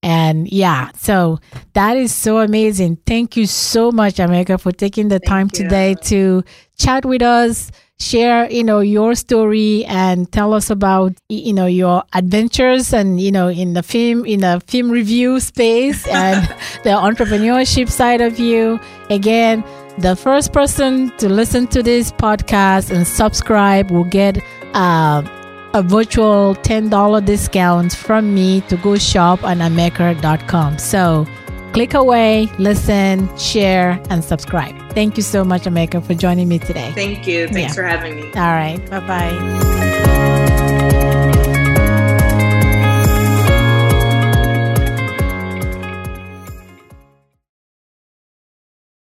And 0.00 0.46
yeah, 0.52 0.92
so 0.94 1.40
that 1.72 1.96
is 1.96 2.14
so 2.14 2.38
amazing. 2.38 2.98
Thank 3.04 3.36
you 3.36 3.46
so 3.46 3.90
much, 3.90 4.14
Ameka, 4.16 4.60
for 4.60 4.70
taking 4.70 5.08
the 5.08 5.18
Thank 5.18 5.28
time 5.28 5.50
you. 5.52 5.64
today 5.64 5.94
to 6.02 6.44
chat 6.78 7.04
with 7.04 7.20
us, 7.20 7.72
share, 7.98 8.48
you 8.48 8.62
know, 8.62 8.78
your 8.78 9.16
story 9.16 9.84
and 9.86 10.30
tell 10.30 10.54
us 10.54 10.70
about, 10.70 11.14
you 11.28 11.52
know, 11.52 11.66
your 11.66 12.04
adventures 12.12 12.92
and, 12.92 13.20
you 13.20 13.32
know, 13.32 13.48
in 13.48 13.72
the 13.72 13.82
film, 13.82 14.24
in 14.24 14.40
the 14.40 14.62
film 14.68 14.88
review 14.88 15.40
space 15.40 16.06
and 16.06 16.46
the 16.84 16.90
entrepreneurship 16.90 17.88
side 17.88 18.20
of 18.20 18.38
you. 18.38 18.78
Again, 19.10 19.64
the 19.98 20.14
first 20.16 20.52
person 20.52 21.10
to 21.18 21.28
listen 21.28 21.66
to 21.68 21.82
this 21.82 22.12
podcast 22.12 22.90
and 22.94 23.06
subscribe 23.06 23.90
will 23.90 24.04
get 24.04 24.38
uh, 24.74 25.22
a 25.74 25.82
virtual 25.82 26.54
$10 26.56 27.24
discount 27.24 27.92
from 27.94 28.34
me 28.34 28.60
to 28.62 28.76
go 28.78 28.96
shop 28.96 29.42
on 29.44 29.58
ameka.com. 29.58 30.78
So 30.78 31.26
click 31.72 31.94
away, 31.94 32.48
listen, 32.58 33.28
share, 33.36 34.00
and 34.10 34.24
subscribe. 34.24 34.74
Thank 34.92 35.16
you 35.16 35.22
so 35.22 35.44
much, 35.44 35.62
Ameka, 35.62 36.04
for 36.04 36.14
joining 36.14 36.48
me 36.48 36.58
today. 36.58 36.90
Thank 36.94 37.26
you. 37.26 37.48
Thanks 37.48 37.70
Yeah. 37.70 37.74
for 37.74 37.82
having 37.82 38.16
me. 38.16 38.26
All 38.34 38.52
right. 38.54 38.78
Bye 38.90 39.00
bye. 39.00 40.07